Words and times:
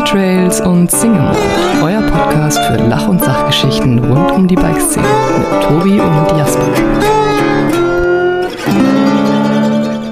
Single 0.00 0.12
Trails 0.12 0.60
und 0.62 0.90
Single 0.90 1.20
Mode, 1.20 1.38
euer 1.82 2.00
Podcast 2.00 2.58
für 2.58 2.76
Lach- 2.76 3.06
und 3.06 3.22
Sachgeschichten 3.22 3.98
rund 3.98 4.30
um 4.30 4.48
die 4.48 4.54
Bikeszene 4.54 5.06
mit 5.36 5.62
Tobi 5.62 6.00
und 6.00 6.38
Jasper. 6.38 6.68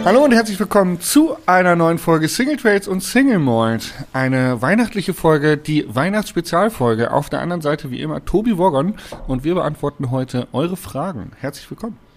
Hallo 0.04 0.24
und 0.24 0.32
herzlich 0.32 0.60
willkommen 0.60 1.00
zu 1.00 1.36
einer 1.46 1.74
neuen 1.74 1.96
Folge 1.96 2.28
Single 2.28 2.58
Trails 2.58 2.86
und 2.86 3.02
Single 3.02 3.38
Mold. 3.38 3.94
Eine 4.12 4.60
weihnachtliche 4.60 5.14
Folge, 5.14 5.56
die 5.56 5.86
Weihnachtsspezialfolge. 5.88 7.10
Auf 7.10 7.30
der 7.30 7.40
anderen 7.40 7.62
Seite 7.62 7.90
wie 7.90 8.02
immer 8.02 8.22
Tobi 8.22 8.58
Woggon 8.58 8.94
und 9.26 9.44
wir 9.44 9.54
beantworten 9.54 10.10
heute 10.10 10.48
eure 10.52 10.76
Fragen. 10.76 11.32
Herzlich 11.40 11.70
willkommen. 11.70 12.07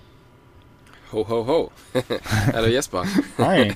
Ho, 1.11 1.27
ho, 1.27 1.45
ho. 1.45 1.71
Hallo 2.53 2.67
Jesper. 2.67 3.03
Hi. 3.37 3.73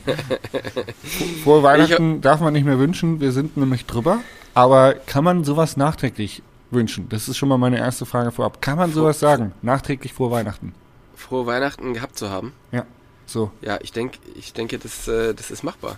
Vor 1.44 1.64
Weihnachten 1.64 2.22
darf 2.22 2.40
man 2.40 2.54
nicht 2.54 2.64
mehr 2.64 2.80
wünschen, 2.80 3.20
wir 3.20 3.34
sind 3.34 3.58
nämlich 3.58 3.86
drüber. 3.86 4.20
Aber 4.54 4.94
kann 4.94 5.26
man 5.26 5.44
sowas 5.44 5.76
nachträglich 5.76 6.44
wünschen? 6.72 7.10
Das 7.10 7.28
ist 7.28 7.36
schon 7.36 7.50
mal 7.50 7.58
meine 7.58 7.78
erste 7.78 8.06
Frage 8.06 8.32
vorab. 8.32 8.62
Kann 8.62 8.78
man 8.78 8.94
sowas 8.94 9.20
sagen, 9.20 9.52
nachträglich 9.62 10.14
vor 10.14 10.32
Weihnachten? 10.32 10.74
Frohe 11.16 11.46
Weihnachten 11.46 11.94
gehabt 11.94 12.18
zu 12.18 12.30
haben. 12.30 12.54
Ja, 12.72 12.86
so. 13.26 13.52
Ja, 13.62 13.80
ich 13.82 13.92
denke, 13.92 14.18
ich 14.36 14.54
denke, 14.54 14.80
das, 14.80 15.06
äh, 15.10 15.34
das 15.34 15.52
ist 15.52 15.64
machbar. 15.64 15.98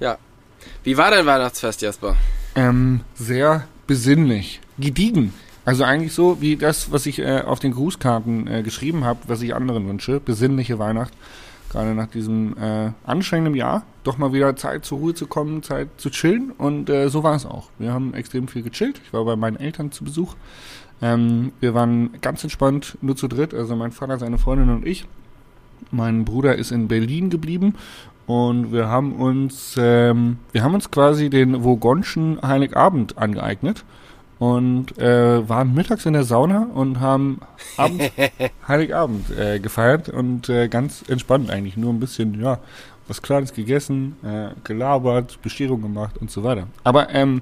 Ja. 0.00 0.18
Wie 0.82 0.96
war 0.96 1.12
dein 1.12 1.26
Weihnachtsfest, 1.26 1.80
Jasper? 1.82 2.16
Ähm, 2.56 3.02
sehr 3.14 3.68
besinnlich. 3.86 4.60
Gediegen. 4.78 5.32
Also 5.64 5.84
eigentlich 5.84 6.12
so 6.12 6.40
wie 6.40 6.56
das, 6.56 6.92
was 6.92 7.06
ich 7.06 7.18
äh, 7.18 7.40
auf 7.40 7.58
den 7.58 7.72
Grußkarten 7.72 8.46
äh, 8.46 8.62
geschrieben 8.62 9.04
habe, 9.04 9.20
was 9.26 9.40
ich 9.42 9.54
anderen 9.54 9.88
wünsche. 9.88 10.20
Besinnliche 10.20 10.78
Weihnacht. 10.78 11.12
Gerade 11.70 11.94
nach 11.94 12.06
diesem 12.06 12.56
äh, 12.58 12.92
anstrengenden 13.04 13.54
Jahr. 13.54 13.84
Doch 14.04 14.18
mal 14.18 14.32
wieder 14.32 14.54
Zeit 14.56 14.84
zur 14.84 14.98
Ruhe 14.98 15.14
zu 15.14 15.26
kommen, 15.26 15.62
Zeit 15.62 15.88
zu 15.96 16.10
chillen. 16.10 16.52
Und 16.52 16.90
äh, 16.90 17.08
so 17.08 17.22
war 17.22 17.34
es 17.34 17.46
auch. 17.46 17.70
Wir 17.78 17.92
haben 17.92 18.14
extrem 18.14 18.46
viel 18.46 18.62
gechillt. 18.62 19.00
Ich 19.04 19.12
war 19.12 19.24
bei 19.24 19.36
meinen 19.36 19.56
Eltern 19.56 19.90
zu 19.90 20.04
Besuch. 20.04 20.34
Ähm, 21.00 21.52
wir 21.60 21.74
waren 21.74 22.10
ganz 22.20 22.44
entspannt, 22.44 22.98
nur 23.00 23.16
zu 23.16 23.26
dritt. 23.26 23.54
Also 23.54 23.74
mein 23.74 23.92
Vater, 23.92 24.18
seine 24.18 24.38
Freundin 24.38 24.70
und 24.70 24.86
ich. 24.86 25.06
Mein 25.90 26.24
Bruder 26.24 26.56
ist 26.56 26.72
in 26.72 26.88
Berlin 26.88 27.30
geblieben 27.30 27.74
und 28.26 28.72
wir 28.72 28.88
haben 28.88 29.16
uns, 29.16 29.76
ähm, 29.78 30.38
wir 30.52 30.62
haben 30.62 30.74
uns 30.74 30.90
quasi 30.90 31.28
den 31.28 31.62
Vogonschen 31.62 32.40
Heiligabend 32.42 33.18
angeeignet 33.18 33.84
und 34.44 34.98
äh, 34.98 35.48
waren 35.48 35.72
mittags 35.72 36.04
in 36.04 36.12
der 36.12 36.24
Sauna 36.24 36.68
und 36.74 37.00
haben 37.00 37.40
Abend, 37.78 38.12
Heiligabend 38.68 39.30
äh, 39.30 39.58
gefeiert 39.58 40.10
und 40.10 40.50
äh, 40.50 40.68
ganz 40.68 41.02
entspannt 41.08 41.50
eigentlich, 41.50 41.78
nur 41.78 41.90
ein 41.90 41.98
bisschen, 41.98 42.38
ja, 42.42 42.58
was 43.08 43.22
Kleines 43.22 43.54
gegessen, 43.54 44.16
äh, 44.22 44.48
gelabert, 44.62 45.40
Bescherung 45.40 45.80
gemacht 45.80 46.18
und 46.20 46.30
so 46.30 46.44
weiter. 46.44 46.66
Aber 46.82 47.08
ähm, 47.14 47.40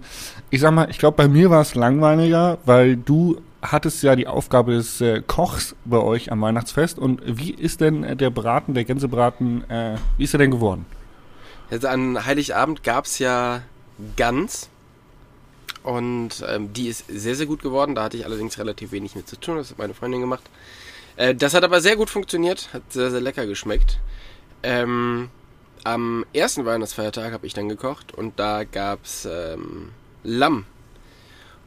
ich 0.51 0.61
sag 0.61 0.73
mal, 0.73 0.91
ich 0.91 0.99
glaube, 0.99 1.17
bei 1.17 1.27
mir 1.27 1.51
war 1.51 1.63
es 1.63 1.75
langweiliger, 1.75 2.59
weil 2.67 2.97
du 2.97 3.41
hattest 3.63 4.05
ja 4.05 4.15
die 4.15 4.29
Aufgabe 4.29 4.73
des 4.73 5.01
äh, 5.01 5.23
Kochs 5.27 5.75
bei 5.85 5.99
euch 5.99 6.31
am 6.31 6.41
Weihnachtsfest. 6.41 7.01
Und 7.01 7.21
wie 7.27 7.51
ist 7.51 7.81
denn 7.81 8.05
äh, 8.05 8.15
der 8.15 8.31
Braten, 8.31 8.75
der 8.75 8.85
Gänsebraten, 8.85 9.69
äh, 9.69 9.97
wie 10.19 10.25
ist 10.25 10.35
er 10.35 10.39
denn 10.39 10.53
geworden? 10.53 10.87
Also 11.69 11.89
an 11.89 12.25
Heiligabend 12.25 12.85
gab 12.85 13.07
es 13.07 13.19
ja 13.19 13.63
Gans. 14.17 14.69
Und 15.83 16.45
ähm, 16.49 16.73
die 16.73 16.89
ist 16.89 17.05
sehr, 17.09 17.35
sehr 17.35 17.47
gut 17.47 17.63
geworden. 17.63 17.95
Da 17.95 18.05
hatte 18.05 18.17
ich 18.17 18.25
allerdings 18.25 18.59
relativ 18.59 18.93
wenig 18.93 19.15
mit 19.15 19.29
zu 19.29 19.37
tun. 19.37 19.57
Das 19.57 19.71
hat 19.71 19.79
meine 19.79 19.95
Freundin 19.95 20.21
gemacht. 20.21 20.45
Äh, 21.17 21.35
das 21.35 21.55
hat 21.55 21.65
aber 21.65 21.81
sehr 21.81 21.97
gut 21.97 22.11
funktioniert. 22.11 22.69
Hat 22.73 22.83
sehr, 22.91 23.11
sehr 23.11 23.21
lecker 23.21 23.47
geschmeckt. 23.47 23.99
Ähm, 24.63 25.29
am 25.85 26.25
ersten 26.33 26.65
Weihnachtsfeiertag 26.65 27.33
habe 27.33 27.47
ich 27.47 27.55
dann 27.55 27.69
gekocht 27.69 28.13
und 28.13 28.39
da 28.39 28.63
gab's 28.65 29.27
ähm, 29.31 29.91
Lamm. 30.23 30.65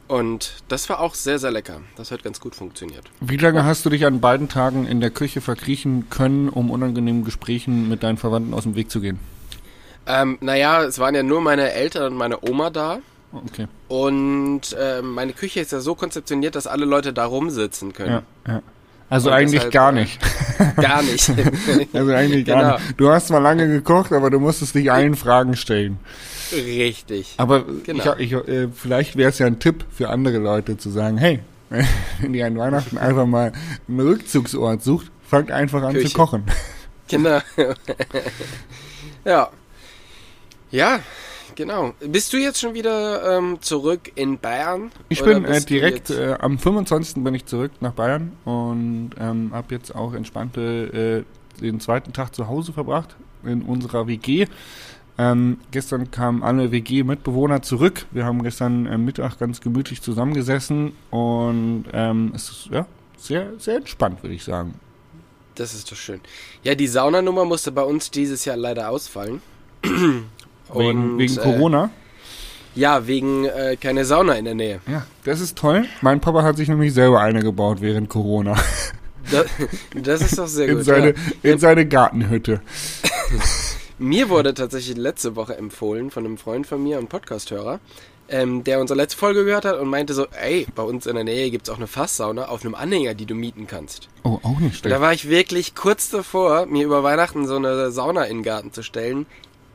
Und 0.08 0.54
das 0.68 0.88
war 0.88 1.00
auch 1.00 1.16
sehr, 1.16 1.40
sehr 1.40 1.52
lecker. 1.52 1.82
Das 1.98 2.12
hat 2.12 2.24
ganz 2.24 2.40
gut 2.40 2.56
funktioniert. 2.56 3.06
Wie 3.20 3.38
lange 3.38 3.66
hast 3.66 3.86
du 3.86 3.90
dich 3.90 4.06
an 4.06 4.22
beiden 4.22 4.48
Tagen 4.48 4.86
in 4.86 5.02
der 5.02 5.10
Küche 5.10 5.42
verkriechen 5.42 6.10
können, 6.10 6.48
um 6.48 6.70
unangenehmen 6.70 7.26
Gesprächen 7.26 7.90
mit 7.90 8.04
deinen 8.04 8.18
Verwandten 8.18 8.54
aus 8.54 8.64
dem 8.64 8.76
Weg 8.76 8.92
zu 8.92 9.02
gehen? 9.02 9.20
Ähm, 10.06 10.38
naja, 10.42 10.84
es 10.84 11.00
waren 11.00 11.16
ja 11.16 11.24
nur 11.24 11.42
meine 11.42 11.72
Eltern 11.72 12.14
und 12.14 12.18
meine 12.18 12.48
Oma 12.48 12.70
da. 12.70 13.00
Okay. 13.52 13.68
Und 13.88 14.62
ähm, 14.80 15.12
meine 15.14 15.34
Küche 15.34 15.60
ist 15.60 15.72
ja 15.72 15.80
so 15.80 15.96
konzeptioniert, 15.96 16.56
dass 16.56 16.68
alle 16.68 16.86
Leute 16.86 17.14
da 17.14 17.26
rumsitzen 17.26 17.94
können. 17.94 18.24
Ja, 18.48 18.54
ja. 18.54 18.62
Also 19.10 19.30
Und 19.30 19.36
eigentlich 19.36 19.62
deshalb, 19.62 19.74
gar 19.74 19.90
äh, 19.92 19.96
nicht. 20.02 20.20
Gar 20.82 21.04
nicht. 21.04 21.30
Also 21.94 22.12
eigentlich 22.14 22.46
gar 22.46 22.62
Genau. 22.64 22.74
nicht. 22.78 23.00
Du 23.00 23.10
hast 23.12 23.28
zwar 23.28 23.40
lange 23.40 23.68
gekocht, 23.68 24.12
aber 24.14 24.30
du 24.32 24.40
musstest 24.40 24.74
dich 24.74 24.92
allen 24.92 25.16
Fragen 25.16 25.56
stellen. 25.56 26.00
Richtig. 26.52 27.36
Aber 27.38 27.64
Genau. 27.84 28.16
ich, 28.18 28.32
ich, 28.32 28.48
äh, 28.48 28.68
vielleicht 28.74 29.16
wäre 29.16 29.30
es 29.30 29.38
ja 29.40 29.46
ein 29.46 29.60
Tipp 29.60 29.86
für 29.92 30.10
andere 30.10 30.38
Leute 30.40 30.78
zu 30.78 30.90
sagen, 30.90 31.18
hey, 31.18 31.40
wenn 32.22 32.34
ihr 32.34 32.48
an 32.48 32.58
Weihnachten 32.58 32.98
einfach 32.98 33.26
mal 33.28 33.52
einen 33.88 34.00
Rückzugsort 34.00 34.82
sucht, 34.84 35.12
fangt 35.28 35.52
einfach 35.52 35.84
an 35.84 35.94
Küche. 35.94 36.10
zu 36.10 36.16
kochen. 36.16 36.44
Genau. 37.08 37.40
ja. 39.24 39.50
Ja, 40.72 41.00
genau. 41.56 41.94
Bist 42.00 42.34
du 42.34 42.38
jetzt 42.38 42.60
schon 42.60 42.74
wieder 42.74 43.38
ähm, 43.38 43.58
zurück 43.62 44.12
in 44.16 44.40
Bayern? 44.40 44.92
Ich 45.10 45.24
bin 45.24 45.46
äh, 45.46 45.62
direkt, 45.62 46.10
äh, 46.10 46.36
am 46.40 46.58
25. 46.58 47.24
bin 47.24 47.36
ich 47.36 47.46
zurück 47.46 47.72
nach 47.82 47.94
Bayern 47.94 48.32
und 48.46 49.12
ähm, 49.20 49.52
habe 49.54 49.76
jetzt 49.76 49.94
auch 49.94 50.14
entspannte 50.14 51.26
äh, 51.58 51.62
den 51.62 51.80
zweiten 51.80 52.14
Tag 52.14 52.34
zu 52.36 52.48
Hause 52.48 52.74
verbracht 52.74 53.16
in 53.44 53.62
unserer 53.62 54.08
WG. 54.08 54.48
Ähm, 55.18 55.60
gestern 55.72 56.12
kamen 56.12 56.44
alle 56.44 56.72
WG-Mitbewohner 56.72 57.62
zurück. 57.62 58.06
Wir 58.12 58.26
haben 58.26 58.44
gestern 58.44 58.86
äh, 58.86 58.98
Mittag 58.98 59.40
ganz 59.40 59.62
gemütlich 59.62 60.02
zusammengesessen 60.02 60.92
und 61.10 61.86
ähm, 61.94 62.34
es 62.36 62.50
ist 62.50 62.68
ja 62.72 62.86
sehr, 63.18 63.54
sehr 63.58 63.78
entspannt, 63.78 64.24
würde 64.24 64.36
ich 64.36 64.44
sagen. 64.44 64.76
Das 65.56 65.74
ist 65.74 65.90
doch 65.90 65.96
schön. 65.96 66.20
Ja, 66.64 66.76
die 66.76 66.88
Saunanummer 66.88 67.46
musste 67.46 67.72
bei 67.72 67.84
uns 67.84 68.12
dieses 68.12 68.44
Jahr 68.44 68.58
leider 68.58 68.90
ausfallen. 68.90 69.42
Wegen, 70.74 71.14
Und, 71.14 71.18
wegen 71.20 71.38
äh, 71.38 71.42
Corona. 71.42 71.90
Ja, 72.76 73.08
wegen 73.08 73.46
äh, 73.46 73.78
keine 73.80 74.04
Sauna 74.04 74.34
in 74.34 74.46
der 74.46 74.56
Nähe. 74.56 74.80
Ja, 74.88 75.06
das 75.24 75.40
ist 75.40 75.58
toll. 75.58 75.86
Mein 76.02 76.20
Papa 76.20 76.44
hat 76.44 76.58
sich 76.58 76.68
nämlich 76.68 76.94
selber 76.94 77.22
eine 77.22 77.42
gebaut 77.42 77.80
während 77.82 78.10
Corona. 78.10 78.56
Das, 79.32 79.46
das 79.96 80.22
ist 80.22 80.38
doch 80.38 80.48
sehr 80.48 80.68
In 80.68 80.76
gut. 80.78 80.86
seine, 80.86 81.08
ja. 81.10 81.52
in 81.52 81.58
seine 81.58 81.88
Gartenhütte. 81.88 82.62
Mir 83.98 84.30
wurde 84.30 84.54
tatsächlich 84.54 84.98
letzte 84.98 85.36
Woche 85.36 85.56
empfohlen 85.58 86.12
von 86.12 86.26
einem 86.26 86.38
Freund 86.38 86.68
von 86.68 86.84
mir, 86.84 86.98
einem 86.98 87.08
Podcasthörer, 87.08 87.80
ähm, 88.28 88.64
der 88.66 88.82
unsere 88.82 88.98
letzte 88.98 89.18
Folge 89.18 89.46
gehört 89.46 89.64
hat 89.64 89.80
und 89.80 89.88
meinte 89.88 90.14
so, 90.14 90.28
ey, 90.28 90.68
bei 90.76 90.84
uns 90.84 91.06
in 91.06 91.16
der 91.16 91.24
Nähe 91.24 91.50
gibt's 91.50 91.70
auch 91.70 91.78
eine 91.78 91.88
Fasssauna 91.88 92.50
auf 92.50 92.66
einem 92.66 92.76
Anhänger, 92.76 93.14
die 93.14 93.26
du 93.26 93.36
mieten 93.36 93.68
kannst. 93.68 94.10
Oh, 94.24 94.40
auch 94.44 94.60
nicht 94.60 94.78
schlecht. 94.80 94.94
da 94.94 95.00
war 95.00 95.14
ich 95.14 95.30
wirklich 95.30 95.76
kurz 95.76 96.10
davor, 96.10 96.66
mir 96.66 96.84
über 96.86 97.04
Weihnachten 97.04 97.48
so 97.48 97.56
eine 97.56 97.90
Sauna 97.92 98.26
in 98.26 98.38
den 98.38 98.44
Garten 98.44 98.74
zu 98.74 98.84
stellen. 98.84 99.26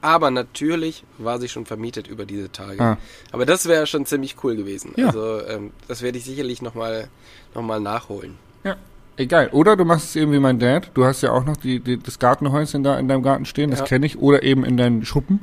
Aber 0.03 0.31
natürlich 0.31 1.05
war 1.19 1.39
sie 1.39 1.49
schon 1.49 1.67
vermietet 1.67 2.09
über 2.09 2.25
diese 2.25 2.51
Tage. 2.51 2.81
Ah. 2.83 2.99
Aber 3.33 3.45
das 3.45 3.67
wäre 3.69 3.87
schon 3.87 4.07
ziemlich 4.07 4.37
cool 4.43 4.57
gewesen. 4.57 4.93
Ja. 4.97 5.09
Also 5.09 5.41
ähm, 5.47 5.71
das 5.89 6.03
werde 6.03 6.19
ich 6.19 6.25
sicherlich 6.25 6.63
nochmal 6.63 7.09
noch 7.55 7.63
mal 7.63 7.81
nachholen. 7.81 8.37
Ja, 8.65 8.77
egal. 9.17 9.49
Oder 9.53 9.77
du 9.77 9.85
machst 9.85 10.11
es 10.11 10.17
eben 10.17 10.33
wie 10.33 10.39
mein 10.39 10.59
Dad. 10.59 10.91
Du 10.95 11.05
hast 11.05 11.21
ja 11.23 11.33
auch 11.33 11.45
noch 11.45 11.57
die, 11.57 11.81
die, 11.81 11.99
das 11.99 12.19
Gartenhäuschen 12.19 12.83
da 12.83 12.99
in 12.99 13.09
deinem 13.09 13.23
Garten 13.23 13.45
stehen, 13.45 13.71
das 13.71 13.81
Ja. 13.81 13.85
kenne 13.87 14.07
ich. 14.07 14.19
Oder 14.19 14.43
eben 14.43 14.65
in 14.65 14.77
deinen 14.77 15.05
Schuppen. 15.05 15.41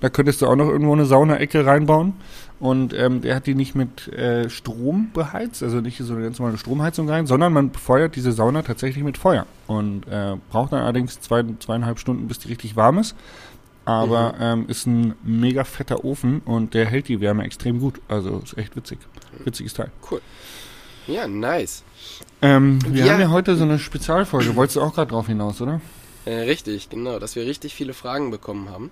Da 0.00 0.08
könntest 0.08 0.40
du 0.42 0.46
auch 0.46 0.56
noch 0.56 0.68
irgendwo 0.68 0.92
eine 0.94 1.04
Saunaecke 1.04 1.64
reinbauen. 1.66 2.14
Und 2.58 2.92
ähm, 2.92 3.22
der 3.22 3.36
hat 3.36 3.46
die 3.46 3.54
nicht 3.54 3.74
mit 3.74 4.08
äh, 4.08 4.50
Strom 4.50 5.10
beheizt, 5.14 5.62
also 5.62 5.80
nicht 5.80 5.98
so 5.98 6.12
eine 6.12 6.24
ganz 6.24 6.38
normale 6.38 6.58
Stromheizung 6.58 7.08
rein, 7.08 7.26
sondern 7.26 7.54
man 7.54 7.70
befeuert 7.70 8.16
diese 8.16 8.32
Sauna 8.32 8.60
tatsächlich 8.62 9.02
mit 9.02 9.16
Feuer. 9.16 9.46
Und 9.66 10.06
äh, 10.08 10.36
braucht 10.50 10.72
dann 10.72 10.80
allerdings 10.80 11.20
zwei, 11.20 11.42
zweieinhalb 11.58 11.98
Stunden, 11.98 12.28
bis 12.28 12.38
die 12.38 12.48
richtig 12.48 12.76
warm 12.76 12.98
ist. 12.98 13.14
Aber 13.90 14.34
ähm, 14.40 14.66
ist 14.68 14.86
ein 14.86 15.14
mega 15.22 15.64
fetter 15.64 16.04
Ofen 16.04 16.40
und 16.44 16.74
der 16.74 16.86
hält 16.86 17.08
die 17.08 17.20
Wärme 17.20 17.44
extrem 17.44 17.80
gut. 17.80 18.00
Also 18.08 18.40
ist 18.44 18.56
echt 18.58 18.76
witzig. 18.76 18.98
Witziges 19.44 19.74
Teil. 19.74 19.90
Cool. 20.10 20.20
Ja, 21.06 21.26
nice. 21.26 21.82
Ähm, 22.42 22.78
wir 22.86 23.04
Ja. 23.06 23.12
haben 23.14 23.20
ja 23.20 23.30
heute 23.30 23.56
so 23.56 23.64
eine 23.64 23.78
Spezialfolge. 23.78 24.54
Wolltest 24.56 24.76
du 24.76 24.82
auch 24.82 24.94
gerade 24.94 25.10
drauf 25.10 25.26
hinaus, 25.26 25.60
oder? 25.60 25.80
Äh, 26.24 26.34
richtig, 26.42 26.88
genau, 26.90 27.18
dass 27.18 27.36
wir 27.36 27.44
richtig 27.46 27.74
viele 27.74 27.94
Fragen 27.94 28.30
bekommen 28.30 28.68
haben. 28.70 28.90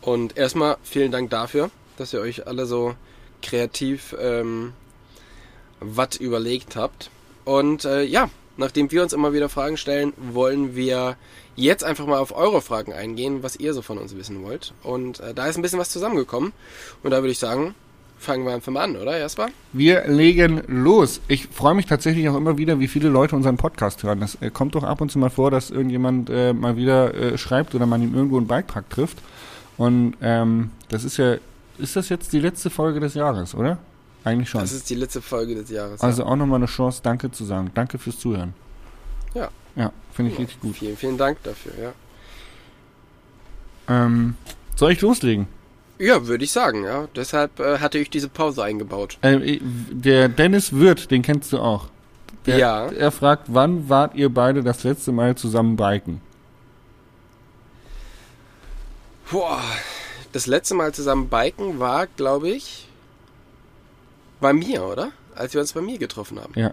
Und 0.00 0.36
erstmal 0.36 0.76
vielen 0.82 1.10
Dank 1.10 1.30
dafür, 1.30 1.70
dass 1.96 2.12
ihr 2.12 2.20
euch 2.20 2.46
alle 2.46 2.66
so 2.66 2.94
kreativ 3.42 4.14
ähm, 4.20 4.72
was 5.80 6.16
überlegt 6.16 6.76
habt. 6.76 7.10
Und 7.44 7.84
äh, 7.84 8.02
ja, 8.02 8.28
nachdem 8.56 8.90
wir 8.90 9.02
uns 9.02 9.12
immer 9.12 9.32
wieder 9.32 9.48
Fragen 9.48 9.76
stellen, 9.76 10.12
wollen 10.16 10.76
wir 10.76 11.16
jetzt 11.56 11.84
einfach 11.84 12.06
mal 12.06 12.18
auf 12.18 12.36
eure 12.36 12.60
Fragen 12.60 12.92
eingehen, 12.92 13.42
was 13.42 13.56
ihr 13.56 13.74
so 13.74 13.82
von 13.82 13.98
uns 13.98 14.16
wissen 14.16 14.42
wollt. 14.42 14.72
Und 14.82 15.20
äh, 15.20 15.34
da 15.34 15.46
ist 15.46 15.56
ein 15.56 15.62
bisschen 15.62 15.78
was 15.78 15.90
zusammengekommen. 15.90 16.52
Und 17.02 17.10
da 17.10 17.18
würde 17.18 17.30
ich 17.30 17.38
sagen, 17.38 17.74
fangen 18.18 18.44
wir 18.44 18.54
einfach 18.54 18.72
mal 18.72 18.84
an, 18.84 18.96
oder 18.96 19.18
Jasper? 19.18 19.48
Wir 19.72 20.06
legen 20.08 20.62
los. 20.66 21.20
Ich 21.28 21.48
freue 21.48 21.74
mich 21.74 21.86
tatsächlich 21.86 22.28
auch 22.28 22.36
immer 22.36 22.58
wieder, 22.58 22.80
wie 22.80 22.88
viele 22.88 23.08
Leute 23.08 23.36
unseren 23.36 23.56
Podcast 23.56 24.02
hören. 24.02 24.20
Das 24.20 24.36
äh, 24.40 24.50
kommt 24.50 24.74
doch 24.74 24.82
ab 24.82 25.00
und 25.00 25.10
zu 25.10 25.18
mal 25.18 25.30
vor, 25.30 25.50
dass 25.50 25.70
irgendjemand 25.70 26.30
äh, 26.30 26.52
mal 26.52 26.76
wieder 26.76 27.14
äh, 27.14 27.38
schreibt 27.38 27.74
oder 27.74 27.86
man 27.86 28.02
ihm 28.02 28.14
irgendwo 28.14 28.38
einen 28.38 28.46
Beitrag 28.46 28.88
trifft. 28.90 29.18
Und 29.76 30.14
ähm, 30.22 30.70
das 30.88 31.04
ist 31.04 31.16
ja 31.16 31.36
ist 31.78 31.96
das 31.96 32.08
jetzt 32.08 32.32
die 32.32 32.40
letzte 32.40 32.70
Folge 32.70 33.00
des 33.00 33.14
Jahres, 33.14 33.54
oder? 33.54 33.78
Eigentlich 34.22 34.48
schon. 34.48 34.60
Das 34.60 34.72
ist 34.72 34.88
die 34.88 34.94
letzte 34.94 35.20
Folge 35.20 35.54
des 35.54 35.70
Jahres. 35.70 36.00
Also 36.00 36.24
auch 36.24 36.36
nochmal 36.36 36.58
eine 36.58 36.66
Chance, 36.66 37.00
Danke 37.02 37.30
zu 37.30 37.44
sagen. 37.44 37.70
Danke 37.74 37.98
fürs 37.98 38.18
Zuhören. 38.18 38.54
Ja. 39.34 39.50
Ja, 39.76 39.92
finde 40.12 40.30
ich 40.32 40.38
ja. 40.38 40.44
richtig 40.44 40.60
gut. 40.60 40.76
Vielen, 40.76 40.96
vielen 40.96 41.18
Dank 41.18 41.42
dafür, 41.42 41.72
ja. 41.80 41.92
Ähm, 43.88 44.36
soll 44.76 44.92
ich 44.92 45.00
loslegen? 45.00 45.46
Ja, 45.98 46.26
würde 46.26 46.44
ich 46.44 46.52
sagen, 46.52 46.84
ja. 46.84 47.08
Deshalb 47.14 47.60
äh, 47.60 47.78
hatte 47.78 47.98
ich 47.98 48.10
diese 48.10 48.28
Pause 48.28 48.64
eingebaut. 48.64 49.18
Äh, 49.22 49.60
der 49.60 50.28
Dennis 50.28 50.72
Wirth, 50.72 51.10
den 51.10 51.22
kennst 51.22 51.52
du 51.52 51.58
auch. 51.58 51.88
Der, 52.46 52.58
Ja. 52.58 52.86
Er 52.86 53.10
fragt, 53.10 53.46
wann 53.48 53.88
wart 53.88 54.14
ihr 54.14 54.28
beide 54.28 54.62
das 54.62 54.84
letzte 54.84 55.12
Mal 55.12 55.36
zusammen 55.36 55.76
biken? 55.76 56.20
Boah, 59.30 59.62
das 60.32 60.46
letzte 60.46 60.74
Mal 60.74 60.92
zusammen 60.92 61.28
biken 61.28 61.78
war, 61.78 62.06
glaube 62.06 62.50
ich, 62.50 62.88
bei 64.40 64.52
mir, 64.52 64.84
oder? 64.84 65.12
Als 65.34 65.54
wir 65.54 65.60
uns 65.60 65.72
bei 65.72 65.80
mir 65.80 65.98
getroffen 65.98 66.38
haben. 66.40 66.52
Ja. 66.54 66.72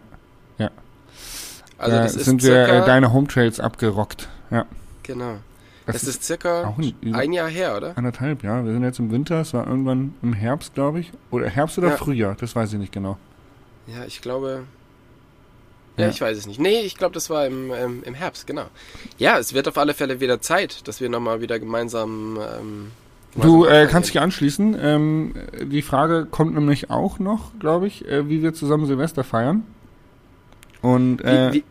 Also 1.82 1.96
da 1.98 2.04
das 2.04 2.16
ist 2.16 2.26
sind 2.26 2.44
wir 2.44 2.66
circa, 2.66 2.84
äh, 2.84 2.86
deine 2.86 3.12
Home 3.14 3.28
Trails 3.28 3.60
abgerockt. 3.60 4.30
Ja. 4.50 4.66
genau. 5.04 5.38
Das, 5.88 5.96
Das 5.96 6.04
ist 6.04 6.10
ist 6.10 6.24
circa 6.26 6.76
ein, 6.78 7.16
ein 7.16 7.34
Jahr 7.34 7.50
her, 7.50 7.76
oder? 7.76 7.98
anderthalb, 7.98 8.44
ja. 8.44 8.64
Wir 8.64 8.72
sind 8.72 8.84
jetzt 8.84 9.00
im 9.00 9.12
Winter, 9.12 9.42
es 9.42 9.54
war 9.54 9.66
irgendwann 9.68 10.14
im 10.22 10.32
Herbst, 10.34 10.76
glaube 10.76 11.00
ich. 11.00 11.12
Oder 11.32 11.50
Herbst 11.50 11.78
oder 11.80 11.90
Ja. 11.90 11.98
Frühjahr, 11.98 12.36
das 12.40 12.56
weiß 12.56 12.72
ich 12.74 12.80
nicht 12.80 12.92
genau. 12.94 13.18
Ja, 13.88 14.06
ich 14.06 14.22
glaube. 14.22 14.64
Ja, 15.98 16.04
Ja. 16.06 16.10
ich 16.12 16.22
weiß 16.22 16.38
es 16.38 16.46
nicht. 16.46 16.60
Nee, 16.60 16.82
ich 16.82 16.96
glaube, 16.98 17.14
das 17.16 17.30
war 17.32 17.48
im, 17.48 17.72
ähm, 17.74 18.04
im 18.06 18.14
Herbst, 18.14 18.46
genau. 18.46 18.66
Ja, 19.18 19.40
es 19.40 19.54
wird 19.54 19.68
auf 19.68 19.78
alle 19.78 19.94
Fälle 19.96 20.20
wieder 20.20 20.40
Zeit, 20.40 20.88
dass 20.88 21.02
wir 21.02 21.10
nochmal 21.10 21.42
wieder 21.42 21.60
gemeinsam. 21.60 22.38
Ähm, 22.40 22.92
Du 23.36 23.66
äh, 23.66 23.88
kannst 23.90 24.10
dich 24.10 24.20
anschließen. 24.20 24.78
Ähm, 24.80 25.34
die 25.64 25.82
Frage 25.82 26.26
kommt 26.30 26.54
nämlich 26.54 26.90
auch 26.90 27.18
noch, 27.18 27.58
glaube 27.60 27.88
ich, 27.88 28.06
äh, 28.08 28.28
wie 28.30 28.44
wir 28.44 28.54
zusammen 28.54 28.86
Silvester 28.86 29.24
feiern. 29.24 29.64
Und 30.82 31.22
äh, 31.24 31.50
Wie, 31.52 31.56
wie, 31.56 31.64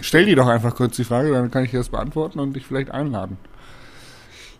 stell 0.00 0.26
die 0.26 0.34
doch 0.34 0.46
einfach 0.48 0.74
kurz 0.74 0.96
die 0.96 1.04
Frage, 1.04 1.30
dann 1.32 1.50
kann 1.50 1.64
ich 1.64 1.70
dir 1.70 1.78
das 1.78 1.88
beantworten 1.88 2.40
und 2.40 2.54
dich 2.54 2.66
vielleicht 2.66 2.90
einladen. 2.90 3.36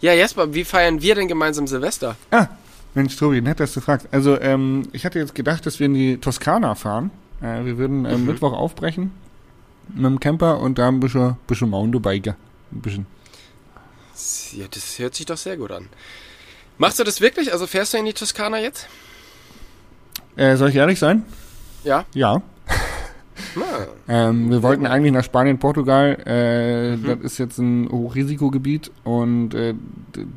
ja, 0.01 0.13
Jesper, 0.13 0.55
wie 0.55 0.65
feiern 0.65 1.03
wir 1.03 1.15
denn 1.15 1.29
gemeinsam 1.29 1.67
Silvester? 1.67 2.17
Ah, 2.31 2.49
Mensch, 2.95 3.17
Tobi, 3.17 3.41
nett, 3.41 3.59
dass 3.61 3.73
du 3.75 3.81
fragst. 3.81 4.07
Also, 4.13 4.41
ähm, 4.41 4.89
ich 4.93 5.05
hatte 5.05 5.19
jetzt 5.19 5.35
gedacht, 5.35 5.67
dass 5.67 5.81
wir 5.81 5.87
in 5.87 5.95
die 5.95 6.19
Toskana 6.19 6.75
fahren. 6.77 7.11
Äh, 7.43 7.65
wir 7.65 7.77
würden 7.79 8.05
ähm, 8.05 8.21
Mhm. 8.21 8.27
Mittwoch 8.27 8.53
aufbrechen 8.53 9.11
mit 9.93 10.05
dem 10.05 10.21
Camper 10.21 10.61
und 10.61 10.79
da 10.79 10.89
ein 10.89 11.01
bisschen, 11.01 11.37
bisschen 11.47 11.71
Mountainbiker. 11.71 12.37
Ein 12.73 12.81
bisschen. 12.81 13.07
Ja, 14.53 14.67
das 14.71 14.99
hört 15.01 15.15
sich 15.17 15.27
doch 15.27 15.37
sehr 15.37 15.57
gut 15.57 15.73
an. 15.73 15.89
Machst 16.79 16.99
du 17.01 17.05
das 17.05 17.21
wirklich? 17.21 17.53
Also 17.53 17.67
fährst 17.67 17.93
du 17.95 17.99
in 17.99 18.05
die 18.05 18.13
Toskana 18.13 18.61
jetzt? 18.61 18.87
Äh, 20.37 20.57
soll 20.57 20.69
ich 20.71 20.77
ehrlich 20.77 20.99
sein? 20.99 21.25
Ja. 21.83 22.05
Ja. 22.15 22.43
Ähm, 24.09 24.51
wir 24.51 24.63
wollten 24.63 24.87
eigentlich 24.87 25.13
nach 25.13 25.25
Spanien, 25.25 25.59
Portugal. 25.59 26.17
Äh, 26.27 26.97
Mhm. 26.97 27.07
Das 27.07 27.19
ist 27.21 27.39
jetzt 27.39 27.59
ein 27.59 27.89
Hochrisikogebiet 27.91 28.91
und 29.05 29.55
äh, 29.55 29.75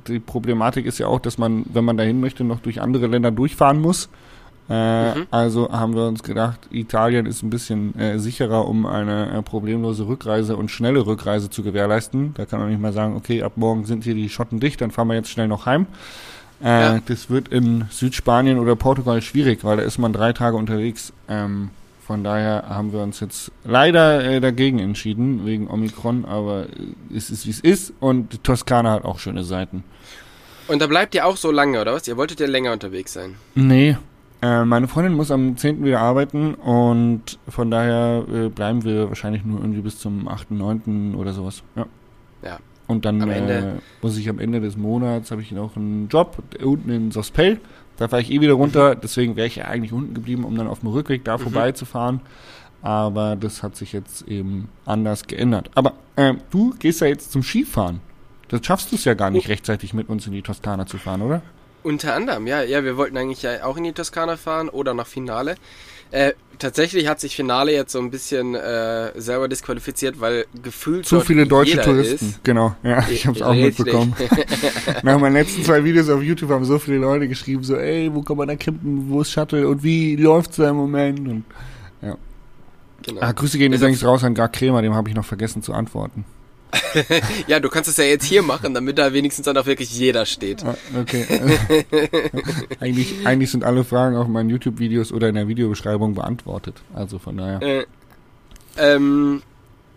die 0.08 0.20
Problematik 0.20 0.86
ist 0.86 0.98
ja 0.98 1.08
auch, 1.08 1.20
dass 1.20 1.38
man, 1.38 1.66
wenn 1.72 1.86
man 1.86 1.98
dahin 1.98 2.20
möchte, 2.20 2.44
noch 2.44 2.60
durch 2.60 2.82
andere 2.82 3.08
Länder 3.08 3.32
durchfahren 3.32 3.80
muss. 3.82 4.10
Äh, 4.70 5.16
Mhm. 5.16 5.28
Also 5.32 5.70
haben 5.72 5.96
wir 5.96 6.08
uns 6.08 6.24
gedacht, 6.24 6.60
Italien 6.72 7.26
ist 7.26 7.42
ein 7.44 7.50
bisschen 7.50 7.98
äh, 7.98 8.20
sicherer, 8.20 8.68
um 8.68 8.86
eine 8.86 9.32
äh, 9.38 9.42
problemlose 9.42 10.08
Rückreise 10.08 10.58
und 10.58 10.70
schnelle 10.72 11.06
Rückreise 11.06 11.50
zu 11.50 11.64
gewährleisten. 11.64 12.34
Da 12.34 12.46
kann 12.46 12.60
man 12.60 12.70
nicht 12.70 12.82
mal 12.82 12.92
sagen, 12.94 13.16
okay, 13.16 13.44
ab 13.44 13.54
morgen 13.56 13.86
sind 13.86 14.04
hier 14.04 14.16
die 14.16 14.28
Schotten 14.30 14.60
dicht, 14.60 14.82
dann 14.82 14.92
fahren 14.92 15.08
wir 15.08 15.16
jetzt 15.16 15.30
schnell 15.30 15.48
noch 15.48 15.66
heim. 15.66 15.86
Äh, 16.62 16.66
Ja. 16.96 17.00
Das 17.06 17.30
wird 17.30 17.48
in 17.50 17.86
Südspanien 17.92 18.58
oder 18.60 18.76
Portugal 18.76 19.22
schwierig, 19.22 19.64
weil 19.64 19.78
da 19.78 19.84
ist 19.84 20.00
man 20.00 20.12
drei 20.12 20.34
Tage 20.34 20.58
unterwegs. 20.58 21.14
Ähm, 21.30 21.70
von 22.08 22.24
daher 22.24 22.64
haben 22.70 22.94
wir 22.94 23.02
uns 23.02 23.20
jetzt 23.20 23.52
leider 23.66 24.24
äh, 24.24 24.40
dagegen 24.40 24.80
entschieden, 24.80 25.46
wegen 25.46 25.70
Omikron, 25.70 26.24
aber 26.24 26.68
es 27.14 27.30
ist 27.30 27.46
wie 27.46 27.50
es 27.50 27.60
ist 27.60 27.94
und 28.00 28.32
die 28.32 28.38
Toskana 28.38 28.94
hat 28.94 29.04
auch 29.04 29.20
schöne 29.20 29.44
Seiten. 29.44 29.84
Und 30.70 30.82
da 30.82 30.88
bleibt 30.88 31.14
ihr 31.16 31.26
auch 31.26 31.36
so 31.36 31.52
lange, 31.52 31.82
oder 31.82 31.94
was? 31.94 32.08
Ihr 32.08 32.16
wolltet 32.16 32.40
ja 32.40 32.48
länger 32.48 32.72
unterwegs 32.72 33.12
sein. 33.12 33.36
Nee, 33.56 33.98
äh, 34.42 34.64
meine 34.64 34.88
Freundin 34.88 35.16
muss 35.16 35.32
am 35.32 35.58
10. 35.58 35.84
wieder 35.84 36.00
arbeiten 36.00 36.54
und 36.54 37.40
von 37.50 37.70
daher 37.70 38.24
äh, 38.34 38.48
bleiben 38.48 38.86
wir 38.86 39.10
wahrscheinlich 39.10 39.44
nur 39.44 39.60
irgendwie 39.60 39.82
bis 39.82 40.00
zum 40.00 40.30
8., 40.30 40.52
9. 40.52 41.14
oder 41.16 41.34
sowas. 41.34 41.62
Ja. 41.76 41.88
Ja. 42.42 42.60
Und 42.88 43.04
dann 43.04 43.28
äh, 43.30 43.74
muss 44.02 44.18
ich 44.18 44.30
am 44.30 44.40
Ende 44.40 44.62
des 44.62 44.78
Monats, 44.78 45.32
habe 45.32 45.42
ich 45.42 45.52
noch 45.52 45.76
einen 45.76 46.08
Job 46.08 46.38
unten 46.64 46.90
in 46.90 47.12
Sospel. 47.12 47.60
Da 47.98 48.08
fahre 48.08 48.22
ich 48.22 48.32
eh 48.32 48.40
wieder 48.42 48.54
runter, 48.54 48.96
deswegen 48.96 49.36
wäre 49.36 49.48
ich 49.48 49.56
ja 49.58 49.66
eigentlich 49.66 49.92
unten 49.92 50.14
geblieben, 50.14 50.44
um 50.46 50.56
dann 50.56 50.68
auf 50.68 50.80
dem 50.82 50.90
Rückweg 50.90 51.24
da 51.26 51.38
Mhm. 51.38 51.42
vorbeizufahren. 51.42 52.22
Aber 52.82 53.36
das 53.36 53.64
hat 53.64 53.76
sich 53.76 53.92
jetzt 53.92 54.28
eben 54.28 54.70
anders 54.86 55.26
geändert. 55.26 55.72
Aber 55.76 55.94
ähm, 56.16 56.40
du 56.52 56.76
gehst 56.78 57.02
ja 57.02 57.08
jetzt 57.08 57.32
zum 57.32 57.42
Skifahren. 57.44 58.02
Das 58.50 58.66
schaffst 58.66 58.92
du 58.92 58.96
es 58.96 59.04
ja 59.04 59.14
gar 59.14 59.30
nicht 59.32 59.50
rechtzeitig 59.50 59.94
mit 59.94 60.10
uns 60.10 60.26
in 60.28 60.32
die 60.34 60.42
Toskana 60.44 60.86
zu 60.86 60.98
fahren, 60.98 61.22
oder? 61.22 61.42
Unter 61.84 62.14
anderem, 62.16 62.48
ja. 62.48 62.62
Ja, 62.64 62.84
wir 62.84 62.96
wollten 62.98 63.18
eigentlich 63.18 63.42
ja 63.42 63.64
auch 63.66 63.78
in 63.78 63.84
die 63.84 63.94
Toskana 63.94 64.38
fahren 64.38 64.70
oder 64.70 64.94
nach 64.94 65.08
Finale. 65.08 65.56
Äh, 66.12 66.34
tatsächlich 66.60 67.08
hat 67.08 67.20
sich 67.20 67.36
Finale 67.36 67.74
jetzt 67.74 67.92
so 67.92 68.00
ein 68.00 68.10
bisschen 68.12 68.56
äh, 68.56 69.20
selber 69.20 69.48
disqualifiziert, 69.48 70.20
weil 70.20 70.46
gefühlt 70.62 71.06
Zu 71.06 71.20
viele 71.20 71.46
deutsche 71.46 71.82
Touristen. 71.82 72.30
Ist. 72.30 72.44
Genau, 72.44 72.76
ja, 72.84 73.08
ich 73.10 73.28
habe 73.28 73.38
es 73.38 73.42
auch 73.42 73.54
mitbekommen. 73.54 74.16
Nach 75.04 75.20
meinen 75.20 75.34
letzten 75.34 75.64
zwei 75.64 75.84
Videos 75.84 76.10
auf 76.10 76.22
YouTube 76.22 76.50
haben 76.50 76.66
so 76.66 76.80
viele 76.80 76.98
Leute 76.98 77.28
geschrieben, 77.28 77.64
so, 77.64 77.76
ey, 77.76 78.10
wo 78.14 78.22
kann 78.22 78.38
man 78.38 78.48
da 78.48 78.56
campen, 78.56 79.10
wo 79.10 79.22
ist 79.22 79.32
Shuttle 79.32 79.68
und 79.68 79.84
wie 79.84 80.16
läuft's 80.16 80.58
da 80.58 80.70
im 80.70 80.78
Moment? 80.78 81.28
Und, 81.28 81.44
Genau. 83.08 83.22
ah, 83.22 83.32
Grüße 83.32 83.58
gehen 83.58 83.72
Ist 83.72 83.80
übrigens 83.80 84.04
raus 84.04 84.24
an 84.24 84.34
Gar 84.34 84.50
Kremer, 84.50 84.82
dem 84.82 84.94
habe 84.94 85.10
ich 85.10 85.16
noch 85.16 85.26
vergessen 85.26 85.62
zu 85.62 85.74
antworten. 85.74 86.26
Ja, 87.48 87.60
du 87.60 87.70
kannst 87.70 87.90
es 87.90 87.98
ja 87.98 88.04
jetzt 88.04 88.26
hier 88.26 88.42
machen, 88.42 88.74
damit 88.74 88.98
da 88.98 89.14
wenigstens 89.14 89.46
dann 89.46 89.58
auch 89.58 89.66
wirklich 89.66 89.92
jeder 89.92 90.26
steht. 90.26 90.64
Ah, 90.64 90.76
okay. 91.00 91.26
eigentlich, 92.80 93.26
eigentlich 93.26 93.52
sind 93.52 93.64
alle 93.64 93.84
Fragen 93.84 94.16
auf 94.18 94.28
meinen 94.28 94.50
YouTube-Videos 94.50 95.12
oder 95.12 95.30
in 95.30 95.36
der 95.36 95.48
Videobeschreibung 95.48 96.16
beantwortet. 96.16 96.82
Also 96.94 97.20
von 97.20 97.38
daher. 97.38 97.62
Äh, 97.62 97.86
ähm, 98.78 99.42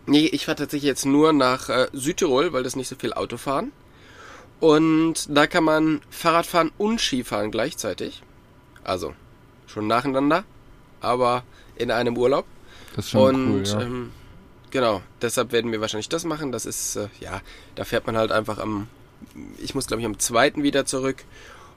nee, 0.06 0.26
ich 0.26 0.46
fahre 0.46 0.56
tatsächlich 0.56 0.88
jetzt 0.88 1.06
nur 1.06 1.32
nach 1.32 1.68
äh, 1.68 1.88
Südtirol, 1.92 2.52
weil 2.52 2.62
das 2.62 2.76
nicht 2.76 2.88
so 2.88 2.96
viel 2.96 3.12
Auto 3.12 3.36
fahren. 3.36 3.72
Und 4.60 5.26
da 5.34 5.46
kann 5.46 5.64
man 5.64 6.02
Fahrrad 6.10 6.46
fahren 6.46 6.70
und 6.76 7.00
Skifahren 7.00 7.50
gleichzeitig. 7.50 8.22
Also 8.84 9.14
schon 9.66 9.86
nacheinander, 9.86 10.44
aber 11.00 11.44
in 11.76 11.90
einem 11.90 12.16
Urlaub. 12.16 12.44
Das 12.94 13.06
ist 13.06 13.10
schon 13.12 13.34
und 13.34 13.52
cool, 13.52 13.62
ja. 13.64 13.80
ähm, 13.80 14.10
genau, 14.70 15.02
deshalb 15.22 15.52
werden 15.52 15.72
wir 15.72 15.80
wahrscheinlich 15.80 16.08
das 16.08 16.24
machen. 16.24 16.52
Das 16.52 16.66
ist, 16.66 16.96
äh, 16.96 17.08
ja, 17.20 17.40
da 17.74 17.84
fährt 17.84 18.06
man 18.06 18.16
halt 18.16 18.32
einfach 18.32 18.58
am, 18.58 18.88
ich 19.62 19.74
muss 19.74 19.86
glaube 19.86 20.00
ich 20.00 20.06
am 20.06 20.18
zweiten 20.18 20.62
wieder 20.62 20.86
zurück. 20.86 21.24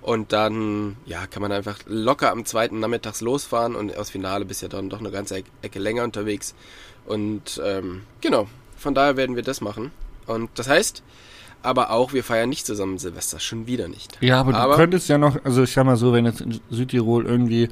Und 0.01 0.33
dann, 0.33 0.97
ja, 1.05 1.27
kann 1.27 1.41
man 1.41 1.53
einfach 1.53 1.79
locker 1.85 2.29
am 2.31 2.43
zweiten 2.43 2.81
nachmittags 2.81 3.21
losfahren 3.21 3.73
und 3.73 3.95
aus 3.97 4.09
Finale 4.09 4.43
bist 4.43 4.61
ja 4.61 4.67
dann 4.67 4.89
doch 4.89 4.99
eine 4.99 5.11
ganze 5.11 5.43
Ecke- 5.61 5.79
länger 5.79 6.03
unterwegs. 6.03 6.55
Und 7.05 7.61
ähm, 7.63 8.01
genau, 8.19 8.47
von 8.77 8.93
daher 8.93 9.15
werden 9.15 9.37
wir 9.37 9.43
das 9.43 9.61
machen. 9.61 9.91
Und 10.25 10.49
das 10.55 10.67
heißt, 10.67 11.03
aber 11.61 11.91
auch, 11.91 12.11
wir 12.11 12.25
feiern 12.25 12.49
nicht 12.49 12.65
zusammen 12.65 12.97
Silvester, 12.97 13.39
schon 13.39 13.65
wieder 13.65 13.87
nicht. 13.87 14.17
Ja, 14.19 14.41
aber, 14.41 14.53
Aber- 14.55 14.73
du 14.73 14.79
könntest 14.79 15.07
ja 15.07 15.17
noch, 15.17 15.37
also 15.45 15.63
ich 15.63 15.71
sag 15.71 15.85
mal 15.85 15.95
so, 15.95 16.11
wenn 16.11 16.25
jetzt 16.25 16.41
in 16.41 16.59
Südtirol 16.69 17.25
irgendwie 17.25 17.69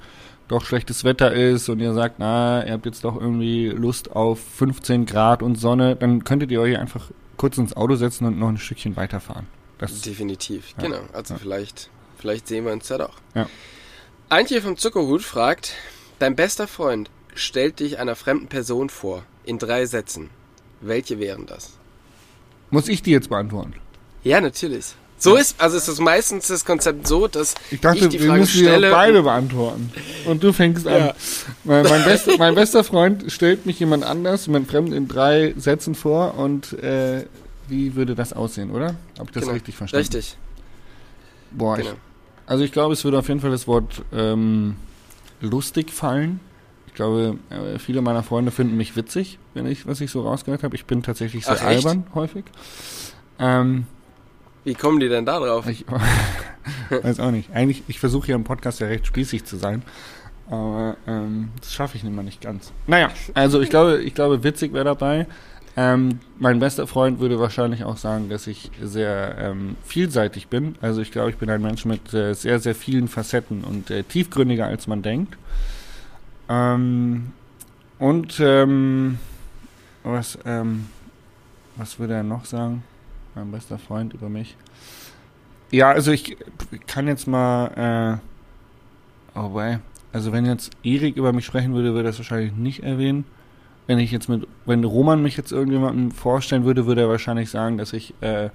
doch 0.51 0.65
schlechtes 0.65 1.03
Wetter 1.03 1.33
ist 1.33 1.67
und 1.69 1.79
ihr 1.79 1.93
sagt, 1.93 2.15
na, 2.19 2.65
ihr 2.65 2.73
habt 2.73 2.85
jetzt 2.85 3.03
doch 3.03 3.19
irgendwie 3.19 3.67
Lust 3.69 4.11
auf 4.11 4.39
15 4.39 5.05
Grad 5.05 5.41
und 5.41 5.55
Sonne, 5.55 5.95
dann 5.95 6.23
könntet 6.23 6.51
ihr 6.51 6.61
euch 6.61 6.77
einfach 6.77 7.09
kurz 7.37 7.57
ins 7.57 7.75
Auto 7.75 7.95
setzen 7.95 8.25
und 8.25 8.37
noch 8.37 8.49
ein 8.49 8.57
Stückchen 8.57 8.95
weiterfahren. 8.95 9.47
Das, 9.79 10.01
Definitiv, 10.01 10.73
Ja. 10.77 10.83
genau. 10.83 10.99
Also 11.13 11.33
Ja. 11.33 11.39
vielleicht, 11.39 11.89
vielleicht 12.17 12.47
sehen 12.47 12.65
wir 12.65 12.71
uns 12.73 12.87
ja 12.89 12.97
doch. 12.99 13.13
Ja. 13.33 13.47
Antje 14.29 14.61
vom 14.61 14.77
Zuckerhut 14.77 15.23
fragt, 15.23 15.73
dein 16.19 16.35
bester 16.35 16.67
Freund 16.67 17.09
stellt 17.33 17.79
dich 17.79 17.97
einer 17.97 18.15
fremden 18.15 18.47
Person 18.47 18.89
vor, 18.89 19.23
in 19.43 19.57
drei 19.57 19.85
Sätzen. 19.85 20.29
Welche 20.81 21.19
wären 21.19 21.45
das? 21.45 21.77
muss 22.69 22.87
ich 22.87 23.01
die 23.03 23.11
jetzt 23.11 23.29
beantworten? 23.29 23.73
Ja, 24.23 24.39
natürlich. 24.39 24.93
So 25.23 25.35
ist, 25.35 25.61
also 25.61 25.77
ist 25.77 25.87
das 25.87 25.99
meistens 25.99 26.47
das 26.47 26.65
Konzept 26.65 27.05
so, 27.07 27.27
dass 27.27 27.53
Ich 27.69 27.79
dachte, 27.79 28.09
die 28.09 28.19
wir 28.19 28.27
Frage 28.27 28.39
müssen 28.41 28.57
die 28.57 28.63
stelle. 28.65 28.89
doch 28.89 28.95
beide 28.95 29.21
beantworten. 29.21 29.91
Und 30.25 30.43
du 30.43 30.51
fängst 30.51 30.87
an. 30.87 30.99
Ja. 30.99 31.13
Mein, 31.63 31.83
mein, 31.83 32.03
best, 32.03 32.27
mein 32.39 32.55
bester 32.55 32.83
Freund 32.83 33.31
stellt 33.31 33.65
mich 33.67 33.79
jemand 33.79 34.03
anders, 34.03 34.47
jemand 34.47 34.67
fremd 34.69 34.93
in 34.93 35.07
drei 35.07 35.53
Sätzen 35.57 35.93
vor 35.93 36.37
und 36.39 36.73
äh, 36.81 37.25
wie 37.67 37.95
würde 37.95 38.15
das 38.15 38.33
aussehen, 38.33 38.71
oder? 38.71 38.95
Hab 39.19 39.27
ich 39.27 39.33
das 39.33 39.43
Genau. 39.43 39.53
richtig 39.53 39.75
verstanden? 39.75 40.01
Richtig, 40.07 40.37
Boah, 41.51 41.77
genau. 41.77 41.89
ich, 41.91 41.95
also 42.47 42.63
ich 42.63 42.71
glaube, 42.71 42.93
es 42.93 43.03
würde 43.03 43.19
auf 43.19 43.27
jeden 43.27 43.41
Fall 43.41 43.51
das 43.51 43.67
Wort 43.67 44.01
ähm, 44.11 44.75
lustig 45.39 45.91
fallen. 45.91 46.39
Ich 46.87 46.95
glaube, 46.95 47.37
äh, 47.51 47.77
viele 47.79 48.01
meiner 48.01 48.23
Freunde 48.23 48.51
finden 48.51 48.75
mich 48.75 48.95
witzig, 48.95 49.37
wenn 49.53 49.67
ich, 49.67 49.85
was 49.85 50.01
ich 50.01 50.09
so 50.11 50.21
rausgehört 50.23 50.63
habe. 50.63 50.75
Ich 50.75 50.85
bin 50.85 51.03
tatsächlich 51.03 51.45
sehr 51.45 51.57
Ach, 51.61 51.65
albern 51.65 52.05
häufig. 52.15 52.43
Ähm, 53.39 53.85
Wie 54.63 54.73
kommen 54.75 54.99
die 54.99 55.09
denn 55.09 55.25
da 55.25 55.39
drauf? 55.39 55.67
ich, 55.67 55.85
Weiß 56.89 57.19
auch 57.19 57.31
nicht. 57.31 57.51
Eigentlich, 57.53 57.83
ich 57.87 57.99
versuche 57.99 58.27
hier 58.27 58.35
im 58.35 58.43
Podcast 58.43 58.79
ja 58.79 58.87
recht 58.87 59.07
spießig 59.07 59.45
zu 59.45 59.57
sein. 59.57 59.83
Aber 60.49 60.97
ähm, 61.07 61.49
das 61.59 61.73
schaffe 61.73 61.97
ich 61.97 62.03
immer 62.03 62.23
nicht 62.23 62.41
ganz. 62.41 62.73
Naja, 62.85 63.09
also 63.33 63.61
ich 63.61 63.69
glaube, 63.69 64.01
ich 64.01 64.13
glaube, 64.13 64.43
witzig 64.43 64.73
wäre 64.73 64.85
dabei. 64.85 65.25
Ähm, 65.77 66.19
mein 66.37 66.59
bester 66.59 66.85
Freund 66.85 67.19
würde 67.19 67.39
wahrscheinlich 67.39 67.85
auch 67.85 67.95
sagen, 67.95 68.27
dass 68.27 68.45
ich 68.47 68.69
sehr 68.81 69.37
ähm, 69.39 69.77
vielseitig 69.85 70.49
bin. 70.49 70.75
Also 70.81 71.01
ich 71.01 71.11
glaube, 71.11 71.29
ich 71.29 71.37
bin 71.37 71.49
ein 71.49 71.61
Mensch 71.61 71.85
mit 71.85 72.13
äh, 72.13 72.33
sehr, 72.33 72.59
sehr 72.59 72.75
vielen 72.75 73.07
Facetten 73.07 73.63
und 73.63 73.89
äh, 73.89 74.03
tiefgründiger, 74.03 74.65
als 74.65 74.87
man 74.87 75.01
denkt. 75.01 75.37
Ähm, 76.49 77.31
und 77.99 78.37
ähm, 78.41 79.17
was, 80.03 80.37
ähm, 80.45 80.87
was 81.77 81.97
würde 81.99 82.15
er 82.15 82.23
noch 82.23 82.43
sagen? 82.43 82.83
Mein 83.35 83.51
bester 83.51 83.77
Freund 83.77 84.13
über 84.13 84.29
mich. 84.29 84.55
Ja, 85.71 85.89
also 85.91 86.11
ich 86.11 86.37
kann 86.87 87.07
jetzt 87.07 87.27
mal, 87.27 88.19
äh, 89.35 89.39
oh 89.39 89.53
wei, 89.53 89.79
also 90.11 90.31
wenn 90.33 90.45
jetzt 90.45 90.71
Erik 90.83 91.15
über 91.15 91.31
mich 91.31 91.45
sprechen 91.45 91.73
würde, 91.73 91.89
würde 91.93 92.01
er 92.01 92.11
das 92.11 92.17
wahrscheinlich 92.19 92.53
nicht 92.53 92.83
erwähnen. 92.83 93.23
Wenn 93.87 93.97
ich 93.99 94.11
jetzt 94.11 94.27
mit, 94.29 94.47
wenn 94.65 94.83
Roman 94.83 95.21
mich 95.23 95.37
jetzt 95.37 95.51
irgendjemandem 95.51 96.11
vorstellen 96.11 96.65
würde, 96.65 96.85
würde 96.85 97.01
er 97.01 97.09
wahrscheinlich 97.09 97.49
sagen, 97.49 97.77
dass 97.77 97.93
ich 97.93 98.13
äh, 98.21 98.49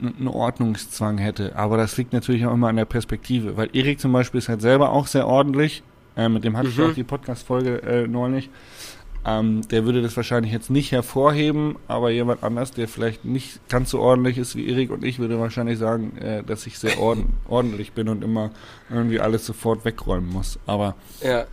einen 0.00 0.28
Ordnungszwang 0.28 1.18
hätte. 1.18 1.56
Aber 1.56 1.76
das 1.76 1.96
liegt 1.96 2.12
natürlich 2.12 2.46
auch 2.46 2.54
immer 2.54 2.68
an 2.68 2.76
der 2.76 2.84
Perspektive, 2.84 3.56
weil 3.56 3.68
Erik 3.72 3.98
zum 4.00 4.12
Beispiel 4.12 4.38
ist 4.38 4.48
halt 4.48 4.60
selber 4.62 4.92
auch 4.92 5.08
sehr 5.08 5.26
ordentlich. 5.26 5.82
Äh, 6.16 6.28
mit 6.28 6.44
dem 6.44 6.56
hatte 6.56 6.68
ich 6.68 6.78
Mhm. 6.78 6.84
auch 6.84 6.94
die 6.94 7.04
Podcast-Folge 7.04 7.82
äh, 7.82 8.06
neulich. 8.06 8.48
Ähm, 9.24 9.66
der 9.68 9.84
würde 9.84 10.00
das 10.00 10.16
wahrscheinlich 10.16 10.52
jetzt 10.52 10.70
nicht 10.70 10.92
hervorheben, 10.92 11.76
aber 11.88 12.10
jemand 12.10 12.42
anders, 12.42 12.70
der 12.72 12.88
vielleicht 12.88 13.24
nicht 13.24 13.60
ganz 13.68 13.90
so 13.90 14.00
ordentlich 14.00 14.38
ist 14.38 14.56
wie 14.56 14.68
Erik 14.68 14.90
und 14.90 15.04
ich, 15.04 15.18
würde 15.18 15.38
wahrscheinlich 15.40 15.78
sagen, 15.78 16.16
äh, 16.18 16.42
dass 16.44 16.66
ich 16.66 16.78
sehr 16.78 16.98
ord 16.98 17.18
ordentlich 17.48 17.92
bin 17.92 18.08
und 18.08 18.22
immer 18.24 18.50
irgendwie 18.88 19.20
alles 19.20 19.44
sofort 19.44 19.84
wegräumen 19.84 20.30
muss. 20.30 20.58
Aber 20.66 20.94
Ja. 21.20 21.44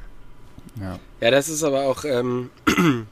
ja. 0.79 1.00
Ja, 1.22 1.31
das 1.31 1.50
ist 1.50 1.63
aber 1.63 1.84
auch 1.86 2.05
ähm, 2.05 2.50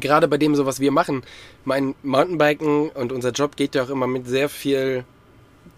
gerade 0.00 0.28
bei 0.28 0.36
dem, 0.38 0.54
so 0.54 0.66
was 0.66 0.80
wir 0.80 0.92
machen. 0.92 1.22
Mein 1.64 1.94
Mountainbiken 2.02 2.88
und 2.90 3.12
unser 3.12 3.30
Job 3.30 3.56
geht 3.56 3.74
ja 3.74 3.84
auch 3.84 3.90
immer 3.90 4.06
mit 4.06 4.26
sehr 4.26 4.48
viel 4.48 5.04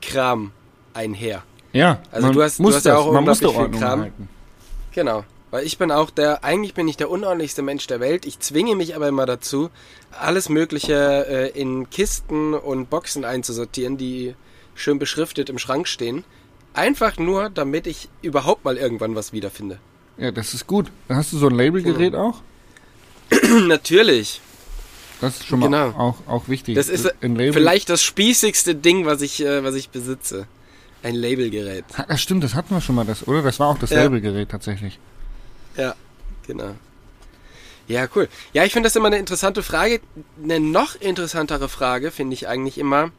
Kram 0.03 0.51
einher. 0.95 1.43
Ja, 1.73 1.99
Also 2.11 2.33
du 2.33 2.43
hast- 2.43 2.59
du 2.61 2.67
hast 2.73 2.85
ja 2.85 2.93
das, 2.95 3.01
auch 3.03 3.13
man 3.13 3.25
muss 3.25 3.41
unglaublich 3.43 3.71
viel 3.73 3.81
Kram. 3.81 4.01
halten. 4.01 4.29
Genau. 4.93 5.25
Weil 5.55 5.65
ich 5.67 5.79
bin 5.79 5.93
auch 5.93 6.11
der, 6.11 6.43
eigentlich 6.43 6.75
bin 6.75 6.89
ich 6.89 6.97
der 6.97 7.09
unordentlichste 7.09 7.63
Mensch 7.63 7.87
der 7.87 8.01
Welt. 8.01 8.27
Ich 8.27 8.41
zwinge 8.41 8.75
mich 8.75 8.97
aber 8.97 9.07
immer 9.07 9.25
dazu, 9.25 9.71
alles 10.11 10.49
Mögliche 10.49 11.27
äh, 11.29 11.49
in 11.51 11.89
Kisten 11.91 12.55
und 12.55 12.91
Boxen 12.91 13.25
einzusortieren, 13.25 13.97
die 13.97 14.35
schön 14.75 14.99
beschriftet 14.99 15.49
im 15.49 15.59
Schrank 15.59 15.87
stehen. 15.87 16.25
Einfach 16.73 17.19
nur, 17.19 17.51
damit 17.51 17.87
ich 17.87 18.09
überhaupt 18.21 18.65
mal 18.65 18.77
irgendwann 18.77 19.15
was 19.15 19.33
wiederfinde. 19.33 19.79
Ja, 20.17 20.33
das 20.33 20.55
ist 20.55 20.67
gut. 20.67 20.91
Hast 21.09 21.33
du 21.33 21.39
so 21.39 21.47
ein 21.47 21.55
Labelgerät 21.55 22.17
auch? 22.17 22.41
Natürlich. 23.69 24.41
Das 25.21 25.37
ist 25.37 25.47
schon 25.47 25.61
mal 25.61 25.67
Genau. 25.67 25.91
auch, 25.97 26.17
auch 26.27 26.49
wichtig. 26.49 26.75
Das 26.75 26.89
ist 26.89 27.09
vielleicht 27.21 27.91
das 27.91 28.03
spießigste 28.03 28.75
Ding, 28.75 29.07
was 29.07 29.23
ich, 29.23 29.41
äh, 29.41 29.63
was 29.63 29.77
ich 29.77 29.91
besitze. 29.91 30.49
Ein 31.05 31.15
Labelgerät. 31.15 31.85
Das 32.09 32.21
stimmt, 32.21 32.43
das 32.43 32.57
hatten 32.57 32.75
wir 32.75 32.81
schon 32.81 32.97
mal, 32.97 33.05
das, 33.07 33.29
oder? 33.29 33.43
Das 33.43 33.61
war 33.61 33.69
auch 33.69 33.79
das 33.79 33.91
Ja. 33.91 34.03
Labelgerät 34.03 34.49
tatsächlich. 34.49 34.99
Ja, 35.77 35.95
genau. 36.47 36.75
Ja, 37.87 38.07
cool. 38.15 38.29
Ja, 38.53 38.65
ich 38.65 38.73
finde 38.73 38.87
das 38.87 38.97
immer 38.97 39.09
eine 39.09 39.19
interessante 39.19 39.63
Frage. 39.63 40.01
Eine 40.43 40.61
noch 40.61 40.95
interessantere 41.01 41.69
Frage 41.69 42.11
finde 42.11 42.35
ich 42.35 42.49
eigentlich 42.49 42.79
immer, 42.79 43.11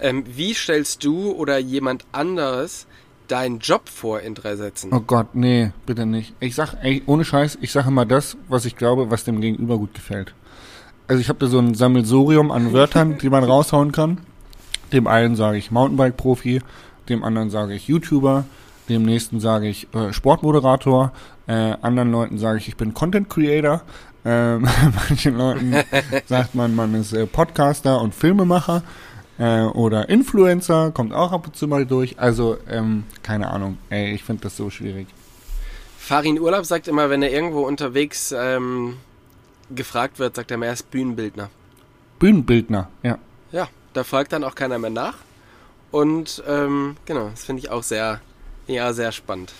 ähm, 0.00 0.24
wie 0.26 0.54
stellst 0.54 1.04
du 1.04 1.32
oder 1.32 1.58
jemand 1.58 2.04
anderes 2.12 2.86
deinen 3.28 3.60
Job 3.60 3.88
vor 3.88 4.20
in 4.20 4.34
drei 4.34 4.56
Sätzen? 4.56 4.92
Oh 4.92 5.00
Gott, 5.00 5.34
nee, 5.34 5.72
bitte 5.86 6.04
nicht. 6.04 6.34
Ich 6.40 6.54
sag, 6.54 6.74
ey, 6.82 7.02
ohne 7.06 7.24
Scheiß, 7.24 7.58
ich 7.60 7.72
sage 7.72 7.88
immer 7.88 8.04
das, 8.04 8.36
was 8.48 8.64
ich 8.64 8.76
glaube, 8.76 9.10
was 9.10 9.24
dem 9.24 9.40
Gegenüber 9.40 9.78
gut 9.78 9.94
gefällt. 9.94 10.34
Also 11.06 11.20
ich 11.20 11.28
habe 11.28 11.38
da 11.38 11.46
so 11.46 11.58
ein 11.58 11.74
Sammelsurium 11.74 12.50
an 12.50 12.72
Wörtern, 12.72 13.18
die 13.18 13.30
man 13.30 13.44
raushauen 13.44 13.92
kann. 13.92 14.18
Dem 14.92 15.06
einen 15.06 15.36
sage 15.36 15.58
ich 15.58 15.70
Mountainbike-Profi, 15.70 16.60
dem 17.08 17.24
anderen 17.24 17.50
sage 17.50 17.74
ich 17.74 17.88
YouTuber, 17.88 18.44
dem 18.88 19.02
nächsten 19.02 19.40
sage 19.40 19.68
ich 19.68 19.92
äh, 19.94 20.12
Sportmoderator, 20.12 21.12
äh, 21.46 21.52
anderen 21.82 22.10
Leuten 22.10 22.38
sage 22.38 22.58
ich, 22.58 22.68
ich 22.68 22.76
bin 22.76 22.94
Content 22.94 23.28
Creator, 23.28 23.82
ähm, 24.24 24.68
manchen 25.08 25.36
Leuten 25.36 25.74
sagt 26.26 26.54
man, 26.54 26.74
man 26.74 26.94
ist 26.94 27.12
äh, 27.12 27.26
Podcaster 27.26 28.00
und 28.00 28.14
Filmemacher 28.14 28.82
äh, 29.38 29.62
oder 29.62 30.08
Influencer, 30.08 30.92
kommt 30.92 31.12
auch 31.12 31.32
ab 31.32 31.46
und 31.46 31.56
zu 31.56 31.66
mal 31.66 31.86
durch. 31.86 32.18
Also, 32.18 32.58
ähm, 32.68 33.04
keine 33.22 33.50
Ahnung, 33.50 33.78
ey, 33.90 34.12
ich 34.12 34.24
finde 34.24 34.42
das 34.42 34.56
so 34.56 34.70
schwierig. 34.70 35.08
Farin 35.98 36.38
Urlaub 36.38 36.64
sagt 36.66 36.88
immer, 36.88 37.10
wenn 37.10 37.22
er 37.22 37.30
irgendwo 37.30 37.62
unterwegs 37.62 38.34
ähm, 38.36 38.96
gefragt 39.74 40.18
wird, 40.18 40.36
sagt 40.36 40.50
er 40.50 40.56
immer, 40.56 40.66
er 40.66 40.72
ist 40.72 40.90
Bühnenbildner. 40.90 41.48
Bühnenbildner, 42.18 42.88
ja. 43.02 43.18
Ja, 43.52 43.68
da 43.92 44.04
fragt 44.04 44.32
dann 44.32 44.44
auch 44.44 44.54
keiner 44.54 44.78
mehr 44.78 44.90
nach. 44.90 45.16
Und 45.90 46.42
ähm, 46.48 46.96
genau, 47.04 47.28
das 47.28 47.44
finde 47.44 47.60
ich 47.60 47.70
auch 47.70 47.82
sehr, 47.82 48.20
ja, 48.66 48.92
sehr 48.92 49.12
spannend. 49.12 49.52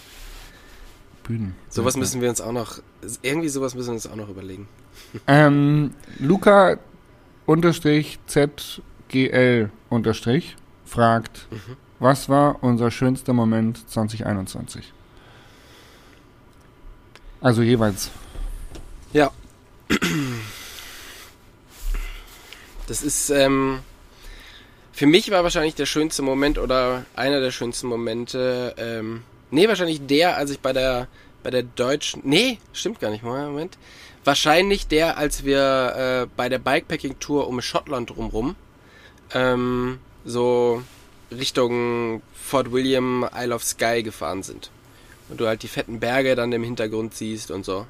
Bühnen. 1.25 1.54
Sowas 1.68 1.97
müssen 1.97 2.21
wir 2.21 2.28
uns 2.28 2.40
auch 2.40 2.52
noch, 2.52 2.78
irgendwie 3.23 3.49
sowas 3.49 3.75
müssen 3.75 3.88
wir 3.88 3.94
uns 3.94 4.06
auch 4.06 4.16
noch 4.16 4.28
überlegen. 4.28 4.68
Ähm, 5.26 5.94
Luca 6.18 6.78
unterstrich 7.47 8.18
ZGL 8.26 9.71
unterstrich 9.88 10.56
fragt, 10.85 11.47
Mhm. 11.50 11.76
was 11.99 12.28
war 12.28 12.62
unser 12.62 12.90
schönster 12.90 13.32
Moment 13.32 13.88
2021? 13.90 14.92
Also 17.40 17.62
jeweils. 17.62 18.11
Ja. 19.12 19.30
Das 22.88 23.02
ist, 23.02 23.30
ähm, 23.30 23.78
für 25.02 25.09
mich 25.09 25.32
war 25.32 25.42
wahrscheinlich 25.42 25.75
der 25.75 25.87
schönste 25.87 26.23
Moment 26.23 26.59
oder 26.59 27.04
einer 27.16 27.40
der 27.40 27.50
schönsten 27.50 27.88
Momente, 27.88 28.73
ähm, 28.78 29.25
nee, 29.50 29.66
wahrscheinlich 29.66 30.06
der, 30.06 30.37
als 30.37 30.52
ich 30.52 30.61
bei 30.61 30.73
der, 30.73 31.09
bei 31.42 31.50
der 31.50 31.64
deutschen, 31.64 32.23
nee, 32.25 32.59
stimmt 32.73 33.00
gar 33.00 33.11
nicht, 33.11 33.25
Moment. 33.25 33.78
Wahrscheinlich 34.23 34.87
der, 34.87 35.18
als 35.18 35.44
wir 35.44 36.23
äh, 36.23 36.26
bei 36.37 36.49
der 36.49 36.61
Bikepacking-Tour 36.61 37.49
um 37.49 37.61
Schottland 37.61 38.11
drumrum, 38.11 38.54
ähm, 39.35 39.99
so 40.25 40.85
Richtung 41.32 42.23
Fort 42.32 42.71
William, 42.71 43.28
Isle 43.35 43.56
of 43.56 43.64
Skye 43.64 44.04
gefahren 44.04 44.44
sind. 44.44 44.71
Und 45.28 45.40
du 45.40 45.49
halt 45.49 45.64
die 45.64 45.68
fetten 45.68 45.99
Berge 45.99 46.37
dann 46.37 46.52
im 46.52 46.62
Hintergrund 46.62 47.12
siehst 47.12 47.50
und 47.50 47.64
so. 47.64 47.88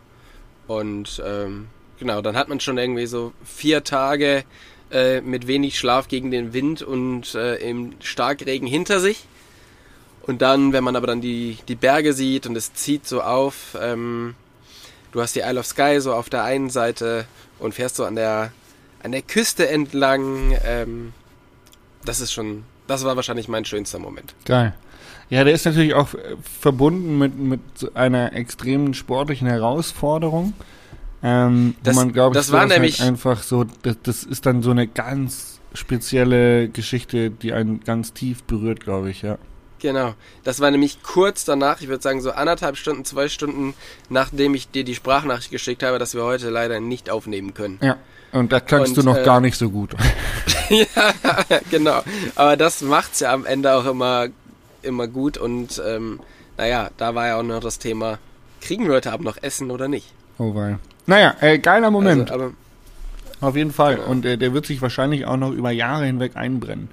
Und 0.66 1.22
ähm, 1.26 1.68
genau, 1.98 2.22
dann 2.22 2.36
hat 2.36 2.48
man 2.48 2.58
schon 2.58 2.78
irgendwie 2.78 3.04
so 3.04 3.34
vier 3.44 3.84
Tage 3.84 4.44
äh, 4.92 5.20
mit 5.20 5.46
wenig 5.46 5.78
Schlaf 5.78 6.08
gegen 6.08 6.30
den 6.30 6.52
Wind 6.52 6.82
und 6.82 7.34
äh, 7.34 7.56
im 7.56 7.94
Starkregen 8.00 8.68
hinter 8.68 9.00
sich. 9.00 9.24
Und 10.22 10.42
dann, 10.42 10.72
wenn 10.72 10.84
man 10.84 10.94
aber 10.94 11.08
dann 11.08 11.20
die, 11.20 11.58
die 11.66 11.74
Berge 11.74 12.12
sieht 12.12 12.46
und 12.46 12.56
es 12.56 12.74
zieht 12.74 13.06
so 13.06 13.22
auf, 13.22 13.76
ähm, 13.80 14.34
du 15.10 15.20
hast 15.20 15.34
die 15.34 15.40
Isle 15.40 15.58
of 15.60 15.66
Skye 15.66 16.00
so 16.00 16.14
auf 16.14 16.30
der 16.30 16.44
einen 16.44 16.70
Seite 16.70 17.26
und 17.58 17.74
fährst 17.74 17.96
so 17.96 18.04
an 18.04 18.14
der, 18.14 18.52
an 19.02 19.12
der 19.12 19.22
Küste 19.22 19.68
entlang. 19.68 20.56
Ähm, 20.64 21.12
das 22.04 22.20
ist 22.20 22.32
schon, 22.32 22.64
das 22.86 23.04
war 23.04 23.16
wahrscheinlich 23.16 23.48
mein 23.48 23.64
schönster 23.64 23.98
Moment. 23.98 24.34
Geil. 24.44 24.74
Ja, 25.30 25.44
der 25.44 25.54
ist 25.54 25.64
natürlich 25.64 25.94
auch 25.94 26.14
äh, 26.14 26.36
verbunden 26.60 27.18
mit, 27.18 27.38
mit 27.38 27.60
einer 27.94 28.34
extremen 28.34 28.94
sportlichen 28.94 29.48
Herausforderung. 29.48 30.52
Ähm, 31.22 31.74
Das- 31.82 31.96
man, 31.96 32.12
glaube 32.12 32.34
ich, 32.34 32.40
das 32.44 32.52
war 32.52 32.66
nämlich- 32.66 33.00
halt 33.00 33.08
einfach 33.08 33.42
so, 33.42 33.64
das, 33.82 33.96
das 34.02 34.24
ist 34.24 34.44
dann 34.46 34.62
so 34.62 34.70
eine 34.70 34.86
ganz 34.88 35.60
spezielle 35.74 36.68
Geschichte, 36.68 37.30
die 37.30 37.52
einen 37.52 37.80
ganz 37.84 38.12
tief 38.12 38.42
berührt, 38.42 38.80
glaube 38.80 39.10
ich, 39.10 39.22
ja. 39.22 39.38
Genau. 39.78 40.14
Das 40.44 40.60
war 40.60 40.70
nämlich 40.70 41.02
kurz 41.02 41.44
danach, 41.44 41.80
ich 41.80 41.88
würde 41.88 42.02
sagen 42.02 42.20
so 42.20 42.30
anderthalb 42.30 42.76
Stunden, 42.76 43.04
zwei 43.04 43.28
Stunden, 43.28 43.74
nachdem 44.08 44.54
ich 44.54 44.70
dir 44.70 44.84
die 44.84 44.94
Sprachnachricht 44.94 45.50
geschickt 45.50 45.82
habe, 45.82 45.98
dass 45.98 46.14
wir 46.14 46.22
heute 46.22 46.50
leider 46.50 46.78
nicht 46.78 47.10
aufnehmen 47.10 47.52
können. 47.54 47.78
Ja. 47.82 47.96
Und 48.32 48.52
da 48.52 48.60
klangst 48.60 48.96
Und, 48.96 48.98
du 49.04 49.10
noch 49.10 49.18
äh, 49.18 49.24
gar 49.24 49.40
nicht 49.40 49.56
so 49.56 49.70
gut. 49.70 49.94
ja, 50.70 50.86
genau. 51.70 52.02
Aber 52.36 52.56
das 52.56 52.80
macht's 52.82 53.20
ja 53.20 53.32
am 53.32 53.44
Ende 53.44 53.74
auch 53.74 53.84
immer, 53.86 54.28
immer 54.82 55.08
gut 55.08 55.36
und 55.36 55.82
ähm, 55.84 56.20
naja, 56.56 56.90
da 56.96 57.14
war 57.14 57.26
ja 57.26 57.38
auch 57.38 57.42
noch 57.42 57.60
das 57.60 57.78
Thema, 57.78 58.18
kriegen 58.60 58.86
wir 58.86 58.94
heute 58.94 59.12
Abend 59.12 59.24
noch 59.24 59.36
Essen 59.42 59.70
oder 59.70 59.88
nicht? 59.88 60.12
Oh 60.38 60.54
wei. 60.54 60.78
Naja, 61.06 61.34
äh, 61.40 61.58
geiler 61.58 61.90
Moment. 61.90 62.30
Also, 62.30 62.44
aber 62.44 62.52
Auf 63.40 63.56
jeden 63.56 63.72
Fall. 63.72 63.96
Genau. 63.96 64.08
Und 64.08 64.24
äh, 64.24 64.38
der 64.38 64.54
wird 64.54 64.66
sich 64.66 64.80
wahrscheinlich 64.82 65.26
auch 65.26 65.36
noch 65.36 65.50
über 65.50 65.70
Jahre 65.70 66.06
hinweg 66.06 66.36
einbrennen. 66.36 66.88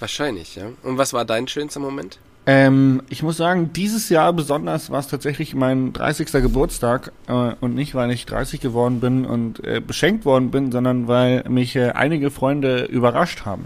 wahrscheinlich, 0.00 0.56
ja. 0.56 0.66
Und 0.82 0.98
was 0.98 1.12
war 1.12 1.24
dein 1.24 1.48
schönster 1.48 1.80
Moment? 1.80 2.18
Ähm, 2.46 3.02
ich 3.08 3.22
muss 3.22 3.38
sagen, 3.38 3.72
dieses 3.72 4.10
Jahr 4.10 4.32
besonders 4.34 4.90
war 4.90 5.00
es 5.00 5.08
tatsächlich 5.08 5.54
mein 5.54 5.94
30. 5.94 6.30
Geburtstag 6.30 7.10
äh, 7.26 7.54
und 7.60 7.74
nicht, 7.74 7.94
weil 7.94 8.10
ich 8.10 8.26
30 8.26 8.60
geworden 8.60 9.00
bin 9.00 9.24
und 9.24 9.64
äh, 9.64 9.80
beschenkt 9.80 10.26
worden 10.26 10.50
bin, 10.50 10.70
sondern 10.70 11.08
weil 11.08 11.44
mich 11.48 11.74
äh, 11.74 11.90
einige 11.92 12.30
Freunde 12.30 12.84
überrascht 12.84 13.46
haben. 13.46 13.64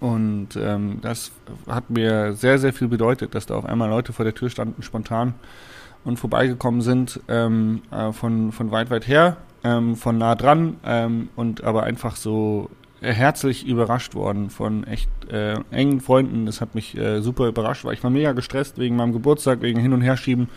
Und 0.00 0.56
ähm, 0.56 0.98
das 1.02 1.30
hat 1.68 1.90
mir 1.90 2.32
sehr, 2.34 2.58
sehr 2.58 2.72
viel 2.72 2.88
bedeutet, 2.88 3.34
dass 3.34 3.46
da 3.46 3.54
auf 3.54 3.66
einmal 3.66 3.90
Leute 3.90 4.12
vor 4.12 4.24
der 4.24 4.34
Tür 4.34 4.48
standen, 4.48 4.82
spontan 4.82 5.34
und 6.04 6.18
vorbeigekommen 6.18 6.80
sind, 6.82 7.20
ähm, 7.28 7.82
äh, 7.90 8.12
von, 8.12 8.52
von 8.52 8.70
weit, 8.70 8.90
weit 8.90 9.06
her, 9.08 9.36
ähm, 9.62 9.96
von 9.96 10.18
nah 10.18 10.34
dran 10.34 10.76
ähm, 10.84 11.28
und 11.36 11.64
aber 11.64 11.84
einfach 11.84 12.16
so 12.16 12.68
herzlich 13.00 13.66
überrascht 13.66 14.14
worden 14.14 14.48
von 14.48 14.84
echt 14.84 15.10
äh, 15.30 15.56
engen 15.70 16.00
Freunden. 16.00 16.46
Das 16.46 16.60
hat 16.62 16.74
mich 16.74 16.96
äh, 16.96 17.20
super 17.20 17.48
überrascht, 17.48 17.84
weil 17.84 17.94
ich 17.94 18.02
war 18.02 18.10
mega 18.10 18.32
gestresst 18.32 18.78
wegen 18.78 18.96
meinem 18.96 19.12
Geburtstag, 19.12 19.60
wegen 19.60 19.78
Hin- 19.78 19.92
und 19.92 20.00
Herschieben, 20.00 20.48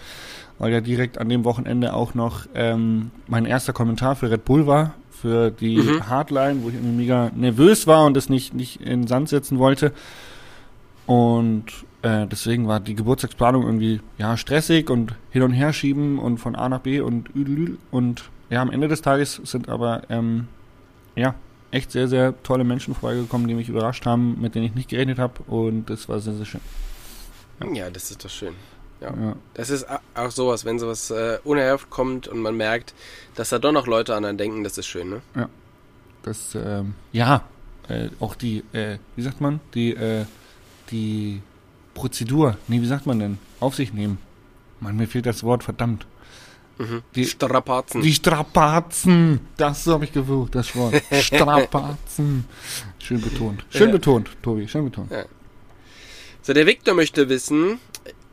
weil 0.58 0.72
ja 0.72 0.80
direkt 0.82 1.18
an 1.18 1.28
dem 1.30 1.44
Wochenende 1.44 1.94
auch 1.94 2.14
noch 2.14 2.46
ähm, 2.56 3.12
mein 3.28 3.46
erster 3.46 3.74
Kommentar 3.74 4.16
für 4.16 4.32
Red 4.32 4.46
Bull 4.46 4.66
war, 4.66 4.94
für 5.12 5.52
die 5.52 5.78
Mhm. 5.78 6.10
Hardline, 6.10 6.64
wo 6.64 6.70
ich 6.70 6.76
irgendwie 6.76 6.96
mega 6.96 7.32
nervös 7.36 7.86
war 7.88 8.06
und 8.06 8.16
das 8.16 8.30
nicht, 8.30 8.54
nicht 8.54 8.80
in 8.82 9.02
den 9.02 9.08
Sand 9.08 9.28
setzen 9.30 9.60
wollte. 9.60 9.92
Und 11.06 11.66
äh, 12.02 12.28
deswegen 12.28 12.68
war 12.68 12.80
die 12.80 12.96
Geburtstagsplanung 12.96 13.64
irgendwie 13.64 14.02
ja 14.18 14.38
stressig 14.38 14.90
und 14.90 15.16
hin 15.32 15.44
und 15.44 15.54
her 15.54 15.74
schieben 15.74 16.20
und 16.20 16.38
von 16.38 16.56
A 16.56 16.70
nach 16.70 16.82
B 16.82 17.00
und 17.02 17.34
üdelüdel. 17.36 17.78
Und 17.92 18.30
ja, 18.50 18.62
am 18.62 18.72
Ende 18.72 18.88
des 18.88 19.02
Tages 19.02 19.42
sind 19.44 19.70
aber 19.70 20.04
ähm, 20.10 20.48
ja 21.16 21.36
echt 21.72 21.92
sehr, 21.92 22.08
sehr 22.08 22.42
tolle 22.44 22.64
Menschen 22.64 22.94
vorbeigekommen, 22.96 23.48
die 23.48 23.56
mich 23.56 23.70
überrascht 23.70 24.06
haben, 24.06 24.40
mit 24.40 24.56
denen 24.56 24.66
ich 24.66 24.76
nicht 24.76 24.90
gerechnet 24.90 25.20
habe. 25.20 25.42
Und 25.48 25.90
das 25.90 26.08
war 26.08 26.20
sehr, 26.20 26.34
sehr 26.34 26.46
schön. 26.46 26.62
Ja, 27.74 27.90
das 27.90 28.12
ist 28.12 28.24
doch 28.24 28.30
schön. 28.30 28.54
Ja. 29.02 29.10
Ja. 29.10 29.36
Das 29.54 29.70
ist 29.70 29.86
auch 30.16 30.32
sowas, 30.32 30.66
wenn 30.66 30.80
sowas 30.80 31.12
äh, 31.12 31.40
unerhört 31.44 31.90
kommt 31.90 32.28
und 32.28 32.40
man 32.40 32.56
merkt, 32.56 32.94
dass 33.36 33.50
da 33.50 33.60
doch 33.60 33.72
noch 33.72 33.88
Leute 33.88 34.16
an 34.16 34.26
einen 34.26 34.38
denken, 34.38 34.64
das 34.64 34.78
ist 34.78 34.88
schön, 34.88 35.10
ne? 35.10 35.50
Das, 36.24 36.56
ähm, 36.56 36.96
ja, 37.12 37.44
äh, 37.88 38.10
auch 38.20 38.36
die, 38.36 38.64
äh, 38.74 38.98
wie 39.16 39.22
sagt 39.22 39.40
man, 39.40 39.60
die, 39.74 39.92
äh, 39.94 40.26
die 40.92 41.42
Prozedur, 41.98 42.58
nee, 42.68 42.80
wie 42.82 42.86
sagt 42.86 43.08
man 43.08 43.18
denn? 43.20 43.40
Auf 43.60 43.74
sich 43.76 43.92
nehmen. 43.92 44.20
Mann, 44.80 44.96
mir 44.98 45.08
fehlt 45.08 45.26
das 45.26 45.44
Wort, 45.44 45.64
verdammt. 45.64 46.06
Mhm. 46.78 47.02
Die- 47.16 47.26
Strapazen. 47.26 48.02
Die 48.04 48.14
Strapazen, 48.14 49.40
das 49.58 49.88
habe 49.88 50.06
ich 50.06 50.14
gesucht, 50.14 50.54
das 50.54 50.76
Wort. 50.76 50.94
Strapazen. 51.12 52.46
Schön 53.00 53.20
betont. 53.20 53.66
Schön 53.72 53.88
Ja. 53.90 53.94
betont, 53.94 54.30
Tobi, 54.44 54.68
schön 54.68 54.86
betont. 54.86 55.12
So, 56.44 56.54
der 56.54 56.68
Victor 56.68 56.94
möchte 56.94 57.30
wissen, 57.30 57.80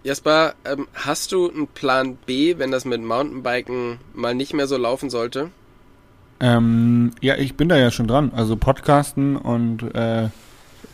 Jasper, 0.02 0.54
ähm, 0.66 0.86
hast 0.92 1.32
du 1.32 1.50
einen 1.50 1.66
Plan 1.66 2.18
B, 2.26 2.58
wenn 2.58 2.70
das 2.70 2.84
mit 2.84 3.00
Mountainbiken 3.02 3.98
mal 4.12 4.34
nicht 4.34 4.52
mehr 4.52 4.66
so 4.66 4.76
laufen 4.76 5.08
sollte? 5.08 5.50
Ähm, 6.38 7.12
ja, 7.22 7.36
ich 7.36 7.54
bin 7.56 7.70
da 7.70 7.78
ja 7.78 7.90
schon 7.90 8.08
dran. 8.08 8.30
Also 8.36 8.56
Podcasten 8.56 9.36
und 9.36 9.82
äh, 9.94 10.28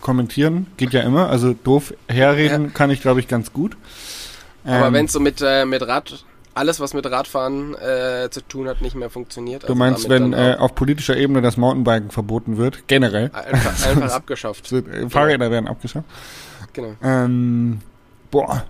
kommentieren 0.01 0.67
geht 0.77 0.93
ja 0.93 1.03
immer. 1.03 1.29
Also 1.29 1.55
doof 1.55 1.95
herreden 2.09 2.75
kann 2.75 2.91
ich, 2.91 3.01
glaube 3.01 3.21
ich, 3.21 3.29
ganz 3.29 3.53
gut. 3.53 3.77
Aber 4.65 4.89
Ähm, 4.89 4.93
wenn 4.93 5.05
es 5.07 5.13
so 5.13 5.21
mit, 5.21 5.43
äh, 5.43 5.65
mit 5.65 5.87
Rad, 5.87 6.25
alles 6.55 6.81
was 6.81 6.95
mit 6.95 7.11
Radfahren 7.11 7.75
äh, 7.75 8.29
zu 8.31 8.47
tun 8.47 8.69
hat, 8.69 8.83
nicht 8.83 8.97
mehr 8.97 9.11
funktioniert. 9.11 9.63
Du 9.63 9.69
also 9.69 9.79
meinst, 9.79 10.09
wenn 10.09 10.33
äh, 10.33 10.57
auf 10.59 10.75
politischer 10.75 11.17
Ebene 11.17 11.43
das 11.43 11.57
Mountainbiken 11.57 12.11
verboten 12.11 12.57
wird, 12.57 12.87
generell. 12.87 13.31
einfach, 13.33 13.87
einfach 13.87 14.13
abgeschafft. 14.15 14.71
Äh, 14.73 15.09
Fahrräder 15.09 15.51
werden 15.51 15.69
abgeschafft. 15.69 16.07
Genau. 16.73 16.95
Ähm, 17.03 17.81
boah. 18.31 18.65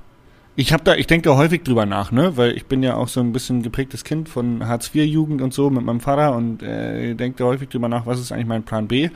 Ich 0.56 0.72
habe 0.72 0.84
da, 0.84 0.94
ich 0.94 1.06
denke 1.06 1.28
da 1.28 1.36
häufig 1.36 1.62
drüber 1.62 1.86
nach, 1.86 2.12
ne, 2.12 2.36
weil 2.36 2.54
ich 2.54 2.66
bin 2.66 2.82
ja 2.82 2.94
auch 2.94 3.08
so 3.08 3.20
ein 3.20 3.32
bisschen 3.32 3.62
geprägtes 3.62 4.04
Kind 4.04 4.28
von 4.28 4.66
Hartz-IV-Jugend 4.66 5.40
und 5.40 5.54
so 5.54 5.70
mit 5.70 5.84
meinem 5.84 6.00
Vater 6.00 6.34
und 6.34 6.62
äh, 6.62 7.14
denke 7.14 7.38
da 7.38 7.44
häufig 7.44 7.70
drüber 7.70 7.88
nach, 7.88 8.04
was 8.04 8.20
ist 8.20 8.30
eigentlich 8.30 8.46
mein 8.46 8.64
Plan 8.64 8.86
B? 8.86 9.10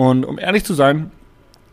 Und 0.00 0.24
um 0.24 0.38
ehrlich 0.38 0.64
zu 0.64 0.72
sein, 0.72 1.10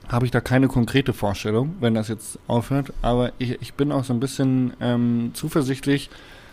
habe 0.09 0.25
ich 0.25 0.31
da 0.31 0.41
keine 0.41 0.67
konkrete 0.67 1.13
Vorstellung, 1.13 1.75
wenn 1.79 1.93
das 1.93 2.09
jetzt 2.09 2.39
aufhört, 2.45 2.91
aber 3.01 3.31
ich, 3.37 3.61
ich 3.61 3.73
bin 3.75 3.89
auch 3.93 4.03
so 4.03 4.11
ein 4.11 4.19
bisschen 4.19 4.73
ähm, 4.81 5.31
zuversichtlich, 5.33 6.09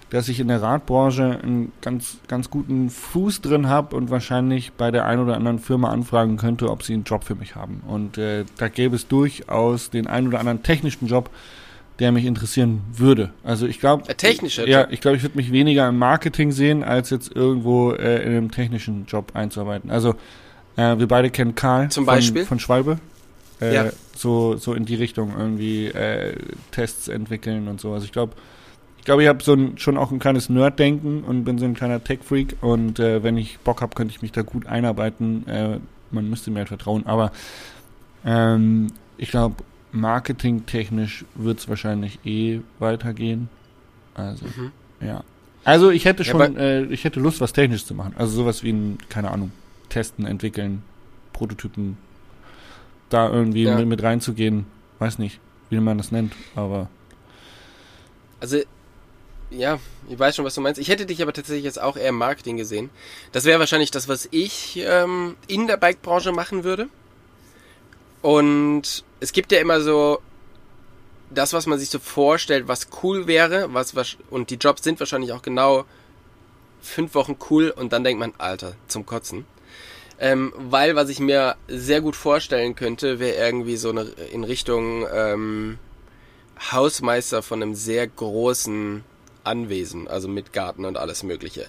dass 0.08 0.28
ich 0.28 0.38
in 0.38 0.46
der 0.46 0.62
Radbranche 0.62 1.40
einen 1.42 1.72
ganz, 1.80 2.18
ganz 2.28 2.48
guten 2.48 2.90
Fuß 2.90 3.40
drin 3.40 3.68
habe 3.68 3.96
und 3.96 4.08
wahrscheinlich 4.08 4.72
bei 4.74 4.92
der 4.92 5.04
einen 5.04 5.24
oder 5.24 5.34
anderen 5.34 5.58
Firma 5.58 5.90
anfragen 5.90 6.36
könnte, 6.36 6.70
ob 6.70 6.84
sie 6.84 6.92
einen 6.92 7.02
Job 7.02 7.24
für 7.24 7.34
mich 7.34 7.56
haben. 7.56 7.82
Und 7.88 8.18
äh, 8.18 8.44
da 8.56 8.68
gäbe 8.68 8.94
es 8.94 9.08
durchaus 9.08 9.90
den 9.90 10.06
einen 10.06 10.28
oder 10.28 10.38
anderen 10.38 10.62
technischen 10.62 11.08
Job, 11.08 11.28
der 11.98 12.12
mich 12.12 12.24
interessieren 12.24 12.82
würde. 12.92 13.30
Also 13.42 13.66
ich 13.66 13.80
glaube, 13.80 14.08
Ein 14.08 14.16
technischer 14.16 14.68
ja, 14.68 14.86
ich 14.90 15.00
glaube, 15.00 15.16
ich 15.16 15.24
würde 15.24 15.36
mich 15.36 15.50
weniger 15.50 15.88
im 15.88 15.98
Marketing 15.98 16.52
sehen, 16.52 16.84
als 16.84 17.10
jetzt 17.10 17.34
irgendwo 17.34 17.90
äh, 17.90 18.22
in 18.22 18.28
einem 18.28 18.52
technischen 18.52 19.06
Job 19.06 19.32
einzuarbeiten. 19.34 19.90
Also 19.90 20.14
äh, 20.76 20.98
wir 20.98 21.06
beide 21.08 21.30
kennen 21.30 21.54
Karl 21.54 21.88
Zum 21.90 22.04
von, 22.04 22.14
Beispiel? 22.14 22.44
von 22.44 22.58
Schwalbe. 22.58 22.98
Äh, 23.60 23.74
Ja. 23.74 23.92
so, 24.16 24.56
so 24.56 24.74
in 24.74 24.84
die 24.84 24.96
Richtung 24.96 25.32
irgendwie 25.38 25.86
äh, 25.86 26.36
Tests 26.72 27.08
entwickeln 27.08 27.68
und 27.68 27.80
so. 27.80 27.92
Also 27.92 28.04
ich 28.04 28.12
glaube, 28.12 28.32
ich 28.98 29.04
glaube, 29.04 29.22
ich 29.22 29.28
habe 29.28 29.42
so 29.44 29.52
ein, 29.52 29.76
schon 29.78 29.96
auch 29.98 30.10
ein 30.10 30.18
kleines 30.18 30.48
Nerd-Denken 30.48 31.24
und 31.24 31.44
bin 31.44 31.58
so 31.58 31.64
ein 31.66 31.74
kleiner 31.74 32.02
Tech-Freak 32.02 32.56
und 32.62 32.98
äh, 32.98 33.22
wenn 33.22 33.36
ich 33.36 33.58
Bock 33.58 33.82
habe, 33.82 33.94
könnte 33.94 34.12
ich 34.14 34.22
mich 34.22 34.32
da 34.32 34.42
gut 34.42 34.66
einarbeiten. 34.66 35.46
Äh, 35.46 35.78
man 36.10 36.28
müsste 36.30 36.50
mir 36.50 36.60
halt 36.60 36.68
vertrauen, 36.68 37.06
aber 37.06 37.30
ähm, 38.24 38.88
ich 39.18 39.30
glaube, 39.30 39.56
marketingtechnisch 39.92 41.24
wird 41.34 41.58
es 41.60 41.68
wahrscheinlich 41.68 42.18
eh 42.24 42.60
weitergehen. 42.78 43.48
Also, 44.14 44.46
Mhm. 44.46 44.70
ja. 45.06 45.22
Also 45.64 45.90
ich 45.90 46.04
hätte 46.04 46.22
Ja, 46.24 46.30
schon, 46.32 46.56
äh, 46.56 46.82
ich 46.84 47.04
hätte 47.04 47.20
Lust, 47.20 47.40
was 47.40 47.52
technisch 47.52 47.84
zu 47.86 47.94
machen. 47.94 48.14
Also 48.18 48.34
sowas 48.36 48.62
wie 48.62 48.70
ein, 48.72 48.98
keine 49.08 49.30
Ahnung, 49.30 49.50
testen, 49.94 50.26
entwickeln, 50.26 50.82
Prototypen, 51.32 51.96
da 53.10 53.30
irgendwie 53.30 53.62
Ja. 53.64 53.76
mit, 53.76 53.86
mit 53.86 54.02
reinzugehen. 54.02 54.66
Weiß 54.98 55.18
nicht, 55.18 55.38
wie 55.70 55.78
man 55.80 55.98
das 55.98 56.10
nennt, 56.12 56.32
aber 56.54 56.88
Also, 58.40 58.58
ja, 59.50 59.78
ich 60.08 60.18
weiß 60.18 60.36
schon, 60.36 60.44
was 60.44 60.54
du 60.54 60.60
meinst. 60.60 60.80
Ich 60.80 60.88
hätte 60.88 61.06
dich 61.06 61.22
aber 61.22 61.32
tatsächlich 61.32 61.64
jetzt 61.64 61.80
auch 61.80 61.96
eher 61.96 62.08
im 62.08 62.16
Marketing 62.18 62.56
gesehen. 62.56 62.90
Das 63.32 63.44
wäre 63.44 63.58
wahrscheinlich 63.60 63.90
das, 63.90 64.08
was 64.08 64.28
ich 64.32 64.76
ähm, 64.84 65.36
in 65.46 65.66
der 65.66 65.76
Bike-Branche 65.76 66.32
machen 66.32 66.64
würde. 66.64 66.88
Und 68.22 69.04
es 69.20 69.32
gibt 69.32 69.52
ja 69.52 69.60
immer 69.60 69.80
so 69.80 70.18
das, 71.30 71.52
was 71.52 71.66
man 71.66 71.78
sich 71.78 71.90
so 71.90 71.98
vorstellt, 71.98 72.68
was 72.68 72.88
cool 73.02 73.26
wäre, 73.26 73.72
was, 73.72 73.94
was 73.94 74.16
und 74.30 74.50
die 74.50 74.56
Jobs 74.56 74.82
sind 74.82 74.98
wahrscheinlich 75.00 75.32
auch 75.32 75.42
genau 75.42 75.84
fünf 76.82 77.14
Wochen 77.14 77.36
cool 77.50 77.70
und 77.70 77.92
dann 77.92 78.04
denkt 78.04 78.20
man, 78.20 78.32
Alter, 78.38 78.74
zum 78.88 79.06
Kotzen. 79.06 79.44
Ähm, 80.18 80.52
weil 80.56 80.94
was 80.94 81.08
ich 81.08 81.18
mir 81.18 81.56
sehr 81.66 82.00
gut 82.00 82.16
vorstellen 82.16 82.76
könnte, 82.76 83.18
wäre 83.18 83.36
irgendwie 83.36 83.76
so 83.76 83.90
eine 83.90 84.02
in 84.32 84.44
Richtung 84.44 85.06
ähm, 85.12 85.78
Hausmeister 86.72 87.42
von 87.42 87.62
einem 87.62 87.74
sehr 87.74 88.06
großen 88.06 89.04
Anwesen, 89.42 90.08
also 90.08 90.28
mit 90.28 90.52
Garten 90.52 90.84
und 90.84 90.96
alles 90.96 91.22
Mögliche. 91.22 91.66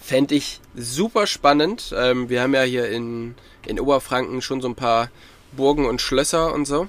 Fände 0.00 0.34
ich 0.34 0.60
super 0.74 1.26
spannend. 1.26 1.92
Ähm, 1.94 2.28
wir 2.28 2.42
haben 2.42 2.54
ja 2.54 2.62
hier 2.62 2.88
in, 2.88 3.34
in 3.66 3.80
Oberfranken 3.80 4.42
schon 4.42 4.60
so 4.60 4.68
ein 4.68 4.74
paar 4.74 5.10
Burgen 5.52 5.86
und 5.86 6.00
Schlösser 6.00 6.54
und 6.54 6.66
so. 6.66 6.88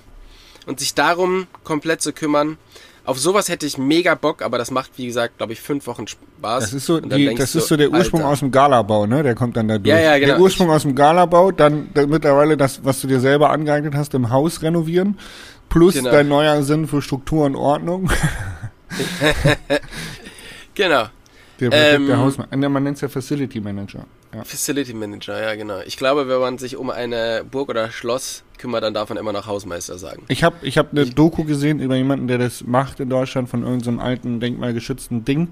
Und 0.66 0.80
sich 0.80 0.94
darum 0.94 1.48
komplett 1.64 2.02
zu 2.02 2.14
kümmern, 2.14 2.58
auf 3.10 3.20
sowas 3.20 3.50
hätte 3.50 3.66
ich 3.66 3.78
mega 3.78 4.16
Bock, 4.16 4.42
aber 4.42 4.58
das 4.58 4.72
macht, 4.72 4.92
wie 4.98 5.06
gesagt, 5.08 5.38
glaube 5.38 5.54
ich, 5.54 5.62
fünf 5.62 5.86
Wochen 5.88 6.08
Spaß. 6.08 6.64
das 6.64 6.74
ist 6.74 6.86
so, 6.86 7.00
die, 7.00 7.34
das 7.36 7.56
ist 7.56 7.68
so 7.68 7.76
der 7.76 7.92
Ursprung 7.92 8.22
Alter. 8.22 8.32
aus 8.34 8.40
dem 8.40 8.52
Galabau, 8.52 9.06
ne? 9.06 9.24
Der 9.24 9.36
kommt 9.36 9.58
dann 9.58 9.68
da 9.68 9.78
durch. 9.78 9.88
Ja, 9.88 10.00
ja, 10.00 10.18
genau. 10.20 10.34
Der 10.34 10.40
Ursprung 10.42 10.70
aus 10.70 10.84
dem 10.84 10.96
Galabau, 10.96 11.52
dann, 11.52 11.90
dann 11.94 12.10
mittlerweile 12.10 12.56
das, 12.58 12.84
was 12.86 13.02
du 13.02 13.08
dir 13.08 13.20
selber 13.20 13.50
angeeignet 13.50 13.96
hast, 13.96 14.14
im 14.14 14.30
Haus 14.30 14.62
renovieren, 14.62 15.18
plus 15.70 15.96
Genau. 15.96 16.12
dein 16.12 16.28
neuer 16.28 16.62
Sinn 16.64 16.88
für 16.88 17.02
Struktur 17.02 17.46
und 17.46 17.56
Ordnung. 17.56 18.10
Genau. 20.76 21.06
Der 21.60 21.72
Ähm, 21.96 22.16
Hausmann. 22.18 22.48
Man 22.72 22.84
nennt 22.84 22.96
es 22.96 23.02
ja 23.02 23.10
Facility 23.10 23.60
Manager. 23.60 24.06
Ja. 24.34 24.44
Facility 24.44 24.94
Manager, 24.94 25.42
ja 25.42 25.56
genau. 25.56 25.80
Ich 25.86 25.98
glaube, 25.98 26.28
wenn 26.30 26.40
man 26.40 26.58
sich 26.58 26.78
um 26.78 26.90
eine 26.90 27.44
Burg 27.50 27.70
oder 27.70 27.92
Schloss 27.92 28.44
kümmert, 28.60 28.84
dann 28.84 28.94
darf 28.94 29.10
man 29.10 29.18
immer 29.18 29.34
noch 29.34 29.48
Hausmeister 29.48 29.98
sagen. 29.98 30.24
Ich 30.28 30.44
habe 30.44 30.58
ich 30.62 30.78
hab 30.78 30.92
eine 30.92 31.06
Doku 31.08 31.44
gesehen 31.46 31.80
über 31.80 31.96
jemanden, 31.96 32.28
der 32.28 32.38
das 32.38 32.64
macht 32.66 33.00
in 33.00 33.10
Deutschland 33.10 33.50
von 33.50 33.64
irgendeinem 33.64 34.00
alten 34.00 34.40
denkmalgeschützten 34.40 35.26
Ding, 35.26 35.48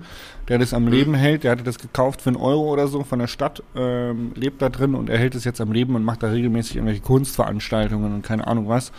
der 0.47 0.59
das 0.59 0.73
am 0.73 0.85
Mhm. 0.85 0.91
Leben 0.91 1.13
hält. 1.15 1.43
Der 1.43 1.51
hatte 1.51 1.63
das 1.63 1.79
gekauft 1.79 2.21
für 2.21 2.29
einen 2.29 2.37
Euro 2.37 2.71
oder 2.71 2.87
so 2.87 3.03
von 3.03 3.17
der 3.19 3.27
Stadt, 3.27 3.63
ähm, 3.75 4.33
lebt 4.35 4.61
da 4.61 4.69
drin 4.69 4.93
und 4.93 5.09
er 5.09 5.17
hält 5.17 5.33
es 5.33 5.43
jetzt 5.43 5.59
am 5.59 5.71
Leben 5.71 5.95
und 5.95 6.03
macht 6.03 6.21
da 6.21 6.27
regelmäßig 6.27 6.75
irgendwelche 6.75 7.01
Kunstveranstaltungen 7.01 8.13
und 8.13 8.21
keine 8.21 8.45
Ahnung 8.45 8.67
was. 8.69 8.91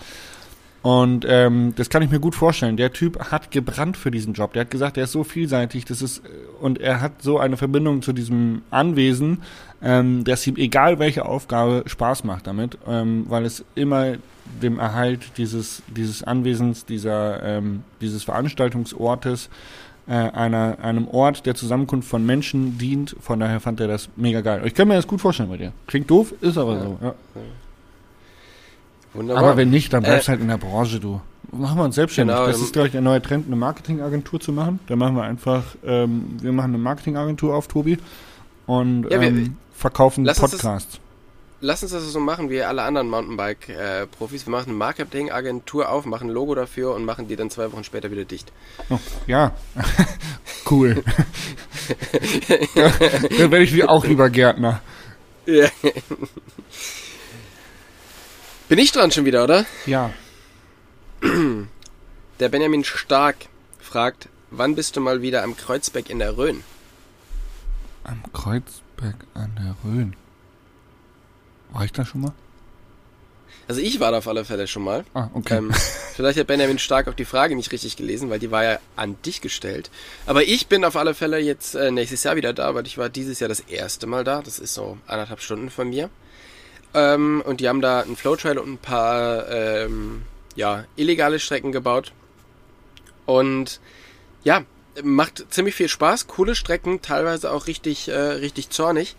Und 0.82 1.26
ähm, 1.28 1.72
das 1.76 1.90
kann 1.90 2.02
ich 2.02 2.10
mir 2.10 2.20
gut 2.20 2.34
vorstellen. 2.36 2.76
Der 2.76 2.92
Typ 2.92 3.30
hat 3.32 3.50
gebrannt 3.50 3.96
für 3.96 4.10
diesen 4.10 4.32
Job. 4.34 4.52
Der 4.52 4.60
hat 4.60 4.70
gesagt, 4.70 4.96
er 4.96 5.04
ist 5.04 5.12
so 5.12 5.24
vielseitig, 5.24 5.84
das 5.84 6.02
ist 6.02 6.22
und 6.60 6.80
er 6.80 7.00
hat 7.00 7.20
so 7.22 7.38
eine 7.38 7.56
Verbindung 7.56 8.00
zu 8.02 8.12
diesem 8.12 8.62
Anwesen, 8.70 9.42
ähm, 9.82 10.22
dass 10.24 10.46
ihm 10.46 10.56
egal 10.56 10.98
welche 10.98 11.26
Aufgabe 11.26 11.82
Spaß 11.86 12.24
macht 12.24 12.46
damit, 12.46 12.78
ähm, 12.86 13.26
weil 13.28 13.44
es 13.44 13.64
immer 13.74 14.14
dem 14.62 14.78
Erhalt 14.78 15.32
dieses 15.36 15.82
dieses 15.88 16.22
Anwesens, 16.22 16.86
dieser 16.86 17.42
ähm, 17.42 17.82
dieses 18.00 18.22
Veranstaltungsortes 18.24 19.50
äh, 20.06 20.12
einer, 20.12 20.78
einem 20.80 21.06
Ort 21.08 21.44
der 21.44 21.54
Zusammenkunft 21.54 22.08
von 22.08 22.24
Menschen 22.24 22.78
dient. 22.78 23.14
Von 23.20 23.40
daher 23.40 23.60
fand 23.60 23.80
er 23.80 23.88
das 23.88 24.08
mega 24.16 24.40
geil. 24.40 24.62
Ich 24.64 24.74
kann 24.74 24.88
mir 24.88 24.94
das 24.94 25.06
gut 25.06 25.20
vorstellen 25.20 25.50
bei 25.50 25.58
dir. 25.58 25.72
Klingt 25.86 26.08
doof, 26.08 26.32
ist 26.40 26.56
aber 26.56 26.74
Ja. 26.76 26.82
so. 26.82 26.98
Ja. 27.02 27.14
Wunderbar. 29.18 29.42
Aber 29.44 29.57
wenn 29.57 29.70
nicht, 29.70 29.92
dann 29.92 30.02
bleibst 30.02 30.28
Äh, 30.28 30.33
halt 30.33 30.40
in 30.40 30.48
der 30.48 30.59
Branche, 30.59 31.00
du. 31.00 31.20
Machen 31.50 31.78
wir 31.78 31.85
uns 31.85 31.94
selbstständig. 31.94 32.35
Genau, 32.37 32.46
das 32.46 32.59
ähm, 32.59 32.64
ist, 32.64 32.72
glaube 32.72 32.87
ich, 32.88 32.92
der 32.92 33.00
neue 33.00 33.20
Trend, 33.22 33.46
eine 33.46 33.57
Marketingagentur 33.57 34.38
zu 34.38 34.52
machen. 34.52 34.81
Da 34.87 34.96
machen 34.96 35.16
wir 35.16 35.22
einfach, 35.22 35.62
ähm, 35.85 36.37
wir 36.40 36.52
machen 36.52 36.70
eine 36.74 36.78
Marketingagentur 36.78 37.54
auf, 37.54 37.68
Tobi, 37.68 37.98
und 38.66 39.04
Ja, 39.11 39.20
wir- 39.20 39.28
ähm, 39.28 39.57
verkaufen 39.72 40.24
Lass 40.24 40.38
uns 40.40 40.50
das- 40.52 40.61
Podcasts. 40.61 41.00
Lass 41.61 41.83
uns 41.83 41.90
das 41.90 42.04
so 42.12 42.20
machen 42.20 42.50
wie 42.50 42.62
alle 42.62 42.83
anderen 42.83 43.09
Mountainbike-Profis. 43.11 44.46
Wir 44.46 44.50
machen 44.52 44.68
eine 44.68 44.76
Marketingagentur 44.78 45.88
auf, 45.88 46.04
machen 46.07 46.28
ein 46.28 46.33
Logo 46.33 46.54
dafür 46.54 46.94
und 46.94 47.04
machen 47.04 47.26
die 47.26 47.35
dann 47.35 47.50
zwei 47.50 47.72
Wochen 47.72 47.83
später 47.83 48.12
wieder 48.12 48.24
dicht. 48.24 48.52
Oh, 48.90 48.98
ja, 49.26 49.50
cool. 50.70 51.02
ja, 52.76 52.90
dann 53.38 53.50
werde 53.50 53.62
ich 53.64 53.74
wie 53.74 53.83
auch 53.83 54.04
lieber 54.04 54.31
Gärtner. 54.31 54.81
Ja. 55.46 55.66
Bin 58.68 58.78
ich 58.78 58.92
dran 58.92 59.11
schon 59.11 59.24
wieder, 59.24 59.44
oder? 59.44 59.64
Ja. 59.87 60.12
Der 62.38 62.48
Benjamin 62.50 62.85
Stark 62.85 63.37
fragt, 63.81 64.28
wann 64.50 64.74
bist 64.74 64.94
du 64.94 65.00
mal 65.00 65.22
wieder 65.22 65.42
am 65.42 65.57
Kreuzberg 65.57 66.11
in 66.11 66.18
der 66.18 66.37
Rhön? 66.37 66.62
Am 68.04 68.22
Kreuzberg 68.35 69.16
an 69.33 69.52
der 69.57 69.74
Rhön. 69.83 70.14
War 71.70 71.85
ich 71.87 71.92
da 71.92 72.04
schon 72.04 72.20
mal? 72.20 72.33
Also 73.68 73.81
ich 73.81 74.00
war 74.00 74.12
da 74.12 74.18
auf 74.18 74.28
alle 74.28 74.44
Fälle 74.44 74.66
schon 74.66 74.85
mal. 74.85 75.04
Ah, 75.14 75.28
okay. 75.33 75.57
Ähm, 75.57 75.72
vielleicht 76.14 76.38
hat 76.38 76.46
Benjamin 76.46 76.78
Stark 76.78 77.09
auch 77.09 77.14
die 77.14 77.24
Frage 77.24 77.57
nicht 77.57 77.72
richtig 77.72 77.96
gelesen, 77.96 78.28
weil 78.28 78.38
die 78.38 78.50
war 78.50 78.64
ja 78.64 78.81
an 78.96 79.16
dich 79.24 79.40
gestellt. 79.40 79.90
Aber 80.26 80.44
ich 80.44 80.66
bin 80.66 80.85
auf 80.85 80.96
alle 80.96 81.14
Fälle 81.14 81.38
jetzt 81.38 81.74
äh, 81.74 81.90
nächstes 81.90 82.22
Jahr 82.22 82.37
wieder 82.37 82.52
da, 82.52 82.74
weil 82.74 82.87
ich 82.87 82.98
war 82.98 83.09
dieses 83.09 83.40
Jahr 83.40 83.48
das 83.48 83.61
erste 83.61 84.07
Mal 84.07 84.24
da. 84.24 84.42
Das 84.42 84.59
ist 84.59 84.74
so 84.74 84.98
anderthalb 85.07 85.40
Stunden 85.40 85.70
von 85.70 85.88
mir. 85.88 86.11
Ähm, 86.94 87.42
und 87.44 87.61
die 87.61 87.68
haben 87.68 87.81
da 87.81 88.01
einen 88.01 88.16
Flowtrail 88.16 88.59
und 88.59 88.72
ein 88.72 88.79
paar 88.79 89.48
ähm, 89.48 90.22
ja, 90.55 90.85
illegale 90.96 91.38
Strecken 91.38 91.72
gebaut. 91.72 92.12
Und 93.27 93.81
ja, 94.44 94.64
macht 95.03 95.46
ziemlich 95.51 95.74
viel 95.74 95.88
Spaß. 95.88 96.27
Coole 96.27 96.55
Strecken, 96.55 97.03
teilweise 97.03 97.51
auch 97.53 97.66
richtig, 97.66 98.09
äh, 98.09 98.16
richtig 98.16 98.70
zornig. 98.70 99.16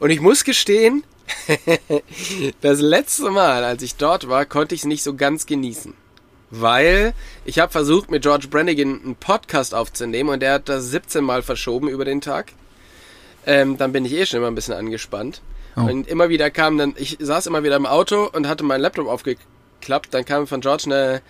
Und 0.00 0.10
ich 0.10 0.20
muss 0.20 0.44
gestehen, 0.44 1.04
das 2.60 2.80
letzte 2.80 3.30
Mal, 3.30 3.64
als 3.64 3.82
ich 3.82 3.96
dort 3.96 4.28
war, 4.28 4.44
konnte 4.44 4.74
ich 4.74 4.82
es 4.82 4.86
nicht 4.86 5.02
so 5.02 5.14
ganz 5.14 5.46
genießen. 5.46 5.94
Weil 6.50 7.14
ich 7.46 7.58
habe 7.58 7.72
versucht, 7.72 8.10
mit 8.10 8.22
George 8.22 8.48
Brannigan 8.48 9.00
einen 9.02 9.16
Podcast 9.16 9.74
aufzunehmen 9.74 10.28
und 10.28 10.40
der 10.40 10.54
hat 10.54 10.68
das 10.68 10.90
17 10.90 11.24
Mal 11.24 11.42
verschoben 11.42 11.88
über 11.88 12.04
den 12.04 12.20
Tag. 12.20 12.52
Ähm, 13.46 13.78
dann 13.78 13.92
bin 13.92 14.04
ich 14.04 14.12
eh 14.12 14.26
schon 14.26 14.38
immer 14.38 14.48
ein 14.48 14.54
bisschen 14.54 14.74
angespannt. 14.74 15.40
Oh. 15.76 15.82
Und 15.82 16.08
immer 16.08 16.28
wieder 16.28 16.50
kam 16.50 16.78
dann, 16.78 16.94
ich 16.96 17.16
saß 17.20 17.46
immer 17.46 17.62
wieder 17.62 17.76
im 17.76 17.86
Auto 17.86 18.28
und 18.32 18.46
hatte 18.48 18.64
meinen 18.64 18.80
Laptop 18.80 19.08
aufgeklappt. 19.08 20.12
Dann 20.12 20.24
kam 20.24 20.46
von 20.46 20.60
George 20.60 20.84
eine, 20.86 21.22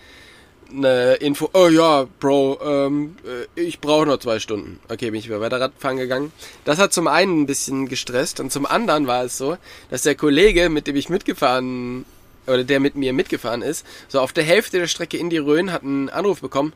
eine 0.70 1.14
Info, 1.14 1.48
oh 1.52 1.68
ja, 1.68 2.06
Bro, 2.18 2.58
ähm, 2.64 3.16
äh, 3.56 3.60
ich 3.60 3.80
brauche 3.80 4.06
noch 4.06 4.18
zwei 4.18 4.38
Stunden. 4.38 4.80
Okay, 4.88 5.10
bin 5.10 5.20
ich 5.20 5.28
wieder 5.28 5.40
weiter 5.40 5.60
Radfahren 5.60 5.96
gegangen. 5.96 6.32
Das 6.64 6.78
hat 6.78 6.92
zum 6.92 7.06
einen 7.06 7.42
ein 7.42 7.46
bisschen 7.46 7.88
gestresst 7.88 8.40
und 8.40 8.50
zum 8.50 8.66
anderen 8.66 9.06
war 9.06 9.24
es 9.24 9.38
so, 9.38 9.56
dass 9.90 10.02
der 10.02 10.14
Kollege, 10.14 10.68
mit 10.68 10.86
dem 10.86 10.96
ich 10.96 11.08
mitgefahren, 11.08 12.04
oder 12.46 12.64
der 12.64 12.80
mit 12.80 12.96
mir 12.96 13.12
mitgefahren 13.12 13.62
ist, 13.62 13.86
so 14.08 14.20
auf 14.20 14.32
der 14.32 14.44
Hälfte 14.44 14.78
der 14.78 14.88
Strecke 14.88 15.16
in 15.16 15.30
die 15.30 15.38
Rhön 15.38 15.70
hat 15.70 15.82
einen 15.82 16.08
Anruf 16.08 16.40
bekommen, 16.40 16.72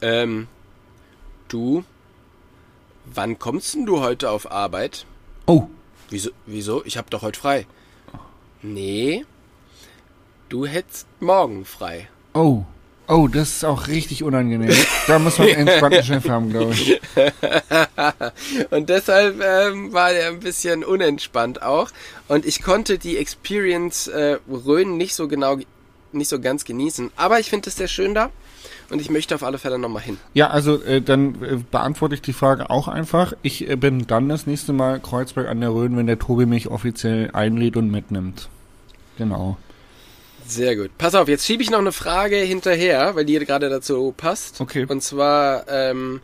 ähm, 0.00 0.48
du, 1.48 1.84
wann 3.04 3.38
kommst 3.38 3.74
denn 3.74 3.84
du 3.84 4.00
heute 4.00 4.30
auf 4.30 4.50
Arbeit? 4.50 5.04
oh, 5.46 5.68
Wieso? 6.12 6.30
Wieso? 6.44 6.84
Ich 6.84 6.98
hab 6.98 7.08
doch 7.08 7.22
heute 7.22 7.40
frei. 7.40 7.66
Nee, 8.60 9.24
du 10.50 10.66
hättest 10.66 11.06
morgen 11.20 11.64
frei. 11.64 12.08
oh. 12.34 12.64
Oh, 13.08 13.26
das 13.26 13.56
ist 13.56 13.64
auch 13.64 13.88
richtig 13.88 14.22
unangenehm. 14.22 14.74
Da 15.08 15.18
muss 15.18 15.36
man 15.36 15.48
einen 15.48 15.66
entspannten 15.66 16.04
Chef 16.04 16.28
haben, 16.28 16.50
glaube 16.50 16.72
ich. 16.72 17.00
Und 18.70 18.88
deshalb 18.88 19.42
ähm, 19.42 19.92
war 19.92 20.12
der 20.12 20.28
ein 20.28 20.38
bisschen 20.38 20.84
unentspannt 20.84 21.60
auch. 21.62 21.90
Und 22.28 22.46
ich 22.46 22.62
konnte 22.62 22.98
die 22.98 23.18
Experience 23.18 24.06
äh, 24.06 24.38
Rhön 24.48 24.96
nicht 24.96 25.16
so 25.16 25.26
genau, 25.26 25.58
nicht 26.12 26.28
so 26.28 26.40
ganz 26.40 26.64
genießen. 26.64 27.10
Aber 27.16 27.40
ich 27.40 27.50
finde 27.50 27.68
es 27.70 27.76
sehr 27.76 27.88
schön 27.88 28.14
da. 28.14 28.30
Und 28.92 29.00
ich 29.00 29.08
möchte 29.08 29.34
auf 29.34 29.42
alle 29.42 29.56
Fälle 29.56 29.78
nochmal 29.78 30.02
hin. 30.02 30.18
Ja, 30.34 30.50
also 30.50 30.82
äh, 30.82 31.00
dann 31.00 31.42
äh, 31.42 31.56
beantworte 31.70 32.14
ich 32.14 32.20
die 32.20 32.34
Frage 32.34 32.68
auch 32.68 32.88
einfach. 32.88 33.32
Ich 33.40 33.68
äh, 33.68 33.76
bin 33.76 34.06
dann 34.06 34.28
das 34.28 34.46
nächste 34.46 34.74
Mal 34.74 35.00
Kreuzberg 35.00 35.48
an 35.48 35.62
der 35.62 35.70
Rhön, 35.70 35.96
wenn 35.96 36.06
der 36.06 36.18
Tobi 36.18 36.44
mich 36.44 36.68
offiziell 36.68 37.30
einlädt 37.32 37.78
und 37.78 37.90
mitnimmt. 37.90 38.50
Genau. 39.16 39.56
Sehr 40.46 40.76
gut. 40.76 40.90
Pass 40.98 41.14
auf, 41.14 41.28
jetzt 41.28 41.46
schiebe 41.46 41.62
ich 41.62 41.70
noch 41.70 41.78
eine 41.78 41.92
Frage 41.92 42.36
hinterher, 42.36 43.14
weil 43.14 43.24
die 43.24 43.38
gerade 43.38 43.70
dazu 43.70 44.12
passt. 44.14 44.60
Okay. 44.60 44.84
Und 44.86 45.02
zwar 45.02 45.66
ähm, 45.68 46.20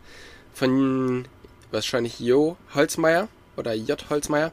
von 0.53 1.25
wahrscheinlich 1.71 2.19
Jo 2.19 2.55
Holzmeier 2.75 3.29
oder 3.57 3.73
J. 3.73 3.99
Holzmeier. 4.11 4.51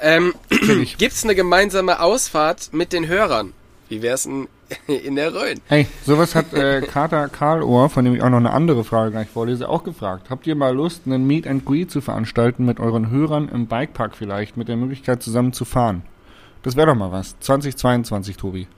Ähm. 0.00 0.34
Gibt 0.98 1.12
es 1.12 1.24
eine 1.24 1.34
gemeinsame 1.34 2.00
Ausfahrt 2.00 2.72
mit 2.72 2.94
den 2.94 3.06
Hörern? 3.06 3.52
Wie 3.90 4.02
wär's 4.02 4.22
denn 4.22 4.46
in 4.86 5.16
der 5.16 5.34
Rhön? 5.34 5.60
Hey, 5.66 5.88
sowas 6.06 6.36
hat 6.36 6.54
äh, 6.54 6.80
Kater 6.80 7.28
Karlohr, 7.28 7.90
von 7.90 8.04
dem 8.04 8.14
ich 8.14 8.22
auch 8.22 8.30
noch 8.30 8.38
eine 8.38 8.52
andere 8.52 8.84
Frage 8.84 9.10
gleich 9.10 9.28
vorlese, 9.28 9.68
auch 9.68 9.82
gefragt. 9.82 10.30
Habt 10.30 10.46
ihr 10.46 10.54
mal 10.54 10.74
Lust, 10.74 11.02
einen 11.06 11.26
Meet 11.26 11.48
and 11.48 11.64
Greet 11.64 11.90
zu 11.90 12.00
veranstalten 12.00 12.64
mit 12.64 12.78
euren 12.78 13.10
Hörern 13.10 13.48
im 13.48 13.66
Bikepark 13.66 14.16
vielleicht, 14.16 14.56
mit 14.56 14.68
der 14.68 14.76
Möglichkeit 14.76 15.24
zusammen 15.24 15.52
zu 15.52 15.64
fahren? 15.64 16.02
Das 16.62 16.76
wäre 16.76 16.86
doch 16.86 16.94
mal 16.94 17.10
was. 17.10 17.38
2022, 17.40 18.36
Tobi. 18.36 18.68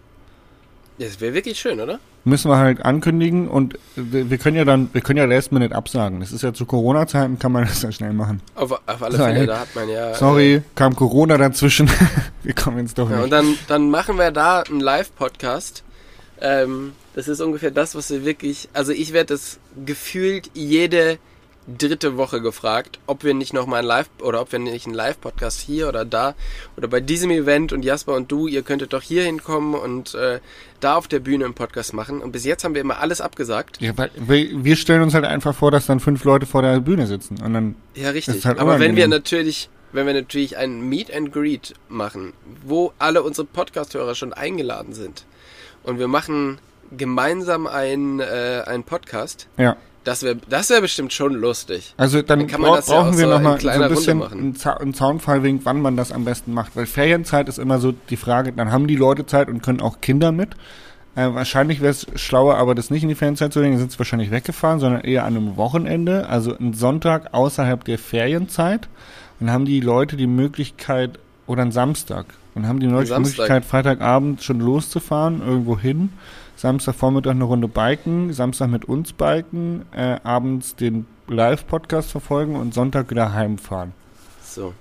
Das 0.99 1.21
wäre 1.21 1.35
wirklich 1.35 1.59
schön, 1.59 1.81
oder? 1.81 1.99
Müssen 2.25 2.51
wir 2.51 2.59
halt 2.59 2.85
ankündigen 2.85 3.49
und 3.49 3.79
wir 3.97 4.31
wir 4.31 4.39
können 4.39 4.57
ja 4.57 4.65
dann, 4.65 4.89
wir 4.93 5.01
können 5.01 5.19
ja 5.19 5.25
last 5.25 5.51
minute 5.51 5.75
absagen. 5.75 6.21
Das 6.21 6.31
ist 6.31 6.43
ja 6.43 6.53
zu 6.55 6.67
Corona-Zeiten, 6.67 7.39
kann 7.39 7.51
man 7.51 7.65
das 7.65 7.83
ja 7.83 7.91
schnell 7.91 8.13
machen. 8.13 8.41
Auf, 8.55 8.71
auf 8.73 9.03
alle 9.03 9.17
So, 9.17 9.25
Fälle, 9.25 9.39
hey. 9.41 9.47
da 9.47 9.61
hat 9.61 9.75
man 9.75 9.89
ja. 9.89 10.15
Sorry, 10.15 10.63
kam 10.77 10.95
Corona 10.95 11.37
dazwischen. 11.39 11.91
wir 12.45 12.55
kommen 12.55 12.79
jetzt 12.79 12.99
doch 12.99 13.09
Äh, 13.09 13.13
ja, 13.13 13.17
nicht. 13.17 13.25
und 13.25 13.31
dann, 13.31 13.55
dann 13.69 13.91
machen 13.91 14.19
wir 14.19 14.31
da 14.31 14.61
einen 14.61 14.81
Live-Podcast. 14.81 15.83
Ähm, 16.41 16.93
das 17.15 17.27
ist 17.29 17.41
ungefähr 17.41 17.71
das, 17.73 17.95
was 17.95 18.11
wir 18.11 18.25
wirklich. 18.25 18.69
Also 18.73 18.93
ich 18.93 19.13
werde 19.13 19.35
das 19.35 19.59
gefühlt 19.85 20.51
jede 20.55 21.19
dritte 21.67 22.17
Woche 22.17 22.41
gefragt, 22.41 22.99
ob 23.07 23.23
wir 23.23 23.35
nicht 23.35 23.53
nochmal 23.53 23.81
ein 23.81 23.87
Live 23.87 24.11
oder 24.21 24.41
ob 24.41 24.51
wir 24.53 24.59
nicht 24.59 24.87
einen 24.87 24.95
Live-Podcast 24.95 25.61
hier 25.61 25.89
oder 25.89 26.05
da 26.05 26.35
oder 26.77 26.89
bei 26.89 27.01
diesem 27.01 27.31
Event 27.31 27.73
und 27.73 27.85
Jasper 27.85 28.15
und 28.15 28.33
du, 28.33 28.49
ihr 28.49 28.63
könntet 28.63 28.93
doch 28.93 29.03
hier 29.03 29.23
hinkommen 29.23 29.75
und 29.75 30.15
äh, 30.15 30.41
da 30.81 30.97
auf 30.97 31.07
der 31.07 31.21
Bühne 31.21 31.45
einen 31.45 31.55
Podcast 31.55 31.95
machen. 31.95 32.21
Und 32.21 32.33
bis 32.33 32.45
jetzt 32.45 32.65
haben 32.65 32.75
wir 32.75 32.81
immer 32.81 32.99
alles 32.99 33.21
abgesagt. 33.21 33.81
Ja, 33.81 33.93
weil, 33.97 34.11
wir 34.17 34.77
stellen 34.77 35.03
uns 35.03 35.15
halt 35.15 35.25
einfach 35.25 35.55
vor, 35.55 35.71
dass 35.71 35.87
dann 35.87 36.01
fünf 36.01 36.25
Leute 36.25 36.47
vor 36.47 36.63
der 36.63 36.81
Bühne 36.81 37.07
sitzen 37.07 37.41
und 37.41 37.55
dann 37.55 37.77
Ja, 37.95 38.11
richtig. 38.11 38.45
halt 38.45 38.59
Aber 38.59 38.81
wenn 38.81 38.97
wir 38.97 39.07
natürlich, 39.07 39.69
wenn 39.93 40.07
wir 40.07 40.15
natürlich 40.15 40.57
ein 40.57 40.89
Meet 40.89 41.15
and 41.15 41.33
Greet 41.33 41.75
machen, 41.89 42.33
wo 42.65 42.93
alle 42.99 43.23
unsere 43.23 43.47
Podcast-Hörer 43.47 44.17
schon 44.17 44.33
eingeladen 44.33 44.95
sind 44.95 45.25
und 45.85 46.01
wir 46.01 46.09
machen 46.09 46.59
gemeinsam 46.97 47.67
einen, 47.67 48.21
äh, 48.21 48.65
einen 48.67 48.85
Podcast, 48.85 49.49
ja. 49.57 49.77
Das 50.05 50.23
wäre 50.23 50.37
das 50.49 50.71
wär 50.71 50.81
bestimmt 50.81 51.13
schon 51.13 51.35
lustig. 51.35 51.95
Also 51.97 52.23
dann, 52.23 52.41
Dann 52.41 52.49
kann 52.49 52.61
man 52.61 52.71
bra 52.71 52.79
ja 52.79 52.85
brauchen 52.85 53.15
auch 53.15 53.19
wir 53.19 53.25
so 53.25 53.31
noch 53.31 53.39
in 53.39 53.45
mal 53.45 53.61
so 53.61 53.69
ein 53.69 53.89
bisschen 53.89 54.23
einen, 54.23 54.55
Za 54.57 54.75
einen 54.75 54.95
Zaunfall 54.95 55.43
wegen, 55.43 55.61
wann 55.65 55.81
man 55.81 55.97
das 55.97 56.13
am 56.13 56.25
besten 56.25 56.53
macht. 56.53 56.77
Weil 56.77 56.87
Ferienzeit 56.87 57.49
ist 57.49 57.59
immer 57.59 57.79
so 57.79 57.93
die 57.93 58.17
Frage, 58.17 58.53
dann 58.53 58.73
haben 58.73 58.87
die 58.87 58.97
Leute 58.97 59.27
Zeit 59.27 59.49
und 59.49 59.63
können 59.63 59.81
auch 59.81 60.01
Kinder 60.01 60.33
mit. 60.33 60.51
Äh, 61.15 61.35
wahrscheinlich 61.35 61.81
wäre 61.81 61.91
es 61.91 62.07
schlauer, 62.17 62.57
aber 62.57 62.75
das 62.75 62.91
nicht 62.91 63.03
in 63.03 63.11
die 63.11 63.15
Ferienzeit 63.15 63.53
zu 63.53 63.61
legen, 63.61 63.73
dann 63.73 63.81
sind 63.81 63.93
sie 63.93 63.99
wahrscheinlich 63.99 64.31
weggefahren, 64.31 64.81
sondern 64.81 65.03
eher 65.03 65.25
an 65.25 65.37
einem 65.37 65.57
Wochenende, 65.57 66.27
also 66.29 66.57
einen 66.57 66.73
Sonntag 66.73 67.35
außerhalb 67.35 67.85
der 67.85 67.99
Ferienzeit. 67.99 68.89
Dann 69.39 69.51
haben 69.51 69.67
die 69.67 69.81
Leute 69.81 70.17
die 70.17 70.27
Möglichkeit, 70.27 71.19
oder 71.47 71.63
einen 71.63 71.73
Samstag, 71.73 72.27
dann 72.55 72.67
haben 72.67 72.81
die 72.81 72.87
Leute 72.87 73.15
die. 73.15 73.21
Möglichkeit, 73.21 73.65
Freitagabend 73.65 74.43
schon 74.43 74.61
loszufahren, 74.61 75.43
irgendwo 75.47 75.79
hin. 75.79 76.11
Samstagvormittag 76.63 77.33
eine 77.33 77.43
Runde 77.43 77.67
biken, 77.67 78.33
Samstag 78.33 78.69
mit 78.69 78.85
uns 78.85 79.13
biken, 79.13 79.85
äh, 79.91 80.21
abends 80.23 80.77
den 80.77 81.07
Live-Podcast 81.27 82.13
verfolgen 82.13 82.55
und 82.55 82.73
Sonntag 82.73 83.11
wieder 83.11 83.33
heimfahren. 83.35 83.93
So. 84.45 84.73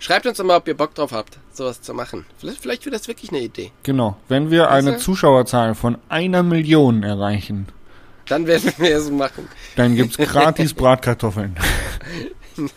Schreibt 0.00 0.26
uns 0.26 0.38
doch 0.38 0.44
mal, 0.44 0.56
ob 0.56 0.66
ihr 0.66 0.76
Bock 0.76 0.92
drauf 0.96 1.12
habt, 1.12 1.38
sowas 1.52 1.80
zu 1.80 1.94
machen. 1.94 2.26
Vielleicht, 2.38 2.60
vielleicht 2.62 2.84
wird 2.86 2.96
das 2.96 3.06
wirklich 3.06 3.30
eine 3.30 3.38
Idee. 3.38 3.70
Genau. 3.84 4.16
Wenn 4.26 4.50
wir 4.50 4.72
eine? 4.72 4.96
Zuschauerzahl 4.96 5.76
von 5.76 5.96
einer 6.08 6.42
Million 6.42 7.04
erreichen, 7.04 7.68
Dann 8.26 8.48
werden 8.48 8.72
wir 8.78 8.96
es 8.96 9.12
machen. 9.12 9.46
dann 9.76 9.94
gibt's 9.94 10.16
gratis 10.18 10.74
Bratkartoffeln. 10.74 11.54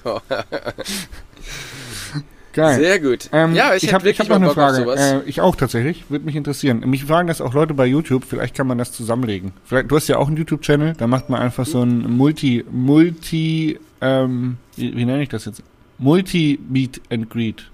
Geil. 2.53 2.79
Sehr 2.79 2.99
gut. 2.99 3.29
Ähm, 3.31 3.55
ja, 3.55 3.73
ich, 3.73 3.83
ich 3.83 3.93
habe 3.93 4.07
hab 4.07 4.29
noch 4.29 4.35
eine 4.35 4.45
Bock 4.45 4.53
Frage. 4.53 4.95
Äh, 4.95 5.21
ich 5.27 5.41
auch 5.41 5.55
tatsächlich. 5.55 6.05
Würde 6.09 6.25
mich 6.25 6.35
interessieren. 6.35 6.81
Mich 6.85 7.03
fragen 7.05 7.27
das 7.27 7.41
auch 7.41 7.53
Leute 7.53 7.73
bei 7.73 7.87
YouTube. 7.87 8.23
Vielleicht 8.25 8.55
kann 8.55 8.67
man 8.67 8.77
das 8.77 8.91
zusammenlegen. 8.91 9.53
Vielleicht, 9.65 9.89
du 9.89 9.95
hast 9.95 10.07
ja 10.07 10.17
auch 10.17 10.27
einen 10.27 10.37
YouTube-Channel. 10.37 10.93
Da 10.95 11.07
macht 11.07 11.29
man 11.29 11.41
einfach 11.41 11.65
so 11.65 11.81
ein 11.81 12.15
Multi, 12.15 12.63
Multi, 12.71 13.79
ähm, 14.01 14.57
wie, 14.75 14.95
wie 14.95 15.05
nenne 15.05 15.23
ich 15.23 15.29
das 15.29 15.45
jetzt? 15.45 15.63
Multi-Meet 15.97 17.01
and 17.09 17.29
Greet. 17.29 17.61
Ja, 17.61 17.65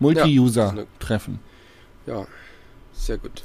Multi-User-Treffen. 0.00 1.38
ja. 2.06 2.26
Sehr 2.92 3.18
gut. 3.18 3.42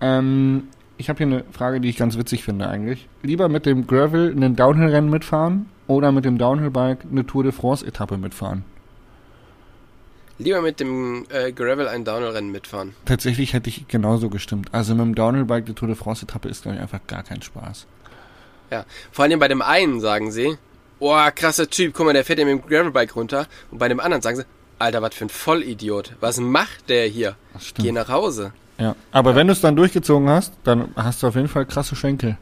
Ähm, 0.00 0.68
ich 0.96 1.08
habe 1.08 1.18
hier 1.18 1.26
eine 1.26 1.44
Frage, 1.50 1.80
die 1.80 1.88
ich 1.88 1.96
ganz 1.96 2.16
witzig 2.16 2.44
finde 2.44 2.68
eigentlich. 2.68 3.08
Lieber 3.22 3.48
mit 3.48 3.66
dem 3.66 3.88
Gravel 3.88 4.30
einen 4.30 4.54
Downhill-Rennen 4.54 5.10
mitfahren 5.10 5.66
oder 5.88 6.12
mit 6.12 6.24
dem 6.24 6.38
Downhill-Bike 6.38 7.00
eine 7.10 7.26
Tour 7.26 7.42
de 7.42 7.50
France-Etappe 7.50 8.16
mitfahren? 8.16 8.64
Lieber 10.38 10.62
mit 10.62 10.80
dem 10.80 11.26
äh, 11.28 11.52
Gravel 11.52 11.88
ein 11.88 12.04
Downhill-Rennen 12.04 12.50
mitfahren. 12.50 12.94
Tatsächlich 13.04 13.52
hätte 13.52 13.68
ich 13.68 13.86
genauso 13.88 14.28
gestimmt. 14.28 14.68
Also 14.72 14.94
mit 14.94 15.04
dem 15.04 15.14
Downhill-Bike 15.14 15.66
die 15.66 15.74
Tour 15.74 15.88
de 15.88 15.96
France-Etappe 15.96 16.48
ist, 16.48 16.62
glaube 16.62 16.76
ich, 16.76 16.82
einfach 16.82 17.00
gar 17.06 17.22
kein 17.22 17.42
Spaß. 17.42 17.86
Ja. 18.70 18.84
Vor 19.10 19.24
allem 19.24 19.38
bei 19.38 19.48
dem 19.48 19.62
einen 19.62 20.00
sagen 20.00 20.32
sie, 20.32 20.56
oh, 20.98 21.18
krasser 21.34 21.68
Typ, 21.68 21.94
guck 21.94 22.06
mal, 22.06 22.12
der 22.12 22.24
fährt 22.24 22.38
ja 22.38 22.44
mit 22.44 22.62
dem 22.62 22.66
Gravelbike 22.68 23.14
runter. 23.14 23.46
Und 23.70 23.78
bei 23.78 23.88
dem 23.88 24.00
anderen 24.00 24.22
sagen 24.22 24.36
sie, 24.36 24.44
Alter, 24.78 25.02
was 25.02 25.14
für 25.14 25.26
ein 25.26 25.28
Vollidiot. 25.28 26.16
Was 26.20 26.40
macht 26.40 26.88
der 26.88 27.06
hier? 27.06 27.36
Geh 27.74 27.92
nach 27.92 28.08
Hause. 28.08 28.52
Ja. 28.78 28.96
Aber 29.12 29.36
wenn 29.36 29.46
du 29.46 29.52
es 29.52 29.60
dann 29.60 29.76
durchgezogen 29.76 30.28
hast, 30.28 30.54
dann 30.64 30.88
hast 30.96 31.22
du 31.22 31.28
auf 31.28 31.36
jeden 31.36 31.48
Fall 31.48 31.66
krasse 31.66 31.94
Schenkel. 31.94 32.36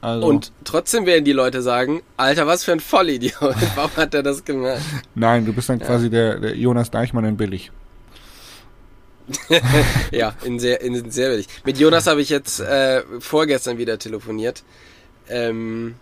Also, 0.00 0.26
Und 0.26 0.52
trotzdem 0.64 1.06
werden 1.06 1.24
die 1.24 1.32
Leute 1.32 1.60
sagen, 1.62 2.02
Alter, 2.16 2.46
was 2.46 2.64
für 2.64 2.72
ein 2.72 2.80
Vollidiot. 2.80 3.34
Warum 3.74 3.96
hat 3.96 4.14
er 4.14 4.22
das 4.22 4.44
gemacht? 4.44 4.80
nein, 5.14 5.44
du 5.44 5.52
bist 5.52 5.68
dann 5.68 5.80
quasi 5.80 6.08
der, 6.08 6.38
der 6.38 6.56
Jonas 6.56 6.90
Deichmann 6.90 7.24
in 7.24 7.36
billig. 7.36 7.70
Ja, 10.10 10.34
in 10.44 10.58
sehr, 10.58 10.80
in 10.80 11.10
sehr 11.10 11.30
willig. 11.30 11.48
Mit 11.64 11.78
Jonas 11.78 12.06
habe 12.06 12.22
ich 12.22 12.30
jetzt 12.30 12.60
äh, 12.60 13.02
vorgestern 13.18 13.76
wieder 13.76 13.98
telefoniert. 13.98 14.62
Ähm, 15.28 15.96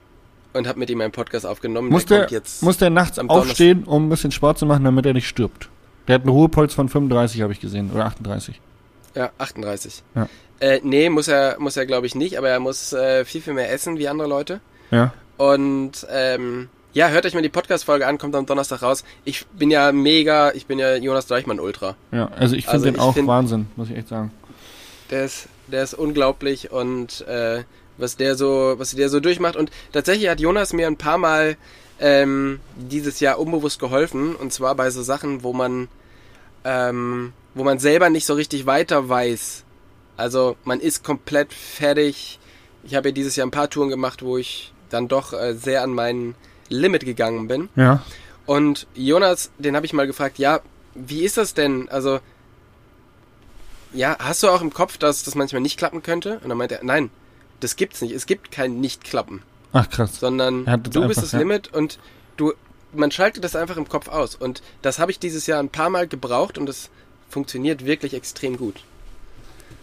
und 0.53 0.67
habe 0.67 0.79
mit 0.79 0.91
ihm 0.91 1.01
einen 1.01 1.13
Podcast 1.13 1.47
aufgenommen. 1.47 1.91
Muss 1.91 2.07
der 2.07 2.27
der, 2.27 2.43
muss 2.63 2.79
der 2.79 2.91
nachts 2.91 3.19
am 3.19 3.29
aufstehen, 3.29 3.85
um 3.85 4.07
ein 4.07 4.09
bisschen 4.09 4.33
Sport 4.33 4.59
zu 4.59 4.67
machen, 4.67 4.85
damit 4.85 5.05
er 5.07 5.13
nicht 5.13 5.29
stirbt? 5.29 5.69
Der 6.09 6.15
hat 6.15 6.23
einen 6.23 6.31
Ruhepuls 6.31 6.73
von 6.73 6.89
35, 6.89 7.43
habe 7.43 7.53
ich 7.53 7.61
gesehen, 7.61 7.91
oder 7.93 8.07
38. 8.07 8.61
Ja, 9.15 9.31
38. 9.39 10.03
Ja. 10.15 10.29
Äh, 10.61 10.81
nee, 10.83 11.11
muss 11.11 11.29
er, 11.29 11.57
muss 11.59 11.77
er 11.77 11.87
glaube 11.87 12.07
ich 12.07 12.15
nicht, 12.15 12.39
aber 12.39 12.49
er 12.49 12.61
muss 12.61 12.93
äh, 12.93 13.25
viel, 13.25 13.43
viel 13.43 13.53
mehr 13.55 13.71
essen 13.73 13.99
wie 13.99 14.09
andere 14.09 14.29
Leute. 14.29 14.61
Ja. 14.91 15.13
Und 15.37 16.07
ähm, 16.11 16.69
ja, 16.95 17.09
hört 17.09 17.27
euch 17.27 17.35
mal 17.35 17.43
die 17.43 17.51
Podcast-Folge 17.51 18.07
an, 18.07 18.17
kommt 18.17 18.35
am 18.35 18.47
Donnerstag 18.47 18.81
raus. 18.83 19.05
Ich 19.25 19.45
bin 19.49 19.71
ja 19.71 19.93
mega, 19.93 20.53
ich 20.53 20.65
bin 20.67 20.79
ja 20.79 20.97
Jonas 20.97 21.27
Deichmann 21.27 21.61
Ultra. 21.61 21.95
Ja, 22.11 22.31
also 22.39 22.57
ich 22.57 22.65
finde 22.65 22.73
Also 22.73 22.85
den 22.87 22.95
ich 22.95 23.01
auch 23.01 23.13
find- 23.15 23.29
Wahnsinn, 23.29 23.67
muss 23.77 23.91
ich 23.91 23.97
echt 23.97 24.09
sagen. 24.09 24.31
Der 25.11 25.27
ist, 25.27 25.49
der 25.67 25.83
ist 25.85 25.93
unglaublich 25.95 26.71
und 26.73 27.21
äh, 27.29 27.65
was 27.99 28.17
der 28.17 28.35
so, 28.35 28.75
was 28.79 28.93
der 28.93 29.09
so 29.11 29.21
durchmacht. 29.21 29.57
Und 29.57 29.71
tatsächlich 29.93 30.29
hat 30.31 30.41
Jonas 30.41 30.73
mir 30.73 30.87
ein 30.87 30.97
paar 30.97 31.19
Mal 31.19 31.57
ähm, 32.01 32.61
dieses 32.77 33.21
Jahr 33.21 33.39
unbewusst 33.39 33.79
geholfen. 33.79 34.35
Und 34.35 34.53
zwar 34.55 34.75
bei 34.75 34.89
so 34.91 35.03
Sachen, 35.03 35.43
wo 35.43 35.53
man, 35.53 35.89
ähm, 36.65 37.35
wo 37.55 37.63
man 37.63 37.79
selber 37.79 38.09
nicht 38.11 38.25
so 38.27 38.33
richtig 38.35 38.65
weiter 38.67 39.09
weiß. 39.09 39.65
Also 40.17 40.57
man 40.65 40.81
ist 40.81 41.05
komplett 41.05 41.53
fertig. 41.53 42.39
Ich 42.85 42.95
habe 42.95 43.09
ja 43.09 43.13
dieses 43.13 43.37
Jahr 43.37 43.47
ein 43.47 43.51
paar 43.51 43.71
Touren 43.71 43.91
gemacht, 43.91 44.23
wo 44.23 44.39
ich 44.39 44.73
dann 44.91 45.09
doch 45.09 45.33
äh, 45.33 45.55
sehr 45.55 45.83
an 45.83 45.91
mein 45.91 46.35
Limit 46.69 47.05
gegangen 47.05 47.49
bin. 47.49 47.69
Ja. 47.77 48.03
Und 48.47 48.87
Jonas, 48.95 49.51
den 49.59 49.75
habe 49.77 49.87
ich 49.87 49.93
mal 49.93 50.07
gefragt, 50.07 50.39
ja, 50.39 50.61
wie 50.95 51.23
ist 51.23 51.37
das 51.37 51.55
denn? 51.55 51.89
Also, 51.89 52.21
ja, 53.93 54.17
hast 54.19 54.43
du 54.43 54.49
auch 54.49 54.61
im 54.61 54.73
Kopf, 54.73 54.99
dass 54.99 55.25
das 55.25 55.35
manchmal 55.35 55.63
nicht 55.63 55.79
klappen 55.79 56.03
könnte? 56.03 56.39
Und 56.43 56.49
dann 56.49 56.59
meinte 56.59 56.77
er, 56.77 56.85
nein, 56.85 57.11
das 57.61 57.77
gibt's 57.77 58.01
nicht. 58.03 58.13
Es 58.13 58.27
gibt 58.27 58.51
kein 58.53 58.81
Nicht-Klappen, 58.81 59.43
Ach 59.73 59.89
krass. 59.91 60.21
sondern 60.21 60.67
Er 60.67 60.79
das 60.79 60.93
du 60.93 61.01
bist 61.07 61.19
einfach, 61.19 61.23
das 61.23 61.33
ja. 61.33 61.39
Limit 61.41 61.73
und 61.73 61.99
du, 62.37 62.53
man 62.93 63.11
schaltet 63.11 63.45
das 63.45 63.57
einfach 63.57 63.77
im 63.77 63.89
Kopf 63.89 64.09
aus. 64.09 64.35
Und 64.35 64.63
das 64.83 64.99
habe 64.99 65.11
ich 65.11 65.19
dieses 65.19 65.47
Jahr 65.47 65.61
ein 65.61 65.71
paar 65.71 65.91
Mal 65.91 66.07
gebraucht 66.07 66.59
und 66.59 66.69
es 66.69 66.91
funktioniert 67.29 67.85
wirklich 67.85 68.15
extrem 68.15 68.57
gut. 68.57 68.85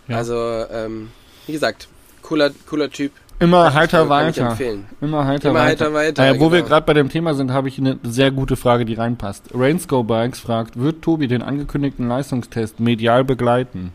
Ja. 0.07 0.17
Also, 0.17 0.35
ähm, 0.71 1.09
wie 1.47 1.53
gesagt, 1.53 1.87
cooler, 2.21 2.51
cooler 2.67 2.89
Typ. 2.89 3.11
Immer 3.39 3.73
heiter 3.73 4.07
weiter. 4.09 4.49
empfehlen. 4.51 4.85
Immer 5.01 5.25
heiter 5.25 5.49
Immer 5.49 5.59
weiter. 5.61 5.85
heiter 5.85 5.93
weiter, 5.93 6.27
Äh, 6.27 6.39
wo 6.39 6.51
wir 6.51 6.59
genau. 6.59 6.69
gerade 6.69 6.85
bei 6.85 6.93
dem 6.93 7.09
Thema 7.09 7.33
sind, 7.33 7.51
habe 7.51 7.67
ich 7.67 7.77
eine 7.79 7.99
sehr 8.03 8.31
gute 8.31 8.55
Frage, 8.55 8.85
die 8.85 8.93
reinpasst. 8.93 9.45
Rainsco 9.53 10.03
Bikes 10.03 10.39
fragt, 10.39 10.79
wird 10.79 11.01
Tobi 11.01 11.27
den 11.27 11.41
angekündigten 11.41 12.07
Leistungstest 12.07 12.79
medial 12.79 13.23
begleiten? 13.23 13.91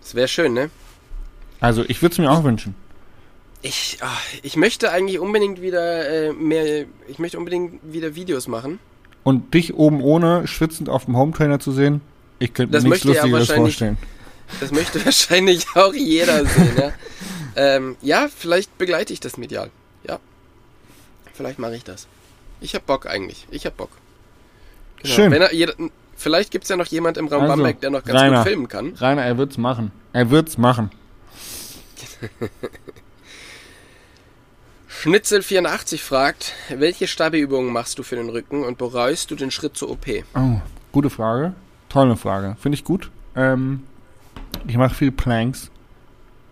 Das 0.00 0.14
wäre 0.14 0.28
schön, 0.28 0.52
ne? 0.54 0.70
Also 1.60 1.84
ich 1.86 2.02
würde 2.02 2.12
es 2.12 2.18
mir 2.18 2.30
auch 2.30 2.44
wünschen. 2.44 2.74
Ich, 3.62 3.98
ah, 4.00 4.06
ich 4.42 4.56
möchte 4.56 4.90
eigentlich 4.90 5.18
unbedingt 5.18 5.60
wieder 5.60 6.08
äh, 6.08 6.32
mehr, 6.32 6.86
ich 7.08 7.18
möchte 7.18 7.38
unbedingt 7.38 7.80
wieder 7.92 8.14
Videos 8.14 8.48
machen. 8.48 8.78
Und 9.22 9.52
dich 9.52 9.74
oben 9.74 10.00
ohne 10.00 10.46
schwitzend 10.46 10.88
auf 10.88 11.04
dem 11.04 11.16
Hometrainer 11.16 11.58
zu 11.60 11.72
sehen, 11.72 12.00
ich 12.40 12.52
könnte 12.52 12.72
mir 12.72 12.78
Das 12.78 12.82
nichts 12.84 13.04
möchte 13.04 13.08
er 13.18 13.22
Lustigeres 13.28 13.48
wahrscheinlich- 13.48 13.72
vorstellen. 13.76 13.96
Das 14.58 14.72
möchte 14.72 15.04
wahrscheinlich 15.04 15.66
auch 15.76 15.94
jeder 15.94 16.44
sehen, 16.44 16.76
ja. 16.76 16.92
ähm, 17.54 17.96
ja, 18.02 18.28
vielleicht 18.36 18.76
begleite 18.78 19.12
ich 19.12 19.20
das 19.20 19.36
medial. 19.36 19.70
Ja. 20.08 20.18
Vielleicht 21.34 21.60
mache 21.60 21.76
ich 21.76 21.84
das. 21.84 22.08
Ich 22.60 22.74
hab 22.74 22.84
Bock 22.84 23.06
eigentlich. 23.06 23.46
Ich 23.52 23.64
hab 23.64 23.76
Bock. 23.76 23.90
Genau. 25.02 25.14
Schön. 25.14 25.32
Er, 25.32 25.54
jeder, 25.54 25.74
vielleicht 26.16 26.50
gibt's 26.50 26.68
ja 26.68 26.76
noch 26.76 26.86
jemand 26.86 27.16
im 27.16 27.28
Raum 27.28 27.42
Also, 27.42 27.54
Bamberg, 27.54 27.80
der 27.80 27.90
noch 27.90 28.02
ganz 28.04 28.18
Rainer. 28.20 28.38
gut 28.38 28.46
filmen 28.48 28.66
kann. 28.68 28.94
Rainer, 28.96 29.22
er 29.24 29.38
wird's 29.38 29.56
machen. 29.56 29.92
Er 30.12 30.30
wird's 30.30 30.58
machen. 30.58 30.90
Schnitzel84 35.02 35.98
fragt, 35.98 36.52
welche 36.68 37.06
Stabi-Übungen 37.06 37.72
machst 37.72 37.98
du 37.98 38.02
für 38.02 38.16
den 38.16 38.28
Rücken 38.28 38.64
und 38.64 38.76
bereust 38.78 39.30
du 39.30 39.36
den 39.36 39.50
Schritt 39.50 39.76
zur 39.76 39.90
OP? 39.90 40.06
Oh, 40.34 40.60
gute 40.92 41.08
Frage. 41.10 41.54
Tolle 41.90 42.16
Frage. 42.16 42.56
Finde 42.58 42.76
ich 42.76 42.84
gut. 42.84 43.10
Ähm, 43.36 43.82
ich 44.66 44.78
mache 44.78 44.94
viel 44.94 45.12
Planks. 45.12 45.70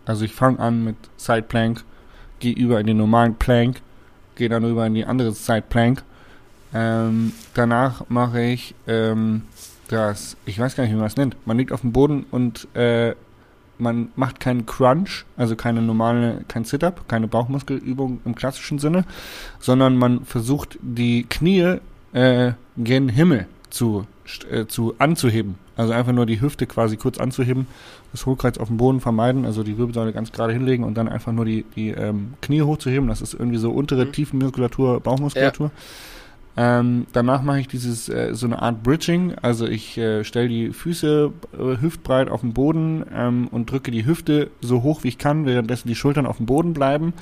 Also 0.04 0.24
ich 0.24 0.32
fange 0.32 0.58
an 0.58 0.84
mit 0.84 0.96
Side 1.16 1.42
Plank, 1.42 1.84
gehe 2.40 2.54
über 2.54 2.80
in 2.80 2.86
den 2.86 2.96
normalen 2.96 3.36
Plank, 3.36 3.80
gehe 4.36 4.48
dann 4.48 4.64
über 4.64 4.86
in 4.86 4.94
die 4.94 5.04
andere 5.04 5.32
Side 5.32 5.64
Plank. 5.68 6.02
Ähm, 6.74 7.32
danach 7.54 8.02
mache 8.08 8.42
ich 8.42 8.74
ähm, 8.86 9.42
das, 9.88 10.36
ich 10.44 10.58
weiß 10.58 10.76
gar 10.76 10.84
nicht, 10.84 10.92
wie 10.92 10.96
man 10.96 11.06
es 11.06 11.16
nennt. 11.16 11.36
Man 11.46 11.56
liegt 11.56 11.72
auf 11.72 11.82
dem 11.82 11.92
Boden 11.92 12.26
und 12.30 12.68
äh, 12.74 13.14
man 13.78 14.08
macht 14.16 14.40
keinen 14.40 14.66
Crunch, 14.66 15.24
also 15.36 15.56
keine 15.56 15.82
normale, 15.82 16.44
kein 16.48 16.64
Sit-Up, 16.64 17.08
keine 17.08 17.28
Bauchmuskelübung 17.28 18.20
im 18.24 18.34
klassischen 18.34 18.78
Sinne, 18.78 19.04
sondern 19.60 19.96
man 19.96 20.24
versucht 20.24 20.78
die 20.82 21.24
Knie 21.24 21.78
äh, 22.12 22.52
gen 22.76 23.08
Himmel 23.08 23.46
zu, 23.70 24.06
zu 24.66 24.94
anzuheben. 24.98 25.56
Also 25.76 25.92
einfach 25.92 26.12
nur 26.12 26.26
die 26.26 26.40
Hüfte 26.40 26.66
quasi 26.66 26.96
kurz 26.96 27.18
anzuheben, 27.18 27.66
das 28.12 28.26
Hohlkreuz 28.26 28.58
auf 28.58 28.68
dem 28.68 28.76
Boden 28.76 29.00
vermeiden, 29.00 29.44
also 29.44 29.62
die 29.62 29.78
Wirbelsäule 29.78 30.12
ganz 30.12 30.32
gerade 30.32 30.52
hinlegen 30.52 30.84
und 30.84 30.94
dann 30.94 31.08
einfach 31.08 31.32
nur 31.32 31.44
die, 31.44 31.64
die 31.76 31.90
ähm, 31.90 32.34
Knie 32.42 32.62
hochzuheben. 32.62 33.08
Das 33.08 33.22
ist 33.22 33.34
irgendwie 33.34 33.58
so 33.58 33.70
untere 33.70 34.06
Mhm. 34.06 34.12
Tiefenmuskulatur, 34.12 35.00
Bauchmuskulatur. 35.00 35.70
Ähm, 36.56 37.06
danach 37.12 37.42
mache 37.42 37.60
ich 37.60 37.68
dieses 37.68 38.08
äh, 38.08 38.34
so 38.34 38.46
eine 38.46 38.60
Art 38.60 38.82
Bridging, 38.82 39.34
also 39.42 39.68
ich 39.68 39.96
äh, 39.96 40.24
stelle 40.24 40.48
die 40.48 40.72
Füße 40.72 41.30
äh, 41.52 41.80
hüftbreit 41.80 42.28
auf 42.28 42.40
den 42.40 42.52
Boden 42.52 43.06
ähm, 43.14 43.46
und 43.52 43.70
drücke 43.70 43.92
die 43.92 44.04
Hüfte 44.04 44.50
so 44.60 44.82
hoch 44.82 45.04
wie 45.04 45.08
ich 45.08 45.18
kann, 45.18 45.46
währenddessen 45.46 45.86
die 45.86 45.94
Schultern 45.94 46.26
auf 46.26 46.38
dem 46.38 46.46
Boden 46.46 46.72
bleiben 46.72 47.12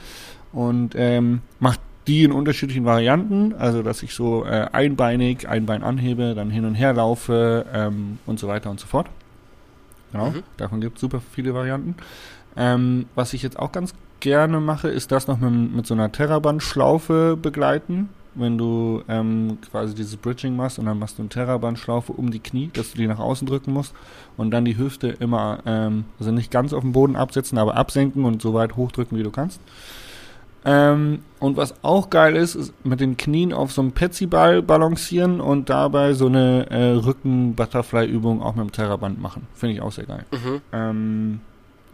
und 0.53 0.95
ähm, 0.97 1.43
mache 1.61 1.79
die 2.07 2.23
in 2.25 2.33
unterschiedlichen 2.33 2.85
Varianten, 2.85 3.55
also 3.55 3.83
dass 3.83 4.03
ich 4.03 4.15
so 4.15 4.45
äh, 4.45 4.67
einbeinig 4.73 5.49
ein 5.49 5.67
Bein 5.67 5.83
anhebe, 5.83 6.35
dann 6.35 6.51
hin 6.51 6.65
und 6.65 6.75
her 6.75 6.93
laufe 6.93 7.67
ähm, 7.73 8.19
und 8.27 8.39
so 8.39 8.47
weiter 8.49 8.71
und 8.71 8.79
so 8.81 8.87
fort. 8.87 9.09
Genau, 10.13 10.31
Mhm. 10.31 10.43
davon 10.57 10.81
gibt 10.81 10.97
es 10.97 11.01
super 11.01 11.21
viele 11.33 11.53
Varianten. 11.55 11.97
Ähm, 12.57 13.07
was 13.15 13.33
ich 13.35 13.43
jetzt 13.43 13.59
auch 13.59 13.73
ganz 13.73 13.93
gerne 14.21 14.61
mache, 14.61 14.89
ist 14.89 15.11
das 15.13 15.27
noch 15.27 15.39
mit, 15.39 15.75
mit 15.75 15.87
so 15.87 15.95
einer 15.95 16.11
Terraband-Schlaufe 16.13 17.37
begleiten. 17.41 18.09
Wenn 18.39 18.59
du 18.59 19.03
ähm, 19.09 19.59
quasi 19.71 19.95
dieses 19.95 20.17
Bridging 20.17 20.57
machst 20.57 20.79
und 20.79 20.85
dann 20.87 20.99
machst 20.99 21.19
du 21.19 21.23
eine 21.23 21.31
Terraband-Schlaufe 21.31 22.13
um 22.13 22.31
die 22.31 22.39
Knie, 22.39 22.71
dass 22.73 22.93
du 22.93 22.99
die 22.99 23.07
nach 23.07 23.19
außen 23.19 23.47
drücken 23.49 23.73
musst 23.73 23.95
und 24.37 24.51
dann 24.51 24.65
die 24.67 24.77
Hüfte 24.77 25.09
immer, 25.09 25.59
ähm, 25.67 26.05
also 26.21 26.33
nicht 26.33 26.51
ganz 26.51 26.73
auf 26.75 26.83
den 26.83 26.93
Boden 26.93 27.17
absetzen, 27.17 27.57
aber 27.59 27.77
absenken 27.77 28.25
und 28.27 28.43
so 28.43 28.53
weit 28.55 28.77
hochdrücken, 28.77 29.19
wie 29.19 29.23
du 29.23 29.31
kannst. 29.31 29.61
Ähm, 30.69 31.21
und 31.39 31.57
was 31.57 31.75
auch 31.85 32.11
geil 32.11 32.35
ist, 32.35 32.57
ist 32.57 32.73
mit 32.85 32.99
den 32.99 33.17
Knien 33.17 33.53
auf 33.53 33.71
so 33.71 33.81
einem 33.83 33.93
Petsy-Ball 33.93 34.63
balancieren 34.63 35.41
und 35.41 35.71
dabei 35.71 36.13
so 36.15 36.27
eine 36.27 36.69
äh, 36.71 36.91
Rücken-Butterfly-Übung 36.95 38.43
auch 38.43 38.57
mit 38.57 38.65
dem 38.67 38.73
Terraband 38.73 39.21
machen. 39.23 39.47
Finde 39.55 39.77
ich 39.77 39.81
auch 39.81 39.93
sehr 39.93 40.07
geil. 40.07 40.25
Mhm. 40.33 40.61
Ähm, 40.73 41.41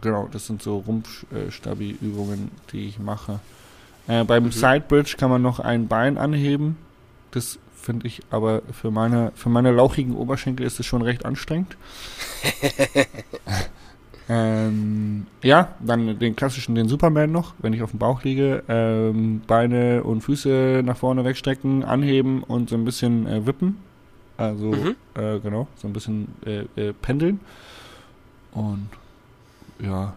genau, 0.01 0.27
das 0.31 0.47
sind 0.47 0.63
so 0.63 0.79
Rumpfstabi-Übungen, 0.79 2.49
die 2.71 2.87
ich 2.87 2.97
mache. 2.97 3.39
Äh, 4.07 4.23
beim 4.23 4.45
Mhm. 4.45 4.51
Sidebridge 4.51 5.15
kann 5.19 5.29
man 5.29 5.43
noch 5.43 5.59
ein 5.59 5.87
Bein 5.87 6.17
anheben. 6.17 6.77
Das 7.31 7.59
finde 7.79 8.07
ich 8.07 8.21
aber 8.31 8.61
für 8.71 8.89
meine, 8.89 9.33
für 9.35 9.49
meine 9.49 9.71
lauchigen 9.71 10.15
Oberschenkel 10.15 10.65
ist 10.65 10.79
es 10.79 10.85
schon 10.87 11.01
recht 11.03 11.25
anstrengend. 11.25 11.75
ähm, 14.29 15.27
ja, 15.41 15.75
dann 15.79 16.17
den 16.19 16.35
klassischen, 16.35 16.75
den 16.75 16.87
Superman 16.87 17.31
noch, 17.31 17.53
wenn 17.59 17.73
ich 17.73 17.81
auf 17.81 17.91
dem 17.91 17.99
Bauch 17.99 18.23
liege. 18.23 18.63
Ähm, 18.67 19.41
Beine 19.45 20.03
und 20.03 20.21
Füße 20.21 20.81
nach 20.85 20.97
vorne 20.97 21.25
wegstrecken, 21.25 21.83
anheben 21.83 22.41
und 22.43 22.69
so 22.69 22.75
ein 22.75 22.85
bisschen 22.85 23.27
äh, 23.27 23.45
wippen. 23.45 23.77
Also, 24.37 24.71
Mhm. 24.71 24.95
äh, 25.15 25.39
genau, 25.39 25.67
so 25.75 25.87
ein 25.87 25.93
bisschen 25.93 26.27
äh, 26.45 26.65
äh, 26.81 26.93
pendeln. 26.93 27.39
Und 28.53 28.89
ja, 29.79 30.13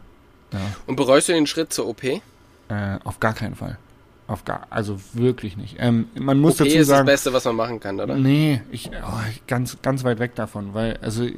ja, 0.52 0.60
Und 0.86 0.96
bereust 0.96 1.28
du 1.28 1.32
den 1.32 1.46
Schritt 1.46 1.72
zur 1.72 1.88
OP? 1.88 2.02
äh, 2.04 2.20
auf 3.04 3.20
gar 3.20 3.34
keinen 3.34 3.54
Fall. 3.54 3.78
Auf 4.28 4.44
gar, 4.44 4.66
also 4.70 4.98
wirklich 5.12 5.56
nicht. 5.56 5.76
Ähm, 5.78 6.08
man 6.18 6.40
muss 6.40 6.54
OP 6.54 6.66
dazu 6.66 6.70
ist 6.70 6.78
das 6.78 6.96
sagen, 6.96 7.06
Beste, 7.06 7.32
was 7.32 7.44
man 7.44 7.54
machen 7.54 7.78
kann, 7.78 8.00
oder? 8.00 8.16
Nee, 8.16 8.60
ich 8.72 8.90
oh, 8.90 9.20
ganz 9.46 9.78
ganz 9.82 10.02
weit 10.02 10.18
weg 10.18 10.34
davon, 10.34 10.74
weil 10.74 10.96
also 11.00 11.28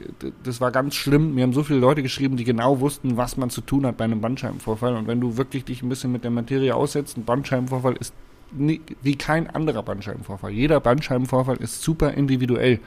das 0.42 0.62
war 0.62 0.70
ganz 0.70 0.94
schlimm. 0.94 1.34
Mir 1.34 1.42
haben 1.42 1.52
so 1.52 1.62
viele 1.62 1.80
Leute 1.80 2.02
geschrieben, 2.02 2.38
die 2.38 2.44
genau 2.44 2.80
wussten, 2.80 3.18
was 3.18 3.36
man 3.36 3.50
zu 3.50 3.60
tun 3.60 3.84
hat 3.84 3.98
bei 3.98 4.04
einem 4.04 4.22
Bandscheibenvorfall 4.22 4.96
und 4.96 5.06
wenn 5.06 5.20
du 5.20 5.36
wirklich 5.36 5.66
dich 5.66 5.82
ein 5.82 5.90
bisschen 5.90 6.12
mit 6.12 6.24
der 6.24 6.30
Materie 6.30 6.74
aussetzt, 6.74 7.18
ein 7.18 7.26
Bandscheibenvorfall 7.26 7.94
ist 8.00 8.14
nie, 8.52 8.80
wie 9.02 9.16
kein 9.16 9.50
anderer 9.50 9.82
Bandscheibenvorfall. 9.82 10.50
Jeder 10.50 10.80
Bandscheibenvorfall 10.80 11.58
ist 11.58 11.82
super 11.82 12.12
individuell 12.12 12.80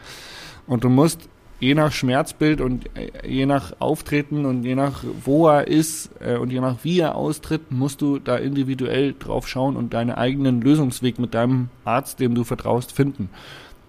und 0.66 0.84
du 0.84 0.90
musst 0.90 1.30
je 1.62 1.76
nach 1.76 1.94
Schmerzbild 1.94 2.60
und 2.60 2.88
äh, 2.98 3.26
je 3.26 3.46
nach 3.46 3.74
Auftreten 3.80 4.46
und 4.46 4.64
je 4.64 4.76
nach 4.76 5.04
wo 5.24 5.48
er 5.48 5.68
ist 5.68 6.10
äh, 6.20 6.36
und 6.36 6.52
je 6.52 6.60
nach 6.60 6.84
wie 6.84 7.00
er 7.00 7.16
austritt, 7.16 7.72
musst 7.72 8.02
du 8.02 8.20
da 8.20 8.36
individuell 8.36 9.16
drauf 9.18 9.48
schauen 9.48 9.78
und 9.78 9.94
deinen 9.94 10.12
eigenen 10.12 10.60
Lösungsweg 10.60 11.20
mit 11.20 11.34
deinem 11.34 11.70
Arzt, 11.86 12.20
dem 12.20 12.36
du 12.36 12.44
vertraust, 12.44 12.92
finden. 12.92 13.30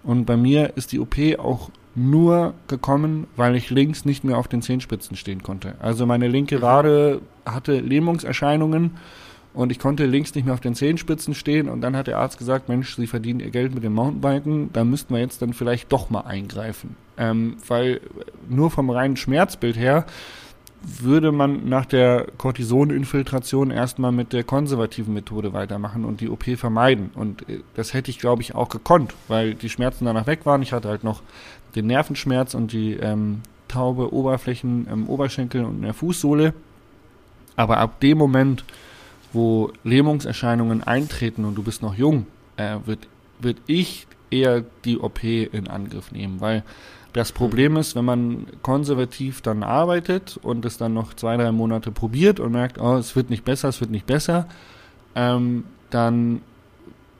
Und 0.03 0.25
bei 0.25 0.37
mir 0.37 0.77
ist 0.77 0.91
die 0.91 0.99
OP 0.99 1.15
auch 1.39 1.69
nur 1.95 2.53
gekommen, 2.67 3.27
weil 3.35 3.55
ich 3.55 3.69
links 3.69 4.05
nicht 4.05 4.23
mehr 4.23 4.37
auf 4.37 4.47
den 4.47 4.61
Zehenspitzen 4.61 5.15
stehen 5.17 5.43
konnte. 5.43 5.75
Also 5.79 6.05
meine 6.05 6.27
linke 6.27 6.61
Wade 6.61 7.21
hatte 7.45 7.79
Lähmungserscheinungen 7.79 8.91
und 9.53 9.71
ich 9.71 9.79
konnte 9.79 10.05
links 10.05 10.33
nicht 10.33 10.45
mehr 10.45 10.53
auf 10.53 10.59
den 10.59 10.75
Zehenspitzen 10.75 11.35
stehen 11.35 11.69
und 11.69 11.81
dann 11.81 11.95
hat 11.95 12.07
der 12.07 12.17
Arzt 12.17 12.37
gesagt, 12.37 12.69
Mensch, 12.69 12.95
Sie 12.95 13.07
verdienen 13.07 13.39
Ihr 13.39 13.51
Geld 13.51 13.73
mit 13.73 13.83
dem 13.83 13.93
Mountainbiken, 13.93 14.71
da 14.73 14.83
müssten 14.83 15.13
wir 15.13 15.21
jetzt 15.21 15.41
dann 15.41 15.53
vielleicht 15.53 15.91
doch 15.91 16.09
mal 16.09 16.21
eingreifen. 16.21 16.95
Ähm, 17.17 17.57
weil 17.67 18.01
nur 18.49 18.71
vom 18.71 18.89
reinen 18.89 19.17
Schmerzbild 19.17 19.77
her 19.77 20.05
würde 20.83 21.31
man 21.31 21.69
nach 21.69 21.85
der 21.85 22.27
Cortisoninfiltration 22.37 23.71
erstmal 23.71 24.11
mit 24.11 24.33
der 24.33 24.43
konservativen 24.43 25.13
Methode 25.13 25.53
weitermachen 25.53 26.03
und 26.03 26.19
die 26.19 26.29
OP 26.29 26.43
vermeiden. 26.57 27.11
Und 27.15 27.47
äh, 27.47 27.59
das 27.75 27.93
hätte 27.93 28.11
ich, 28.11 28.19
glaube 28.19 28.41
ich, 28.41 28.55
auch 28.55 28.69
gekonnt, 28.69 29.13
weil 29.27 29.55
die 29.55 29.69
Schmerzen 29.69 30.05
danach 30.05 30.27
weg 30.27 30.45
waren. 30.45 30.61
Ich 30.61 30.73
hatte 30.73 30.89
halt 30.89 31.03
noch 31.03 31.21
den 31.75 31.87
Nervenschmerz 31.87 32.53
und 32.53 32.71
die 32.73 32.93
ähm, 32.93 33.41
taube 33.67 34.13
Oberflächen 34.13 34.87
im 34.87 35.07
Oberschenkel 35.07 35.63
und 35.63 35.77
in 35.77 35.81
der 35.83 35.93
Fußsohle. 35.93 36.53
Aber 37.55 37.77
ab 37.77 37.99
dem 37.99 38.17
Moment, 38.17 38.65
wo 39.33 39.71
Lähmungserscheinungen 39.83 40.83
eintreten 40.83 41.45
und 41.45 41.55
du 41.55 41.63
bist 41.63 41.81
noch 41.81 41.95
jung, 41.95 42.27
äh, 42.57 42.77
wird, 42.85 43.07
wird 43.39 43.57
ich 43.67 44.07
eher 44.31 44.63
die 44.85 44.99
OP 44.99 45.23
in 45.23 45.67
Angriff 45.67 46.11
nehmen, 46.11 46.39
weil 46.41 46.63
das 47.13 47.31
Problem 47.31 47.77
ist, 47.77 47.95
wenn 47.95 48.05
man 48.05 48.47
konservativ 48.63 49.41
dann 49.41 49.61
arbeitet 49.61 50.39
und 50.41 50.65
es 50.65 50.77
dann 50.77 50.93
noch 50.95 51.13
zwei, 51.13 51.37
drei 51.37 51.51
Monate 51.51 51.91
probiert 51.91 52.39
und 52.39 52.51
merkt, 52.51 52.79
oh, 52.79 52.95
es 52.95 53.15
wird 53.15 53.29
nicht 53.29 53.45
besser, 53.45 53.69
es 53.69 53.79
wird 53.79 53.91
nicht 53.91 54.07
besser, 54.07 54.47
ähm, 55.15 55.65
dann, 55.91 56.41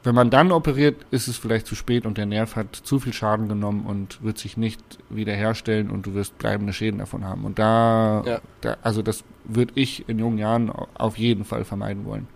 wenn 0.03 0.15
man 0.15 0.31
dann 0.31 0.51
operiert, 0.51 1.05
ist 1.11 1.27
es 1.27 1.37
vielleicht 1.37 1.67
zu 1.67 1.75
spät 1.75 2.07
und 2.07 2.17
der 2.17 2.25
Nerv 2.25 2.55
hat 2.55 2.75
zu 2.75 2.99
viel 2.99 3.13
Schaden 3.13 3.47
genommen 3.47 3.85
und 3.85 4.23
wird 4.23 4.39
sich 4.39 4.57
nicht 4.57 4.81
wiederherstellen 5.11 5.91
und 5.91 6.07
du 6.07 6.15
wirst 6.15 6.39
bleibende 6.39 6.73
Schäden 6.73 6.97
davon 6.97 7.23
haben. 7.23 7.45
Und 7.45 7.59
da, 7.59 8.23
Ja. 8.25 8.41
da 8.61 8.77
also 8.81 9.03
das 9.03 9.23
würde 9.45 9.73
ich 9.75 10.07
in 10.07 10.19
jungen 10.19 10.37
Jahren 10.37 10.71
auf 10.95 11.17
jeden 11.17 11.45
Fall 11.45 11.65
vermeiden 11.65 12.05
wollen. 12.05 12.27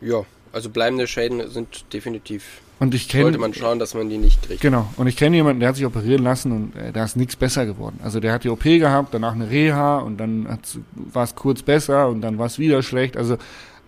Ja, 0.00 0.22
also 0.52 0.70
bleibende 0.70 1.06
Schäden 1.06 1.48
sind 1.50 1.92
definitiv. 1.92 2.60
Und 2.78 2.94
ich 2.94 3.08
kenne 3.08 3.24
Sollte 3.24 3.38
man 3.38 3.54
schauen, 3.54 3.78
dass 3.78 3.94
man 3.94 4.10
die 4.10 4.18
nicht 4.18 4.42
kriegt. 4.42 4.60
Genau. 4.60 4.92
Und 4.98 5.06
ich 5.06 5.16
kenne 5.16 5.36
jemanden, 5.36 5.60
der 5.60 5.70
hat 5.70 5.76
sich 5.76 5.86
operieren 5.86 6.22
lassen 6.22 6.52
und 6.52 6.76
äh, 6.76 6.92
da 6.92 7.04
ist 7.04 7.16
nichts 7.16 7.34
besser 7.34 7.64
geworden. 7.64 7.98
Also 8.02 8.20
der 8.20 8.32
hat 8.34 8.44
die 8.44 8.50
OP 8.50 8.64
gehabt, 8.64 9.14
danach 9.14 9.32
eine 9.32 9.48
Reha 9.48 9.98
und 10.00 10.18
dann 10.18 10.46
war 10.94 11.24
es 11.24 11.34
kurz 11.34 11.62
besser 11.62 12.08
und 12.08 12.20
dann 12.20 12.36
war 12.38 12.46
es 12.46 12.58
wieder 12.58 12.82
schlecht. 12.82 13.16
Also 13.16 13.38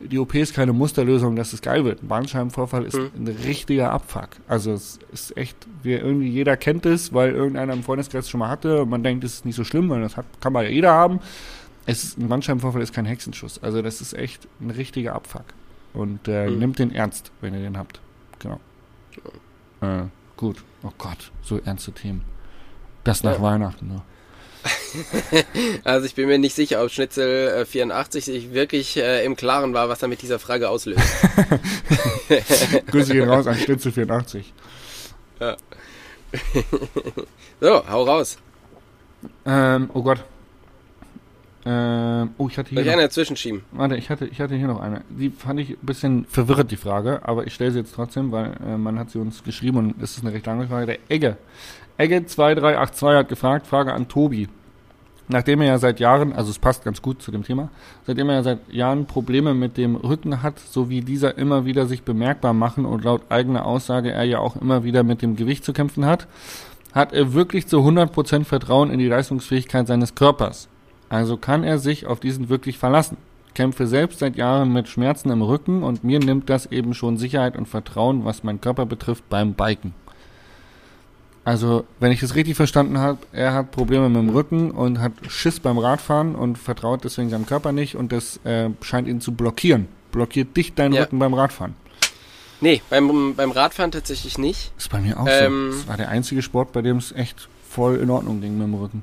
die 0.00 0.18
OP 0.18 0.34
ist 0.36 0.54
keine 0.54 0.72
Musterlösung, 0.72 1.36
dass 1.36 1.52
es 1.52 1.60
geil 1.60 1.84
wird. 1.84 2.02
Ein 2.02 2.08
Bandscheibenvorfall 2.08 2.84
ist 2.84 2.96
Mhm. 2.96 3.10
ein 3.18 3.28
richtiger 3.44 3.90
Abfuck. 3.90 4.28
Also 4.46 4.72
es 4.72 4.98
ist 5.12 5.36
echt, 5.36 5.56
wir 5.82 6.00
irgendwie 6.02 6.28
jeder 6.30 6.56
kennt 6.56 6.86
es, 6.86 7.12
weil 7.12 7.32
irgendeiner 7.34 7.74
im 7.74 7.82
Freundeskreis 7.82 8.30
schon 8.30 8.40
mal 8.40 8.48
hatte 8.48 8.82
und 8.82 8.88
man 8.88 9.02
denkt, 9.02 9.22
es 9.22 9.34
ist 9.34 9.44
nicht 9.44 9.56
so 9.56 9.64
schlimm, 9.64 9.90
weil 9.90 10.00
das 10.00 10.16
hat, 10.16 10.24
kann 10.40 10.54
man 10.54 10.64
ja 10.64 10.70
jeder 10.70 10.92
haben. 10.92 11.20
Es 11.88 12.04
ist, 12.04 12.18
ein 12.18 12.28
Bandscheibenvorfall 12.28 12.82
ist 12.82 12.92
kein 12.92 13.06
Hexenschuss. 13.06 13.62
Also 13.62 13.80
das 13.82 14.00
ist 14.00 14.12
echt 14.12 14.46
ein 14.60 14.70
richtiger 14.70 15.14
Abfuck. 15.14 15.44
Und 15.94 16.28
äh, 16.28 16.48
Mhm. 16.48 16.58
nimmt 16.58 16.78
den 16.78 16.94
ernst, 16.94 17.32
wenn 17.40 17.54
ihr 17.54 17.60
den 17.60 17.78
habt. 17.78 18.00
Genau. 18.38 18.60
Äh, 19.80 20.02
gut. 20.36 20.62
Oh 20.82 20.92
Gott, 20.98 21.32
so 21.42 21.58
ernste 21.64 21.92
Themen. 21.92 22.22
Das 23.04 23.22
nach 23.22 23.36
Ja. 23.36 23.42
Weihnachten, 23.42 23.88
ne? 23.88 24.02
Also 25.84 26.04
ich 26.06 26.14
bin 26.14 26.26
mir 26.28 26.38
nicht 26.38 26.54
sicher, 26.54 26.82
ob 26.84 26.90
Schnitzel 26.90 27.62
äh, 27.62 27.64
84 27.64 28.24
sich 28.24 28.52
wirklich 28.52 28.96
äh, 28.98 29.24
im 29.24 29.34
Klaren 29.36 29.72
war, 29.72 29.88
was 29.88 30.02
er 30.02 30.08
mit 30.08 30.20
dieser 30.20 30.38
Frage 30.38 30.68
auslöst. 30.68 31.00
Grüße 32.88 33.12
gehen 33.14 33.28
raus 33.28 33.46
an 33.46 33.56
Schnitzel 33.56 33.92
84. 33.92 34.52
So, 37.60 37.88
hau 37.88 38.02
raus. 38.04 38.38
Ähm, 39.46 39.90
oh 39.94 40.02
Gott. 40.02 40.22
Ähm, 41.70 42.30
oh, 42.38 42.48
ich 42.48 42.56
hatte 42.56 42.70
Soll 42.70 42.76
hier 42.76 42.80
ich 42.80 42.86
noch, 42.86 42.92
eine 42.94 43.02
dazwischen 43.02 43.36
schieben? 43.36 43.62
warte, 43.72 43.94
ich 43.96 44.08
hatte, 44.08 44.26
ich 44.26 44.40
hatte 44.40 44.54
hier 44.54 44.68
noch 44.68 44.80
eine. 44.80 45.02
Die 45.10 45.28
fand 45.28 45.60
ich 45.60 45.70
ein 45.70 45.76
bisschen 45.82 46.24
verwirrt, 46.24 46.70
die 46.70 46.76
Frage, 46.76 47.20
aber 47.24 47.46
ich 47.46 47.52
stelle 47.52 47.72
sie 47.72 47.80
jetzt 47.80 47.94
trotzdem, 47.94 48.32
weil 48.32 48.52
äh, 48.66 48.78
man 48.78 48.98
hat 48.98 49.10
sie 49.10 49.18
uns 49.18 49.44
geschrieben 49.44 49.76
und 49.76 50.02
es 50.02 50.16
ist 50.16 50.24
eine 50.24 50.32
recht 50.32 50.46
lange 50.46 50.66
Frage. 50.66 50.86
Der 50.86 50.98
Egge. 51.10 51.36
Egge2382 51.98 53.16
hat 53.18 53.28
gefragt, 53.28 53.66
Frage 53.66 53.92
an 53.92 54.08
Tobi. 54.08 54.48
Nachdem 55.30 55.60
er 55.60 55.66
ja 55.66 55.78
seit 55.78 56.00
Jahren, 56.00 56.32
also 56.32 56.50
es 56.50 56.58
passt 56.58 56.84
ganz 56.84 57.02
gut 57.02 57.20
zu 57.20 57.30
dem 57.30 57.42
Thema, 57.42 57.68
seitdem 58.06 58.30
er 58.30 58.36
ja 58.36 58.42
seit 58.42 58.72
Jahren 58.72 59.04
Probleme 59.04 59.52
mit 59.52 59.76
dem 59.76 59.96
Rücken 59.96 60.42
hat, 60.42 60.58
so 60.58 60.88
wie 60.88 61.02
dieser 61.02 61.36
immer 61.36 61.66
wieder 61.66 61.84
sich 61.84 62.02
bemerkbar 62.02 62.54
machen 62.54 62.86
und 62.86 63.04
laut 63.04 63.22
eigener 63.28 63.66
Aussage 63.66 64.10
er 64.10 64.24
ja 64.24 64.38
auch 64.38 64.56
immer 64.56 64.84
wieder 64.84 65.02
mit 65.02 65.20
dem 65.20 65.36
Gewicht 65.36 65.64
zu 65.64 65.74
kämpfen 65.74 66.06
hat, 66.06 66.28
hat 66.94 67.12
er 67.12 67.34
wirklich 67.34 67.66
zu 67.66 67.80
100% 67.80 68.44
Vertrauen 68.44 68.90
in 68.90 68.98
die 68.98 69.08
Leistungsfähigkeit 69.08 69.86
seines 69.86 70.14
Körpers. 70.14 70.70
Also 71.08 71.36
kann 71.36 71.64
er 71.64 71.78
sich 71.78 72.06
auf 72.06 72.20
diesen 72.20 72.48
wirklich 72.48 72.78
verlassen. 72.78 73.16
Kämpfe 73.54 73.86
selbst 73.86 74.20
seit 74.20 74.36
Jahren 74.36 74.72
mit 74.72 74.88
Schmerzen 74.88 75.30
im 75.30 75.42
Rücken 75.42 75.82
und 75.82 76.04
mir 76.04 76.20
nimmt 76.20 76.48
das 76.48 76.66
eben 76.66 76.94
schon 76.94 77.16
Sicherheit 77.16 77.56
und 77.56 77.66
Vertrauen, 77.66 78.24
was 78.24 78.44
meinen 78.44 78.60
Körper 78.60 78.86
betrifft, 78.86 79.28
beim 79.28 79.54
Biken. 79.54 79.94
Also, 81.44 81.84
wenn 81.98 82.12
ich 82.12 82.22
es 82.22 82.34
richtig 82.34 82.56
verstanden 82.56 82.98
habe, 82.98 83.18
er 83.32 83.54
hat 83.54 83.70
Probleme 83.70 84.08
mit 84.10 84.18
dem 84.18 84.28
Rücken 84.28 84.70
und 84.70 85.00
hat 85.00 85.12
Schiss 85.28 85.60
beim 85.60 85.78
Radfahren 85.78 86.34
und 86.34 86.58
vertraut 86.58 87.04
deswegen 87.04 87.30
seinem 87.30 87.46
Körper 87.46 87.72
nicht 87.72 87.96
und 87.96 88.12
das 88.12 88.38
äh, 88.44 88.68
scheint 88.82 89.08
ihn 89.08 89.22
zu 89.22 89.32
blockieren. 89.32 89.88
Blockiert 90.12 90.54
dich 90.56 90.74
deinen 90.74 90.92
Ja. 90.92 91.02
Rücken 91.02 91.18
beim 91.18 91.32
Radfahren. 91.32 91.74
Nee, 92.60 92.82
beim, 92.90 93.34
beim 93.34 93.50
Radfahren 93.50 93.92
tatsächlich 93.92 94.36
nicht. 94.36 94.72
Ist 94.76 94.90
bei 94.90 95.00
mir 95.00 95.18
auch 95.18 95.26
Ähm. 95.28 95.70
so. 95.72 95.78
Das 95.78 95.88
war 95.88 95.96
der 95.96 96.10
einzige 96.10 96.42
Sport, 96.42 96.72
bei 96.72 96.82
dem 96.82 96.98
es 96.98 97.12
echt 97.12 97.48
voll 97.68 97.96
in 97.96 98.10
Ordnung 98.10 98.40
ging 98.42 98.58
mit 98.58 98.66
dem 98.66 98.74
Rücken. 98.74 99.02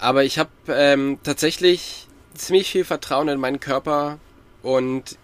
Aber 0.00 0.24
ich 0.24 0.38
habe 0.38 0.50
ähm, 0.68 1.18
tatsächlich 1.22 2.08
ziemlich 2.34 2.70
viel 2.70 2.84
Vertrauen 2.84 3.28
in 3.28 3.38
meinen 3.38 3.60
Körper 3.60 4.18
und 4.62 5.18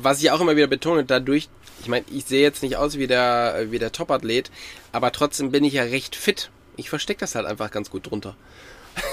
was 0.00 0.22
ich 0.22 0.30
auch 0.30 0.40
immer 0.40 0.56
wieder 0.56 0.66
betone, 0.66 1.04
dadurch, 1.04 1.48
ich 1.80 1.88
meine, 1.88 2.06
ich 2.10 2.24
sehe 2.24 2.42
jetzt 2.42 2.62
nicht 2.62 2.76
aus 2.76 2.98
wie 2.98 3.06
der, 3.06 3.66
wie 3.70 3.78
der 3.78 3.92
Topathlet, 3.92 4.50
aber 4.92 5.12
trotzdem 5.12 5.50
bin 5.50 5.62
ich 5.62 5.74
ja 5.74 5.82
recht 5.82 6.16
fit. 6.16 6.50
Ich 6.76 6.88
verstecke 6.88 7.20
das 7.20 7.34
halt 7.34 7.46
einfach 7.46 7.70
ganz 7.70 7.90
gut 7.90 8.10
drunter. 8.10 8.34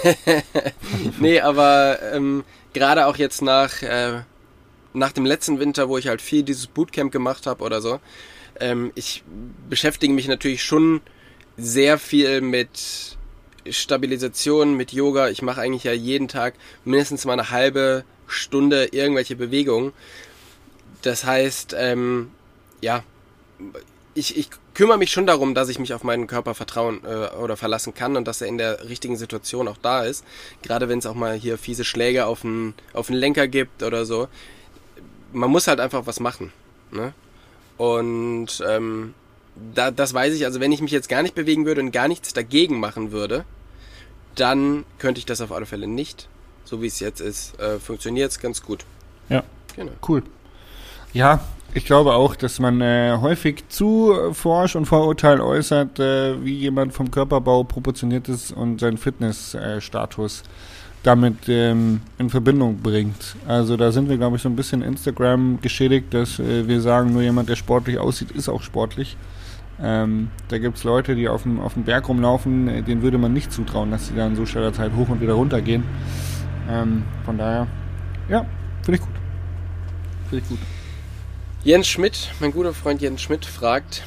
nee, 1.20 1.42
aber 1.42 2.00
ähm, 2.14 2.44
gerade 2.74 3.08
auch 3.08 3.18
jetzt 3.18 3.42
nach, 3.42 3.82
äh, 3.82 4.22
nach 4.94 5.12
dem 5.12 5.26
letzten 5.26 5.60
Winter, 5.60 5.90
wo 5.90 5.98
ich 5.98 6.08
halt 6.08 6.22
viel 6.22 6.44
dieses 6.44 6.68
Bootcamp 6.68 7.12
gemacht 7.12 7.48
habe 7.48 7.64
oder 7.64 7.82
so, 7.82 8.00
ähm, 8.60 8.92
ich 8.96 9.24
beschäftige 9.70 10.14
mich 10.14 10.28
natürlich 10.28 10.64
schon 10.64 11.02
sehr 11.58 11.98
viel 11.98 12.42
mit 12.42 13.18
Stabilisation, 13.70 14.76
mit 14.76 14.92
Yoga. 14.92 15.30
Ich 15.30 15.42
mache 15.42 15.62
eigentlich 15.62 15.84
ja 15.84 15.94
jeden 15.94 16.28
Tag 16.28 16.56
mindestens 16.86 17.26
mal 17.26 17.34
eine 17.34 17.52
halbe 17.52 18.04
Stunde 18.28 18.86
irgendwelche 18.92 19.36
Bewegungen. 19.36 19.94
Das 21.02 21.26
heißt, 21.26 21.76
ähm, 21.78 22.32
ja, 22.82 23.04
ich, 24.14 24.38
ich 24.38 24.50
kümmere 24.74 24.98
mich 24.98 25.12
schon 25.12 25.26
darum, 25.26 25.54
dass 25.54 25.70
ich 25.70 25.80
mich 25.80 25.94
auf 25.94 26.04
meinen 26.04 26.28
Körper 26.28 26.54
vertrauen 26.54 27.02
äh, 27.06 27.36
oder 27.36 27.58
verlassen 27.58 27.94
kann 27.94 28.18
und 28.18 28.28
dass 28.28 28.42
er 28.42 28.48
in 28.48 28.58
der 28.58 28.88
richtigen 28.90 29.18
Situation 29.18 29.68
auch 29.68 29.78
da 29.82 30.04
ist. 30.04 30.26
Gerade 30.62 30.90
wenn 30.90 31.00
es 31.00 31.06
auch 31.06 31.16
mal 31.16 31.36
hier 31.36 31.58
fiese 31.58 31.84
Schläge 31.84 32.26
auf 32.26 32.42
den, 32.42 32.74
auf 32.94 33.08
den 33.08 33.16
Lenker 33.16 33.48
gibt 33.48 33.84
oder 33.84 34.06
so. 34.06 34.28
Man 35.34 35.50
muss 35.50 35.68
halt 35.68 35.80
einfach 35.80 36.08
was 36.08 36.20
machen. 36.20 36.52
Ne? 36.92 37.14
Und 37.78 38.64
ähm, 38.68 39.14
da, 39.74 39.92
das 39.92 40.14
weiß 40.14 40.34
ich, 40.34 40.46
also 40.46 40.60
wenn 40.60 40.72
ich 40.72 40.82
mich 40.82 40.92
jetzt 40.92 41.10
gar 41.10 41.24
nicht 41.24 41.36
bewegen 41.36 41.66
würde 41.66 41.82
und 41.82 41.92
gar 41.92 42.08
nichts 42.08 42.34
dagegen 42.34 42.80
machen 42.80 43.12
würde, 43.12 43.46
dann 44.36 44.86
könnte 44.98 45.20
ich 45.20 45.26
das 45.26 45.42
auf 45.42 45.52
alle 45.52 45.66
Fälle 45.66 45.88
nicht. 45.88 46.28
So 46.64 46.82
wie 46.82 46.88
es 46.88 47.00
jetzt 47.00 47.20
ist, 47.20 47.60
äh, 47.60 47.80
funktioniert 47.80 48.32
es 48.32 48.40
ganz 48.40 48.62
gut. 48.62 48.86
Ja. 49.30 49.44
Genau. 49.76 49.92
Cool. 50.08 50.24
Ja, 51.14 51.42
Ich 51.74 51.86
glaube 51.86 52.14
auch, 52.14 52.36
dass 52.36 52.60
man 52.60 52.82
äh, 52.82 53.18
häufig 53.22 53.64
zu 53.70 54.34
forsch 54.34 54.76
und 54.76 54.88
Vorurteil 54.88 55.40
äußert, 55.40 56.00
äh, 56.00 56.44
wie 56.44 56.56
jemand 56.56 56.94
vom 56.94 57.10
Körperbau 57.12 57.64
proportioniert 57.64 58.28
ist 58.28 58.52
und 58.52 58.82
seinen 58.82 58.98
Fitnessstatus 58.98 60.44
damit 61.04 61.48
ähm, 61.48 62.02
in 62.18 62.30
Verbindung 62.30 62.80
bringt. 62.82 63.38
Also 63.48 63.78
da 63.78 63.94
sind 63.94 64.10
wir, 64.10 64.18
glaube 64.18 64.36
ich, 64.36 64.42
so 64.42 64.50
ein 64.50 64.56
bisschen 64.58 64.82
Instagram 64.82 65.60
geschädigt, 65.62 66.14
dass 66.14 66.40
äh, 66.40 66.68
wir 66.68 66.82
sagen, 66.82 67.14
nur 67.14 67.22
jemand, 67.22 67.48
der 67.48 67.56
sportlich 67.56 67.98
aussieht, 67.98 68.32
ist 68.32 68.50
auch 68.50 68.64
sportlich. 68.64 69.16
Ähm, 69.80 70.30
da 70.50 70.58
gibt 70.58 70.78
es 70.78 70.84
Leute, 70.84 71.16
die 71.16 71.28
auf 71.28 71.44
dem, 71.44 71.60
auf 71.60 71.74
dem 71.74 71.84
Berg 71.84 72.08
rumlaufen, 72.08 72.68
äh, 72.68 72.82
denen 72.84 73.02
würde 73.02 73.18
man 73.18 73.34
nicht 73.34 73.52
zutrauen, 73.52 73.92
dass 73.92 74.08
sie 74.08 74.16
da 74.16 74.28
in 74.28 74.36
so 74.36 74.46
schneller 74.46 74.74
Zeit 74.74 74.92
hoch 74.96 75.10
und 75.10 75.22
wieder 75.22 75.34
runter 75.34 75.62
gehen. 75.62 75.84
Ähm, 76.70 77.04
von 77.26 77.38
daher, 77.38 77.68
ja, 78.30 78.46
finde 78.84 79.00
ich 79.00 79.02
gut. 79.02 79.16
Finde 80.30 80.44
ich 80.44 80.50
gut. 80.50 80.60
Jens 81.64 81.88
Schmidt, 81.88 82.32
mein 82.40 82.52
guter 82.52 82.74
Freund 82.74 83.02
Jens 83.02 83.22
Schmidt, 83.22 83.46
fragt, 83.46 84.04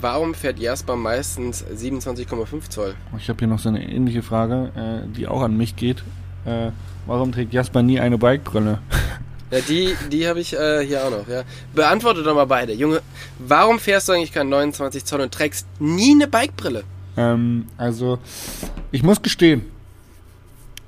warum 0.00 0.34
fährt 0.34 0.58
Jasper 0.58 0.96
meistens 0.96 1.64
27,5 1.64 2.70
Zoll? 2.70 2.94
Ich 3.18 3.28
habe 3.28 3.38
hier 3.38 3.48
noch 3.48 3.58
so 3.58 3.68
eine 3.68 3.86
ähnliche 3.86 4.22
Frage, 4.22 4.70
äh, 4.74 5.08
die 5.14 5.26
auch 5.26 5.42
an 5.42 5.56
mich 5.56 5.76
geht. 5.76 6.02
Äh, 6.44 6.70
warum 7.06 7.32
trägt 7.32 7.52
Jasper 7.52 7.82
nie 7.82 8.00
eine 8.00 8.18
Bikebrille? 8.18 8.78
Ja, 9.54 9.60
die, 9.60 9.94
die 10.10 10.26
habe 10.26 10.40
ich 10.40 10.52
äh, 10.52 10.84
hier 10.84 11.04
auch 11.04 11.10
noch, 11.10 11.28
ja. 11.28 11.44
Beantworte 11.72 12.24
doch 12.24 12.34
mal 12.34 12.44
beide. 12.44 12.72
Junge, 12.72 13.02
warum 13.38 13.78
fährst 13.78 14.08
du 14.08 14.12
eigentlich 14.12 14.32
keinen 14.32 14.48
29 14.48 15.04
Zoll 15.04 15.20
und 15.20 15.32
trägst 15.32 15.64
nie 15.78 16.10
eine 16.10 16.26
Bikebrille? 16.26 16.82
Ähm, 17.16 17.66
also, 17.76 18.18
ich 18.90 19.04
muss 19.04 19.22
gestehen. 19.22 19.62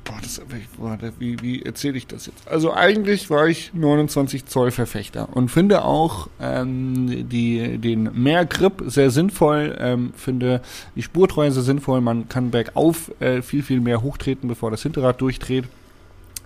Boah, 0.03 0.19
das, 0.21 0.43
boah, 0.77 0.99
wie, 1.21 1.41
wie 1.41 1.63
erzähle 1.63 1.97
ich 1.97 2.09
das 2.09 2.27
jetzt? 2.27 2.49
Also 2.49 2.73
eigentlich 2.73 3.31
war 3.31 3.47
ich 3.47 3.73
29 3.73 4.47
Zoll 4.47 4.73
Verfechter 4.73 5.29
und 5.33 5.49
finde 5.49 5.85
auch 5.85 6.29
ähm, 6.41 7.29
die, 7.29 7.79
den 7.79 8.11
mehr 8.21 8.47
Grip 8.47 8.83
sehr 8.87 9.13
sinnvoll, 9.13 9.77
ähm, 9.79 10.13
finde 10.17 10.61
die 10.97 11.03
Spurtreue 11.03 11.53
sehr 11.53 11.63
sinnvoll. 11.63 12.01
Man 12.01 12.29
kann 12.29 12.51
bergauf 12.51 13.13
äh, 13.21 13.43
viel, 13.43 13.63
viel 13.63 13.81
mehr 13.81 14.03
hochtreten, 14.03 14.49
bevor 14.49 14.73
das 14.73 14.83
Hinterrad 14.83 15.21
durchdreht. 15.21 15.67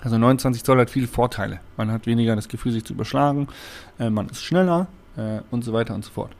Also 0.02 0.18
29 0.18 0.64
Zoll 0.64 0.78
hat 0.80 0.90
viele 0.90 1.06
Vorteile. 1.06 1.60
Man 1.76 1.90
hat 1.90 2.06
weniger 2.06 2.36
das 2.36 2.48
Gefühl, 2.48 2.72
sich 2.72 2.84
zu 2.84 2.94
überschlagen, 2.94 3.48
äh, 3.98 4.10
man 4.10 4.28
ist 4.28 4.42
schneller 4.42 4.86
äh, 5.16 5.40
und 5.50 5.64
so 5.64 5.72
weiter 5.72 5.94
und 5.94 6.04
so 6.04 6.10
fort. 6.10 6.30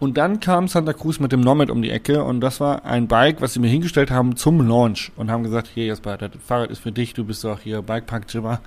Und 0.00 0.16
dann 0.16 0.38
kam 0.38 0.68
Santa 0.68 0.92
Cruz 0.92 1.18
mit 1.18 1.32
dem 1.32 1.40
Nomad 1.40 1.70
um 1.70 1.82
die 1.82 1.90
Ecke 1.90 2.22
und 2.22 2.40
das 2.40 2.60
war 2.60 2.84
ein 2.84 3.08
Bike, 3.08 3.40
was 3.40 3.54
sie 3.54 3.60
mir 3.60 3.68
hingestellt 3.68 4.10
haben 4.10 4.36
zum 4.36 4.66
Launch 4.66 5.10
und 5.16 5.30
haben 5.30 5.42
gesagt, 5.42 5.68
hier 5.74 5.86
Jasper, 5.86 6.16
das 6.16 6.30
Fahrrad 6.46 6.70
ist 6.70 6.78
für 6.78 6.92
dich, 6.92 7.14
du 7.14 7.24
bist 7.24 7.42
doch 7.42 7.58
hier 7.58 7.82
Bikepark-Jibber 7.82 8.60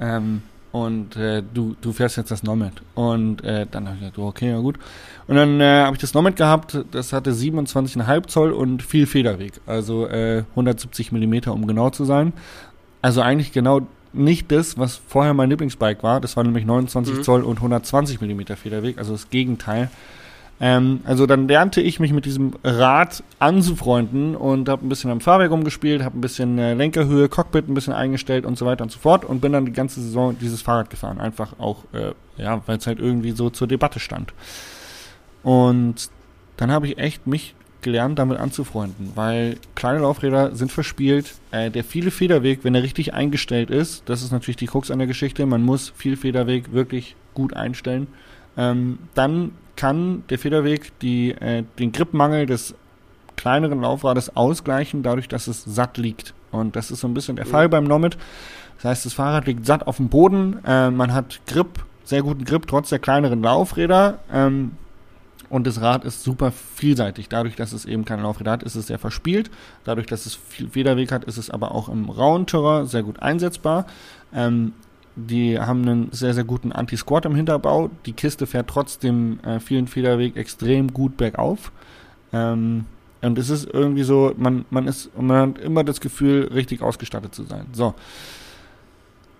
ähm, 0.00 0.40
und 0.72 1.16
äh, 1.16 1.42
du, 1.42 1.76
du 1.82 1.92
fährst 1.92 2.16
jetzt 2.16 2.30
das 2.30 2.42
Nomad. 2.42 2.72
Und 2.94 3.44
äh, 3.44 3.66
dann 3.70 3.86
habe 3.86 3.96
ich 3.96 4.00
gesagt, 4.00 4.18
okay, 4.18 4.50
ja 4.50 4.58
gut. 4.60 4.78
Und 5.26 5.36
dann 5.36 5.60
äh, 5.60 5.82
habe 5.82 5.96
ich 5.96 6.00
das 6.00 6.14
Nomad 6.14 6.36
gehabt, 6.36 6.82
das 6.92 7.12
hatte 7.12 7.32
27,5 7.32 8.26
Zoll 8.28 8.52
und 8.52 8.82
viel 8.82 9.06
Federweg, 9.06 9.60
also 9.66 10.06
äh, 10.06 10.44
170 10.50 11.12
Millimeter, 11.12 11.52
um 11.52 11.66
genau 11.66 11.90
zu 11.90 12.06
sein. 12.06 12.32
Also 13.02 13.22
eigentlich 13.22 13.52
genau 13.52 13.82
nicht 14.12 14.50
das, 14.50 14.76
was 14.78 15.00
vorher 15.06 15.34
mein 15.34 15.50
Lieblingsbike 15.50 16.02
war. 16.02 16.20
Das 16.20 16.36
war 16.36 16.44
nämlich 16.44 16.64
29 16.64 17.16
mhm. 17.16 17.22
Zoll 17.22 17.42
und 17.42 17.56
120 17.56 18.20
Millimeter 18.20 18.56
Federweg, 18.56 18.98
also 18.98 19.12
das 19.12 19.30
Gegenteil. 19.30 19.90
Ähm, 20.62 21.00
also 21.04 21.26
dann 21.26 21.48
lernte 21.48 21.80
ich 21.80 22.00
mich 22.00 22.12
mit 22.12 22.26
diesem 22.26 22.52
Rad 22.62 23.22
anzufreunden 23.38 24.36
und 24.36 24.68
habe 24.68 24.84
ein 24.84 24.90
bisschen 24.90 25.10
am 25.10 25.22
Fahrwerk 25.22 25.50
rumgespielt, 25.50 26.04
habe 26.04 26.18
ein 26.18 26.20
bisschen 26.20 26.58
äh, 26.58 26.74
Lenkerhöhe, 26.74 27.30
Cockpit 27.30 27.68
ein 27.68 27.74
bisschen 27.74 27.94
eingestellt 27.94 28.44
und 28.44 28.58
so 28.58 28.66
weiter 28.66 28.84
und 28.84 28.92
so 28.92 28.98
fort 28.98 29.24
und 29.24 29.40
bin 29.40 29.52
dann 29.52 29.64
die 29.64 29.72
ganze 29.72 30.02
Saison 30.02 30.36
dieses 30.38 30.60
Fahrrad 30.60 30.90
gefahren. 30.90 31.18
Einfach 31.18 31.58
auch, 31.58 31.84
äh, 31.94 32.12
ja, 32.36 32.60
weil 32.66 32.76
es 32.76 32.86
halt 32.86 32.98
irgendwie 32.98 33.30
so 33.30 33.48
zur 33.48 33.68
Debatte 33.68 34.00
stand. 34.00 34.34
Und 35.42 36.10
dann 36.58 36.70
habe 36.70 36.86
ich 36.86 36.98
echt 36.98 37.26
mich 37.26 37.54
gelernt, 37.82 38.18
damit 38.18 38.38
anzufreunden, 38.38 39.12
weil 39.14 39.56
kleine 39.74 40.00
Laufräder 40.00 40.54
sind 40.54 40.72
verspielt. 40.72 41.34
Äh, 41.50 41.70
der 41.70 41.84
viele 41.84 42.10
Federweg, 42.10 42.60
wenn 42.62 42.74
er 42.74 42.82
richtig 42.82 43.14
eingestellt 43.14 43.70
ist, 43.70 44.02
das 44.06 44.22
ist 44.22 44.32
natürlich 44.32 44.56
die 44.56 44.66
Krux 44.66 44.90
an 44.90 44.98
der 44.98 45.08
Geschichte, 45.08 45.46
man 45.46 45.62
muss 45.62 45.92
viel 45.96 46.16
Federweg 46.16 46.72
wirklich 46.72 47.16
gut 47.34 47.54
einstellen. 47.54 48.08
Ähm, 48.56 48.98
dann 49.14 49.52
kann 49.76 50.24
der 50.28 50.38
Federweg 50.38 50.98
die, 51.00 51.30
äh, 51.32 51.64
den 51.78 51.92
Gripmangel 51.92 52.46
des 52.46 52.74
kleineren 53.36 53.80
Laufrades 53.80 54.36
ausgleichen, 54.36 55.02
dadurch, 55.02 55.28
dass 55.28 55.46
es 55.46 55.64
satt 55.64 55.96
liegt. 55.96 56.34
Und 56.50 56.76
das 56.76 56.90
ist 56.90 57.00
so 57.00 57.08
ein 57.08 57.14
bisschen 57.14 57.36
der 57.36 57.46
Fall 57.46 57.68
beim 57.68 57.84
Nomad. 57.84 58.18
Das 58.76 58.84
heißt, 58.84 59.06
das 59.06 59.12
Fahrrad 59.14 59.46
liegt 59.46 59.64
satt 59.64 59.86
auf 59.86 59.96
dem 59.96 60.08
Boden, 60.08 60.58
äh, 60.66 60.90
man 60.90 61.14
hat 61.14 61.40
Grip, 61.46 61.84
sehr 62.04 62.22
guten 62.22 62.44
Grip, 62.44 62.66
trotz 62.66 62.88
der 62.88 62.98
kleineren 62.98 63.42
Laufräder. 63.42 64.18
Ähm, 64.32 64.72
und 65.50 65.66
das 65.66 65.80
Rad 65.80 66.04
ist 66.04 66.22
super 66.22 66.52
vielseitig. 66.52 67.28
Dadurch, 67.28 67.56
dass 67.56 67.72
es 67.72 67.84
eben 67.84 68.04
keine 68.04 68.22
Laufräder 68.22 68.52
hat, 68.52 68.62
ist 68.62 68.76
es 68.76 68.86
sehr 68.86 69.00
verspielt. 69.00 69.50
Dadurch, 69.84 70.06
dass 70.06 70.24
es 70.24 70.34
viel 70.34 70.70
Federweg 70.70 71.12
hat, 71.12 71.24
ist 71.24 71.36
es 71.36 71.50
aber 71.50 71.74
auch 71.74 71.88
im 71.88 72.08
rauen 72.08 72.46
Terrain 72.46 72.86
sehr 72.86 73.02
gut 73.02 73.20
einsetzbar. 73.20 73.86
Ähm, 74.32 74.72
die 75.16 75.58
haben 75.58 75.82
einen 75.82 76.12
sehr, 76.12 76.34
sehr 76.34 76.44
guten 76.44 76.70
Anti-Squat 76.70 77.26
im 77.26 77.34
Hinterbau. 77.34 77.90
Die 78.06 78.12
Kiste 78.12 78.46
fährt 78.46 78.68
trotzdem 78.68 79.40
äh, 79.40 79.58
vielen 79.58 79.88
Federweg 79.88 80.36
extrem 80.36 80.94
gut 80.94 81.16
bergauf. 81.16 81.72
Ähm, 82.32 82.86
und 83.20 83.36
es 83.36 83.50
ist 83.50 83.68
irgendwie 83.68 84.04
so, 84.04 84.32
man, 84.36 84.64
man 84.70 84.86
ist, 84.86 85.10
man 85.20 85.56
hat 85.56 85.58
immer 85.58 85.82
das 85.82 86.00
Gefühl, 86.00 86.48
richtig 86.54 86.80
ausgestattet 86.80 87.34
zu 87.34 87.42
sein. 87.42 87.66
So. 87.72 87.94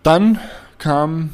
Dann 0.02 0.38
kam 0.78 1.30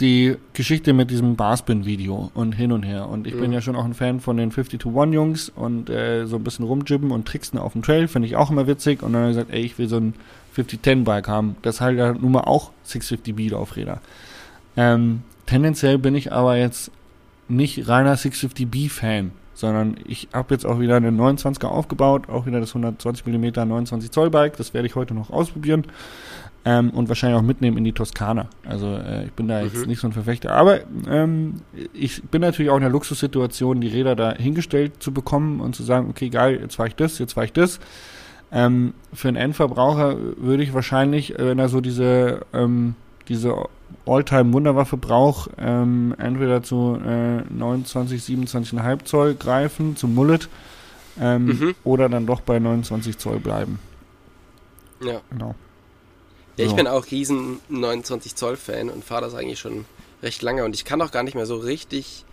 die 0.00 0.36
Geschichte 0.52 0.92
mit 0.92 1.10
diesem 1.10 1.36
Barspin-Video 1.36 2.30
und 2.34 2.52
hin 2.52 2.72
und 2.72 2.82
her. 2.82 3.08
Und 3.08 3.26
ich 3.26 3.34
mhm. 3.34 3.40
bin 3.40 3.52
ja 3.52 3.60
schon 3.60 3.76
auch 3.76 3.84
ein 3.84 3.94
Fan 3.94 4.20
von 4.20 4.36
den 4.36 4.52
50-to-1-Jungs 4.52 5.50
und 5.54 5.90
äh, 5.90 6.26
so 6.26 6.36
ein 6.36 6.44
bisschen 6.44 6.64
rumjibben 6.64 7.10
und 7.10 7.26
tricksen 7.26 7.58
auf 7.58 7.72
dem 7.72 7.82
Trail, 7.82 8.08
finde 8.08 8.28
ich 8.28 8.36
auch 8.36 8.50
immer 8.50 8.66
witzig. 8.66 9.02
Und 9.02 9.12
dann 9.12 9.22
habe 9.22 9.30
ich 9.30 9.36
gesagt, 9.36 9.54
ey, 9.54 9.62
ich 9.62 9.78
will 9.78 9.88
so 9.88 9.96
ein 9.96 10.14
50-10-Bike 10.56 11.28
haben. 11.28 11.56
Das 11.62 11.80
halt 11.80 11.98
ja 11.98 12.12
nun 12.12 12.32
mal 12.32 12.42
auch 12.42 12.70
650B-Laufräder. 12.86 14.00
Ähm, 14.76 15.22
tendenziell 15.46 15.98
bin 15.98 16.14
ich 16.14 16.32
aber 16.32 16.56
jetzt 16.56 16.90
nicht 17.48 17.88
reiner 17.88 18.16
650B-Fan, 18.16 19.30
sondern 19.54 19.96
ich 20.06 20.28
habe 20.32 20.52
jetzt 20.52 20.66
auch 20.66 20.80
wieder 20.80 20.96
einen 20.96 21.18
29er 21.18 21.66
aufgebaut, 21.66 22.28
auch 22.28 22.44
wieder 22.44 22.60
das 22.60 22.70
120 22.70 23.26
mm 23.26 23.66
29 23.66 24.10
Zoll 24.10 24.30
Bike. 24.30 24.56
Das 24.56 24.74
werde 24.74 24.86
ich 24.86 24.94
heute 24.94 25.14
noch 25.14 25.30
ausprobieren 25.30 25.86
ähm, 26.66 26.90
und 26.90 27.08
wahrscheinlich 27.08 27.38
auch 27.38 27.44
mitnehmen 27.44 27.78
in 27.78 27.84
die 27.84 27.92
Toskana. 27.92 28.48
Also 28.68 28.96
äh, 28.96 29.26
ich 29.26 29.32
bin 29.32 29.46
da 29.46 29.62
jetzt 29.62 29.76
mhm. 29.76 29.86
nicht 29.86 30.00
so 30.00 30.08
ein 30.08 30.12
Verfechter. 30.12 30.50
Aber 30.50 30.80
ähm, 31.08 31.54
ich 31.94 32.24
bin 32.24 32.42
natürlich 32.42 32.72
auch 32.72 32.76
in 32.76 32.82
der 32.82 32.90
Luxussituation, 32.90 33.80
die 33.80 33.86
Räder 33.86 34.16
da 34.16 34.34
hingestellt 34.34 34.94
zu 34.98 35.12
bekommen 35.12 35.60
und 35.60 35.76
zu 35.76 35.84
sagen, 35.84 36.08
okay, 36.10 36.28
geil, 36.28 36.58
jetzt 36.60 36.74
fahre 36.74 36.88
ich 36.88 36.96
das, 36.96 37.20
jetzt 37.20 37.34
fahre 37.34 37.46
ich 37.46 37.52
das. 37.52 37.78
Ähm, 38.50 38.94
für 39.12 39.28
einen 39.28 39.36
Endverbraucher 39.36 40.16
würde 40.38 40.64
ich 40.64 40.74
wahrscheinlich, 40.74 41.38
äh, 41.38 41.46
wenn 41.46 41.58
er 41.60 41.68
so 41.68 41.80
diese, 41.80 42.40
ähm, 42.52 42.96
diese 43.28 43.54
Alltime-Wunderwaffe 44.04 44.96
braucht, 44.96 45.52
ähm, 45.58 46.16
entweder 46.18 46.64
zu 46.64 47.00
äh, 47.06 47.42
29, 47.48 48.20
27,5 48.20 49.04
Zoll 49.04 49.34
greifen, 49.34 49.94
zum 49.94 50.16
Mullet, 50.16 50.48
ähm, 51.20 51.46
mhm. 51.46 51.74
oder 51.84 52.08
dann 52.08 52.26
doch 52.26 52.40
bei 52.40 52.58
29 52.58 53.18
Zoll 53.18 53.38
bleiben. 53.38 53.78
Ja. 55.00 55.20
Genau. 55.30 55.54
Ja, 56.56 56.64
ich 56.64 56.70
so. 56.70 56.76
bin 56.76 56.86
auch 56.86 57.10
riesen 57.10 57.60
29 57.68 58.34
Zoll 58.34 58.56
Fan 58.56 58.88
und 58.88 59.04
fahre 59.04 59.22
das 59.22 59.34
eigentlich 59.34 59.58
schon 59.60 59.84
recht 60.22 60.42
lange 60.42 60.64
und 60.64 60.74
ich 60.74 60.84
kann 60.84 61.00
auch 61.02 61.10
gar 61.10 61.22
nicht 61.22 61.34
mehr 61.34 61.46
so 61.46 61.56
richtig 61.56 62.24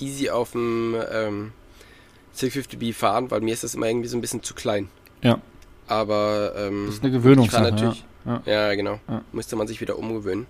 easy 0.00 0.30
auf 0.30 0.52
dem 0.52 0.96
ähm, 1.12 1.52
650B 2.36 2.94
fahren, 2.94 3.30
weil 3.30 3.40
mir 3.40 3.54
ist 3.54 3.64
das 3.64 3.74
immer 3.74 3.86
irgendwie 3.86 4.08
so 4.08 4.16
ein 4.16 4.20
bisschen 4.20 4.42
zu 4.42 4.54
klein. 4.54 4.88
Ja. 5.22 5.38
Aber 5.86 6.54
ähm, 6.56 6.84
das 6.86 6.96
ist 6.96 7.02
eine 7.02 7.12
Gewöhnungssache. 7.12 7.62
Natürlich, 7.62 8.04
ja. 8.24 8.42
Ja. 8.46 8.68
ja, 8.68 8.74
genau. 8.74 9.00
Ja. 9.08 9.22
Müsste 9.32 9.56
man 9.56 9.66
sich 9.66 9.80
wieder 9.80 9.98
umgewöhnen. 9.98 10.46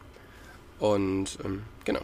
Und 0.79 1.39
ähm, 1.45 1.63
genau. 1.85 2.01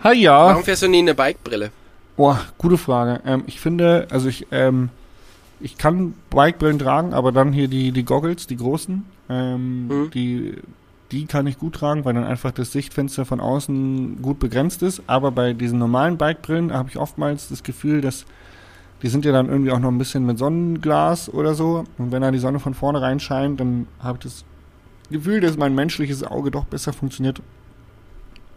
Hi 0.00 0.14
ja. 0.14 0.46
Warum 0.46 0.64
fährst 0.64 0.82
du 0.82 0.88
nie 0.88 0.98
eine 0.98 1.14
Bikebrille? 1.14 1.70
Boah, 2.16 2.40
gute 2.58 2.78
Frage. 2.78 3.22
Ähm, 3.24 3.44
ich 3.46 3.60
finde, 3.60 4.06
also 4.10 4.28
ich 4.28 4.46
ähm, 4.50 4.90
ich 5.60 5.76
kann 5.76 6.14
Bikebrillen 6.30 6.78
tragen, 6.78 7.12
aber 7.12 7.32
dann 7.32 7.52
hier 7.52 7.68
die, 7.68 7.92
die 7.92 8.04
Goggles, 8.04 8.46
die 8.46 8.56
großen, 8.56 9.04
ähm, 9.28 9.88
mhm. 9.88 10.10
die, 10.10 10.54
die 11.12 11.26
kann 11.26 11.46
ich 11.46 11.58
gut 11.58 11.74
tragen, 11.74 12.04
weil 12.04 12.14
dann 12.14 12.24
einfach 12.24 12.52
das 12.52 12.72
Sichtfenster 12.72 13.24
von 13.24 13.40
außen 13.40 14.22
gut 14.22 14.38
begrenzt 14.38 14.82
ist. 14.82 15.02
Aber 15.06 15.30
bei 15.32 15.52
diesen 15.52 15.78
normalen 15.78 16.16
Bikebrillen 16.16 16.72
habe 16.72 16.88
ich 16.88 16.98
oftmals 16.98 17.48
das 17.48 17.62
Gefühl, 17.62 18.00
dass 18.00 18.24
die 19.02 19.08
sind 19.08 19.24
ja 19.24 19.32
dann 19.32 19.48
irgendwie 19.48 19.70
auch 19.70 19.78
noch 19.78 19.88
ein 19.88 19.98
bisschen 19.98 20.26
mit 20.26 20.38
Sonnenglas 20.38 21.32
oder 21.32 21.54
so. 21.54 21.84
Und 21.96 22.12
wenn 22.12 22.22
da 22.22 22.30
die 22.30 22.38
Sonne 22.38 22.60
von 22.60 22.74
vorne 22.74 23.00
reinscheint, 23.00 23.58
dann 23.58 23.86
habe 23.98 24.18
ich 24.18 24.24
das 24.24 24.44
Gefühl, 25.10 25.40
dass 25.40 25.56
mein 25.56 25.74
menschliches 25.74 26.22
Auge 26.22 26.50
doch 26.50 26.66
besser 26.66 26.92
funktioniert 26.92 27.40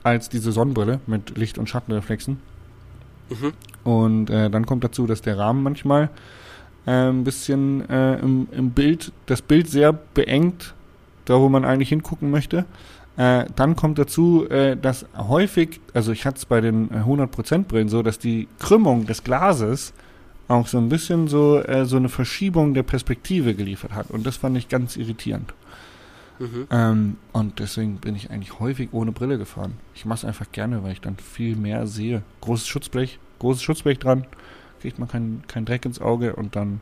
als 0.03 0.27
diese 0.27 0.51
Sonnenbrille 0.51 0.99
mit 1.07 1.37
Licht- 1.37 1.57
und 1.57 1.69
Schattenreflexen. 1.69 2.39
Mhm. 3.29 3.53
Und 3.89 4.29
äh, 4.29 4.49
dann 4.49 4.65
kommt 4.65 4.83
dazu, 4.83 5.07
dass 5.07 5.21
der 5.21 5.37
Rahmen 5.37 5.63
manchmal 5.63 6.09
äh, 6.85 7.09
ein 7.09 7.23
bisschen 7.23 7.87
äh, 7.89 8.15
im, 8.19 8.47
im, 8.51 8.71
Bild, 8.71 9.11
das 9.25 9.41
Bild 9.41 9.69
sehr 9.69 9.93
beengt, 9.93 10.73
da 11.25 11.39
wo 11.39 11.49
man 11.49 11.65
eigentlich 11.65 11.89
hingucken 11.89 12.31
möchte. 12.31 12.65
Äh, 13.15 13.45
dann 13.55 13.75
kommt 13.75 13.99
dazu, 13.99 14.49
äh, 14.49 14.75
dass 14.75 15.05
häufig, 15.15 15.79
also 15.93 16.11
ich 16.11 16.25
hatte 16.25 16.37
es 16.37 16.45
bei 16.45 16.61
den 16.61 16.89
äh, 16.91 16.97
100% 16.97 17.65
Brillen 17.65 17.89
so, 17.89 18.01
dass 18.01 18.17
die 18.17 18.47
Krümmung 18.59 19.05
des 19.05 19.23
Glases 19.23 19.93
auch 20.47 20.67
so 20.67 20.77
ein 20.77 20.89
bisschen 20.89 21.27
so, 21.27 21.59
äh, 21.59 21.85
so 21.85 21.97
eine 21.97 22.09
Verschiebung 22.09 22.73
der 22.73 22.83
Perspektive 22.83 23.53
geliefert 23.53 23.93
hat. 23.93 24.09
Und 24.09 24.25
das 24.25 24.37
fand 24.37 24.57
ich 24.57 24.67
ganz 24.67 24.97
irritierend. 24.97 25.53
Mhm. 26.39 26.67
Ähm, 26.71 27.17
und 27.31 27.59
deswegen 27.59 27.97
bin 27.97 28.15
ich 28.15 28.31
eigentlich 28.31 28.59
häufig 28.59 28.89
ohne 28.91 29.11
Brille 29.11 29.37
gefahren. 29.37 29.73
Ich 29.93 30.05
mache 30.05 30.17
es 30.17 30.25
einfach 30.25 30.51
gerne, 30.51 30.83
weil 30.83 30.93
ich 30.93 31.01
dann 31.01 31.17
viel 31.17 31.55
mehr 31.55 31.87
sehe. 31.87 32.23
Großes 32.41 32.67
Schutzblech, 32.67 33.19
großes 33.39 33.63
Schutzblech 33.63 33.99
dran, 33.99 34.25
kriegt 34.83 34.99
man 34.99 35.07
keinen 35.07 35.43
kein 35.47 35.63
Dreck 35.63 35.85
ins 35.85 36.01
Auge 36.01 36.35
und 36.35 36.57
dann 36.57 36.81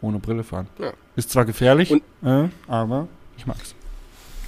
ohne 0.00 0.18
Brille 0.18 0.42
fahren. 0.42 0.68
Ja. 0.78 0.94
Ist 1.16 1.30
zwar 1.30 1.44
gefährlich, 1.44 1.90
Und- 1.90 2.02
äh, 2.24 2.48
aber 2.66 3.08
ich 3.36 3.46
mag's. 3.46 3.74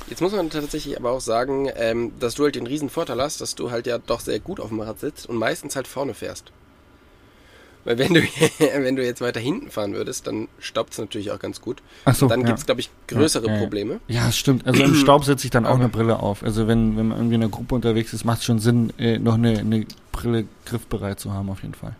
Jetzt 0.08 0.22
muss 0.22 0.32
man 0.32 0.48
tatsächlich 0.48 0.98
aber 0.98 1.10
auch 1.10 1.20
sagen, 1.20 1.68
ähm, 1.76 2.12
dass 2.18 2.34
du 2.34 2.44
halt 2.44 2.54
den 2.56 2.66
riesen 2.66 2.88
Vorteil 2.88 3.20
hast, 3.20 3.42
dass 3.42 3.54
du 3.54 3.70
halt 3.70 3.86
ja 3.86 3.98
doch 3.98 4.20
sehr 4.20 4.40
gut 4.40 4.58
auf 4.58 4.68
dem 4.70 4.80
Rad 4.80 5.00
sitzt 5.00 5.28
und 5.28 5.36
meistens 5.36 5.76
halt 5.76 5.86
vorne 5.86 6.14
fährst. 6.14 6.50
Weil 7.84 7.98
wenn 7.98 8.14
du, 8.14 8.22
wenn 8.58 8.96
du 8.96 9.04
jetzt 9.04 9.20
weiter 9.20 9.40
hinten 9.40 9.70
fahren 9.70 9.92
würdest, 9.92 10.26
dann 10.26 10.48
staubt 10.58 10.94
es 10.94 10.98
natürlich 10.98 11.30
auch 11.30 11.38
ganz 11.38 11.60
gut. 11.60 11.82
Ach 12.06 12.14
so, 12.14 12.26
dann 12.26 12.40
ja. 12.40 12.46
gibt's 12.46 12.64
glaube 12.64 12.80
ich, 12.80 12.88
größere 13.06 13.44
Ja, 13.46 13.50
ja, 13.52 13.56
ja. 13.56 13.62
Probleme. 13.62 14.00
Ja, 14.08 14.28
es 14.28 14.38
stimmt. 14.38 14.66
Also 14.66 14.82
im 14.82 14.94
Staub 14.94 15.26
setze 15.26 15.46
ich 15.46 15.50
dann 15.50 15.66
auch 15.66 15.74
eine 15.74 15.90
Brille 15.90 16.20
auf. 16.20 16.42
Also 16.42 16.66
wenn, 16.66 16.96
wenn 16.96 17.08
man 17.08 17.18
irgendwie 17.18 17.34
in 17.34 17.42
einer 17.42 17.50
Gruppe 17.50 17.74
unterwegs 17.74 18.14
ist, 18.14 18.24
macht 18.24 18.38
es 18.38 18.44
schon 18.46 18.60
Sinn, 18.60 18.94
äh, 18.98 19.18
noch 19.18 19.34
eine, 19.34 19.58
eine 19.58 19.84
Brille 20.10 20.46
griffbereit 20.64 21.20
zu 21.20 21.34
haben, 21.34 21.50
auf 21.50 21.60
jeden 21.60 21.74
Fall. 21.74 21.94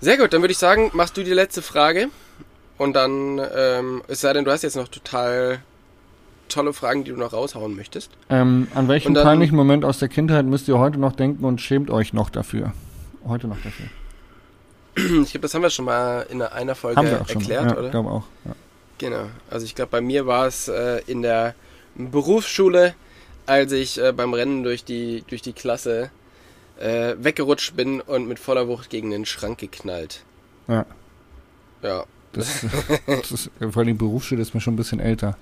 Sehr 0.00 0.18
gut, 0.18 0.32
dann 0.32 0.42
würde 0.42 0.52
ich 0.52 0.58
sagen, 0.58 0.90
machst 0.92 1.16
du 1.16 1.22
die 1.22 1.32
letzte 1.32 1.62
Frage. 1.62 2.08
Und 2.76 2.94
dann, 2.94 3.40
ähm, 3.56 4.02
es 4.08 4.20
sei 4.20 4.32
denn, 4.32 4.44
du 4.44 4.50
hast 4.50 4.62
jetzt 4.62 4.76
noch 4.76 4.88
total 4.88 5.60
tolle 6.48 6.72
Fragen, 6.72 7.04
die 7.04 7.12
du 7.12 7.16
noch 7.16 7.32
raushauen 7.32 7.74
möchtest. 7.76 8.10
Ähm, 8.28 8.68
an 8.74 8.88
welchen 8.88 9.14
dann- 9.14 9.24
peinlichen 9.24 9.56
Moment 9.56 9.84
aus 9.84 9.98
der 9.98 10.08
Kindheit 10.08 10.44
müsst 10.44 10.68
ihr 10.68 10.78
heute 10.78 10.98
noch 10.98 11.12
denken 11.12 11.44
und 11.44 11.60
schämt 11.60 11.90
euch 11.90 12.12
noch 12.12 12.30
dafür? 12.30 12.72
Heute 13.26 13.46
noch 13.48 13.56
dafür. 13.62 13.86
Ich 14.96 15.30
glaube, 15.30 15.40
das 15.40 15.54
haben 15.54 15.62
wir 15.62 15.70
schon 15.70 15.86
mal 15.86 16.26
in 16.30 16.40
einer 16.42 16.74
Folge 16.74 16.96
Haben 16.96 17.10
wir 17.10 17.20
auch 17.20 17.28
schon. 17.28 17.40
erklärt, 17.40 17.64
ja, 17.66 17.72
oder? 17.76 17.84
Ich 17.86 17.90
glaube 17.90 18.10
auch. 18.10 18.24
Ja. 18.44 18.52
Genau. 18.98 19.26
Also 19.50 19.64
ich 19.66 19.74
glaube, 19.74 19.90
bei 19.90 20.00
mir 20.00 20.26
war 20.26 20.46
es 20.46 20.68
äh, 20.68 21.00
in 21.06 21.22
der 21.22 21.54
Berufsschule, 21.96 22.94
als 23.46 23.72
ich 23.72 24.00
äh, 24.00 24.12
beim 24.12 24.34
Rennen 24.34 24.62
durch 24.62 24.84
die, 24.84 25.24
durch 25.28 25.42
die 25.42 25.52
Klasse 25.52 26.10
äh, 26.78 27.14
weggerutscht 27.18 27.76
bin 27.76 28.00
und 28.00 28.26
mit 28.28 28.38
voller 28.38 28.68
Wucht 28.68 28.90
gegen 28.90 29.10
den 29.10 29.24
Schrank 29.26 29.58
geknallt. 29.58 30.24
Ja. 30.68 30.86
Ja. 31.82 32.04
Das, 32.32 32.66
das 33.06 33.30
ist, 33.30 33.50
vor 33.60 33.76
allem 33.78 33.88
die 33.88 33.94
Berufsschule 33.94 34.42
ist 34.42 34.54
mir 34.54 34.60
schon 34.60 34.74
ein 34.74 34.78
bisschen 34.78 35.00
älter. 35.00 35.36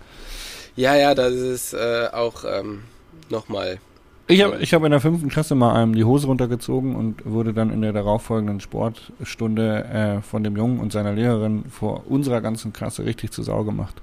Ja, 0.76 0.94
ja, 0.94 1.14
das 1.14 1.32
ist 1.34 1.74
äh, 1.74 2.08
auch 2.12 2.44
ähm, 2.44 2.84
nochmal. 3.30 3.80
Ich 4.28 4.40
habe 4.42 4.58
ich 4.60 4.72
hab 4.72 4.82
in 4.84 4.90
der 4.90 5.00
fünften 5.00 5.28
Klasse 5.28 5.54
mal 5.54 5.74
einem 5.74 5.94
die 5.94 6.04
Hose 6.04 6.26
runtergezogen 6.26 6.94
und 6.96 7.24
wurde 7.26 7.52
dann 7.52 7.70
in 7.70 7.82
der 7.82 7.92
darauffolgenden 7.92 8.60
Sportstunde 8.60 9.84
äh, 9.84 10.22
von 10.22 10.44
dem 10.44 10.56
Jungen 10.56 10.80
und 10.80 10.92
seiner 10.92 11.12
Lehrerin 11.12 11.64
vor 11.70 12.06
unserer 12.08 12.40
ganzen 12.40 12.72
Klasse 12.72 13.04
richtig 13.04 13.32
zu 13.32 13.42
Sau 13.42 13.64
gemacht. 13.64 14.00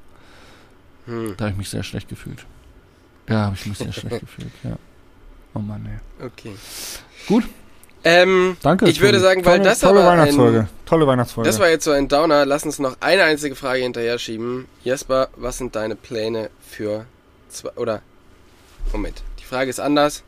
Hm, 1.05 1.35
Da 1.37 1.45
habe 1.45 1.51
ich 1.53 1.57
mich 1.57 1.69
sehr 1.69 1.83
schlecht 1.83 2.09
gefühlt. 2.09 2.45
Ja, 3.27 3.45
habe 3.45 3.55
ich 3.55 3.65
mich 3.65 3.77
sehr 3.79 3.93
schlecht 3.93 4.19
gefühlt, 4.19 4.53
ja. 4.63 4.77
Oh 5.53 5.59
Mann, 5.59 5.85
ey. 6.19 6.25
okay. 6.25 6.53
Gut. 7.27 7.45
Ähm, 8.03 8.55
Danke. 8.61 8.87
Ich 8.87 9.01
würde 9.01 9.19
sagen, 9.19 9.43
weil 9.43 9.57
tolle, 9.57 9.69
das 9.69 9.79
tolle 9.81 9.99
aber 9.99 10.11
ein- 10.11 10.19
Weihnachtsfolge. 10.19 10.67
Tolle 10.85 11.05
Weihnachtsfolge. 11.07 11.49
das 11.49 11.59
war 11.59 11.67
jetzt 11.69 11.83
so 11.83 11.91
ein 11.91 12.07
Downer. 12.07 12.45
Lass 12.45 12.63
uns 12.63 12.79
noch 12.79 12.95
eine 13.01 13.23
einzige 13.23 13.55
Frage 13.55 13.81
hinterher 13.83 14.17
schieben. 14.19 14.67
Jesper, 14.83 15.27
was 15.35 15.57
sind 15.57 15.75
deine 15.75 15.95
Pläne 15.95 16.49
für 16.65 17.05
zwei, 17.49 17.71
oder 17.71 18.01
Moment, 18.93 19.21
die 19.39 19.43
Frage 19.43 19.69
ist 19.69 19.79
anders. 19.81 20.23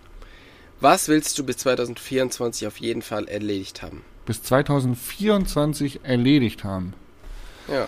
Was 0.81 1.07
willst 1.07 1.37
du 1.39 1.45
bis 1.45 1.57
2024 1.57 2.67
auf 2.67 2.77
jeden 2.77 3.01
Fall 3.03 3.27
erledigt 3.27 3.81
haben? 3.81 4.03
Bis 4.25 4.43
2024 4.43 6.01
erledigt 6.03 6.63
haben. 6.63 6.93
Ja. 7.67 7.87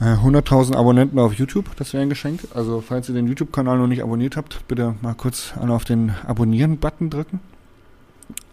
Äh, 0.00 0.14
100.000 0.14 0.76
Abonnenten 0.76 1.18
auf 1.18 1.34
YouTube, 1.34 1.74
das 1.76 1.92
wäre 1.92 2.02
ein 2.02 2.08
Geschenk. 2.08 2.42
Also, 2.54 2.80
falls 2.80 3.08
ihr 3.08 3.14
den 3.14 3.26
YouTube-Kanal 3.26 3.78
noch 3.78 3.88
nicht 3.88 4.02
abonniert 4.02 4.36
habt, 4.36 4.66
bitte 4.68 4.94
mal 5.02 5.14
kurz 5.14 5.54
alle 5.60 5.72
auf 5.72 5.84
den 5.84 6.14
Abonnieren-Button 6.26 7.10
drücken. 7.10 7.40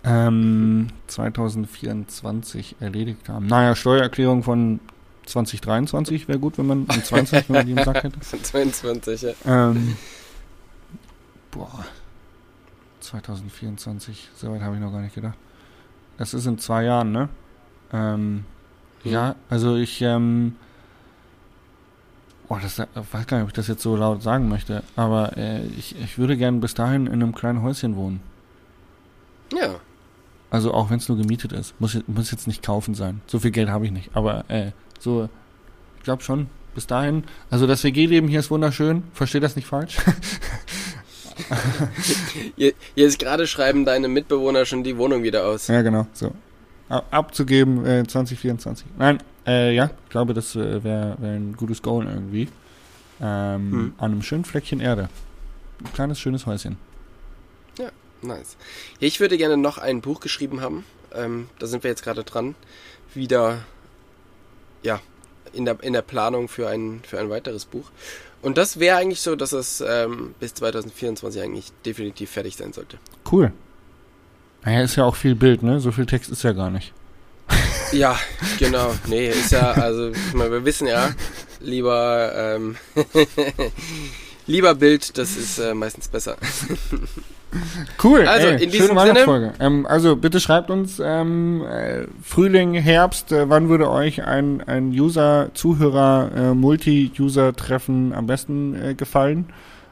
Ähm, 0.03 0.87
2024 1.07 2.77
erledigt 2.79 3.29
haben. 3.29 3.47
Naja, 3.47 3.75
Steuererklärung 3.75 4.43
von 4.43 4.79
2023 5.27 6.27
wäre 6.27 6.39
gut, 6.39 6.57
wenn 6.57 6.67
man, 6.67 6.83
und 6.85 7.05
22, 7.05 7.49
wenn 7.49 7.55
man 7.55 7.65
die 7.65 7.71
im 7.73 7.83
Sack 7.83 8.03
hätte. 8.03 8.19
22, 8.41 9.21
ja. 9.21 9.31
Ähm, 9.45 9.97
boah. 11.51 11.85
2024, 13.01 14.29
soweit 14.35 14.61
habe 14.61 14.75
ich 14.75 14.81
noch 14.81 14.91
gar 14.91 15.01
nicht 15.01 15.13
gedacht. 15.13 15.37
Das 16.17 16.33
ist 16.33 16.47
in 16.47 16.57
zwei 16.57 16.83
Jahren, 16.85 17.11
ne? 17.11 17.29
Ähm, 17.93 18.45
Hm. 19.05 19.11
Ja, 19.11 19.35
also 19.49 19.75
ich, 19.75 20.01
ähm, 20.01 20.55
boah, 22.47 22.59
das 22.61 22.79
ich 22.79 22.85
weiß 23.13 23.27
gar 23.27 23.37
nicht, 23.37 23.43
ob 23.43 23.49
ich 23.49 23.53
das 23.53 23.67
jetzt 23.67 23.81
so 23.81 23.95
laut 23.95 24.21
sagen 24.23 24.47
möchte, 24.49 24.83
aber 24.95 25.35
äh, 25.37 25.65
ich, 25.77 25.95
ich 25.99 26.17
würde 26.17 26.37
gerne 26.37 26.59
bis 26.59 26.73
dahin 26.73 27.07
in 27.07 27.13
einem 27.13 27.33
kleinen 27.35 27.61
Häuschen 27.61 27.95
wohnen. 27.95 28.19
Ja. 29.53 29.75
Also 30.51 30.73
auch 30.73 30.89
wenn 30.89 30.97
es 30.97 31.09
nur 31.09 31.17
gemietet 31.17 31.51
ist. 31.51 31.79
Muss, 31.79 31.93
jetzt- 31.93 32.07
muss 32.07 32.31
jetzt 32.31 32.47
nicht 32.47 32.63
kaufen 32.63 32.95
sein. 32.95 33.21
So 33.27 33.39
viel 33.39 33.51
Geld 33.51 33.69
habe 33.69 33.85
ich 33.85 33.91
nicht. 33.91 34.11
Aber 34.15 34.45
äh, 34.49 34.71
so, 34.99 35.27
ich 35.97 36.03
glaube 36.03 36.23
schon, 36.23 36.47
bis 36.73 36.87
dahin. 36.87 37.23
Also 37.49 37.67
das 37.67 37.83
WG-Leben 37.83 38.27
hier 38.27 38.39
ist 38.39 38.51
wunderschön. 38.51 39.03
Verstehe 39.13 39.41
das 39.41 39.55
nicht 39.55 39.67
falsch. 39.67 39.97
Hier, 42.55 42.73
jetzt 42.95 43.19
gerade 43.19 43.45
schreiben 43.47 43.83
deine 43.85 44.07
Mitbewohner 44.07 44.65
schon 44.65 44.83
die 44.83 44.97
Wohnung 44.97 45.23
wieder 45.23 45.45
aus. 45.45 45.67
Ja, 45.67 45.81
genau. 45.81 46.07
So. 46.13 46.31
Ab, 46.89 47.05
abzugeben 47.11 47.85
äh, 47.85 48.05
2024. 48.05 48.85
Nein, 48.97 49.21
äh, 49.47 49.73
ja, 49.73 49.89
ich 50.03 50.09
glaube, 50.09 50.33
das 50.33 50.55
äh, 50.55 50.83
wäre 50.83 51.15
wär 51.19 51.31
ein 51.31 51.55
gutes 51.57 51.81
Goal 51.81 52.05
irgendwie. 52.05 52.49
Ähm, 53.21 53.71
Hm. 53.71 53.93
An 53.97 54.11
einem 54.11 54.21
schönen 54.21 54.45
Fleckchen 54.45 54.79
Erde. 54.81 55.09
Ein 55.83 55.93
kleines, 55.93 56.19
schönes 56.19 56.45
Häuschen. 56.45 56.77
Nice. 58.25 58.57
Ich 58.99 59.19
würde 59.19 59.37
gerne 59.37 59.57
noch 59.57 59.77
ein 59.77 60.01
Buch 60.01 60.19
geschrieben 60.19 60.61
haben. 60.61 60.85
Ähm, 61.13 61.49
da 61.59 61.67
sind 61.67 61.83
wir 61.83 61.89
jetzt 61.89 62.03
gerade 62.03 62.23
dran. 62.23 62.55
Wieder, 63.13 63.59
ja, 64.83 64.99
in 65.53 65.65
der, 65.65 65.81
in 65.81 65.93
der 65.93 66.01
Planung 66.01 66.47
für 66.47 66.67
ein, 66.67 67.01
für 67.07 67.19
ein 67.19 67.29
weiteres 67.29 67.65
Buch. 67.65 67.91
Und 68.41 68.57
das 68.57 68.79
wäre 68.79 68.97
eigentlich 68.97 69.21
so, 69.21 69.35
dass 69.35 69.53
es 69.53 69.81
ähm, 69.81 70.35
bis 70.39 70.53
2024 70.55 71.41
eigentlich 71.41 71.71
definitiv 71.85 72.29
fertig 72.31 72.55
sein 72.57 72.73
sollte. 72.73 72.97
Cool. 73.31 73.51
Naja, 74.65 74.81
ist 74.81 74.95
ja 74.95 75.05
auch 75.05 75.15
viel 75.15 75.35
Bild, 75.35 75.63
ne? 75.63 75.79
So 75.79 75.91
viel 75.91 76.05
Text 76.05 76.29
ist 76.31 76.43
ja 76.43 76.51
gar 76.51 76.69
nicht. 76.71 76.91
Ja, 77.91 78.17
genau. 78.57 78.91
Nee, 79.07 79.27
ist 79.29 79.51
ja, 79.51 79.71
also, 79.71 80.09
ich 80.09 80.33
meine, 80.33 80.51
wir 80.51 80.65
wissen 80.65 80.87
ja, 80.87 81.11
lieber, 81.61 82.31
ähm, 82.35 82.75
lieber 84.47 84.73
Bild, 84.75 85.17
das 85.17 85.37
ist 85.37 85.59
äh, 85.59 85.73
meistens 85.73 86.07
besser. 86.07 86.35
Cool. 88.03 88.27
Also, 88.27 88.47
ey, 88.47 88.65
in 88.65 88.69
diesem 88.69 88.87
schöne 88.87 88.87
Sinne- 88.87 88.99
Weihnachtsfolge. 88.99 89.53
Ähm, 89.61 89.85
also 89.85 90.17
bitte 90.17 90.41
schreibt 90.41 90.69
uns 90.69 91.01
ähm, 91.01 91.63
äh, 91.65 92.05
Frühling, 92.21 92.73
Herbst, 92.73 93.31
äh, 93.31 93.49
wann 93.49 93.69
würde 93.69 93.89
euch 93.89 94.23
ein, 94.25 94.61
ein 94.67 94.89
User, 94.89 95.51
Zuhörer, 95.53 96.31
äh, 96.35 96.53
Multi-User-Treffen 96.53 98.13
am 98.13 98.27
besten 98.27 98.75
äh, 98.75 98.93
gefallen? 98.93 99.45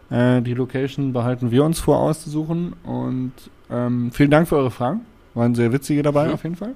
Äh, 0.09 0.41
die 0.41 0.53
Location 0.53 1.13
behalten 1.13 1.51
wir 1.51 1.63
uns 1.63 1.79
vor 1.79 1.99
auszusuchen 1.99 2.73
und 2.83 3.31
ähm, 3.73 4.11
vielen 4.13 4.31
Dank 4.31 4.47
für 4.47 4.55
eure 4.57 4.71
Fragen. 4.71 5.05
Waren 5.33 5.55
sehr 5.55 5.73
witzige 5.73 6.03
dabei 6.03 6.27
Mhm. 6.27 6.33
auf 6.33 6.43
jeden 6.43 6.55
Fall. 6.55 6.75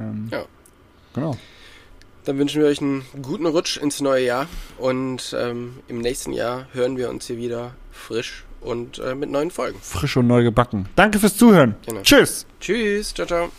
Ähm, 0.00 0.28
Ja. 0.30 0.44
Genau. 1.14 1.36
Dann 2.24 2.38
wünschen 2.38 2.62
wir 2.62 2.68
euch 2.68 2.80
einen 2.80 3.04
guten 3.20 3.46
Rutsch 3.46 3.76
ins 3.76 4.00
neue 4.00 4.24
Jahr 4.24 4.46
und 4.78 5.36
ähm, 5.38 5.78
im 5.88 5.98
nächsten 5.98 6.32
Jahr 6.32 6.66
hören 6.72 6.96
wir 6.96 7.10
uns 7.10 7.26
hier 7.26 7.36
wieder 7.36 7.74
frisch 7.90 8.44
und 8.60 8.98
äh, 9.00 9.14
mit 9.16 9.28
neuen 9.28 9.50
Folgen. 9.50 9.78
Frisch 9.82 10.16
und 10.16 10.28
neu 10.28 10.42
gebacken. 10.44 10.88
Danke 10.94 11.18
fürs 11.18 11.36
Zuhören. 11.36 11.74
Genau. 11.84 12.00
Tschüss. 12.02 12.46
Tschüss, 12.60 13.12
ciao, 13.12 13.26
ciao. 13.26 13.50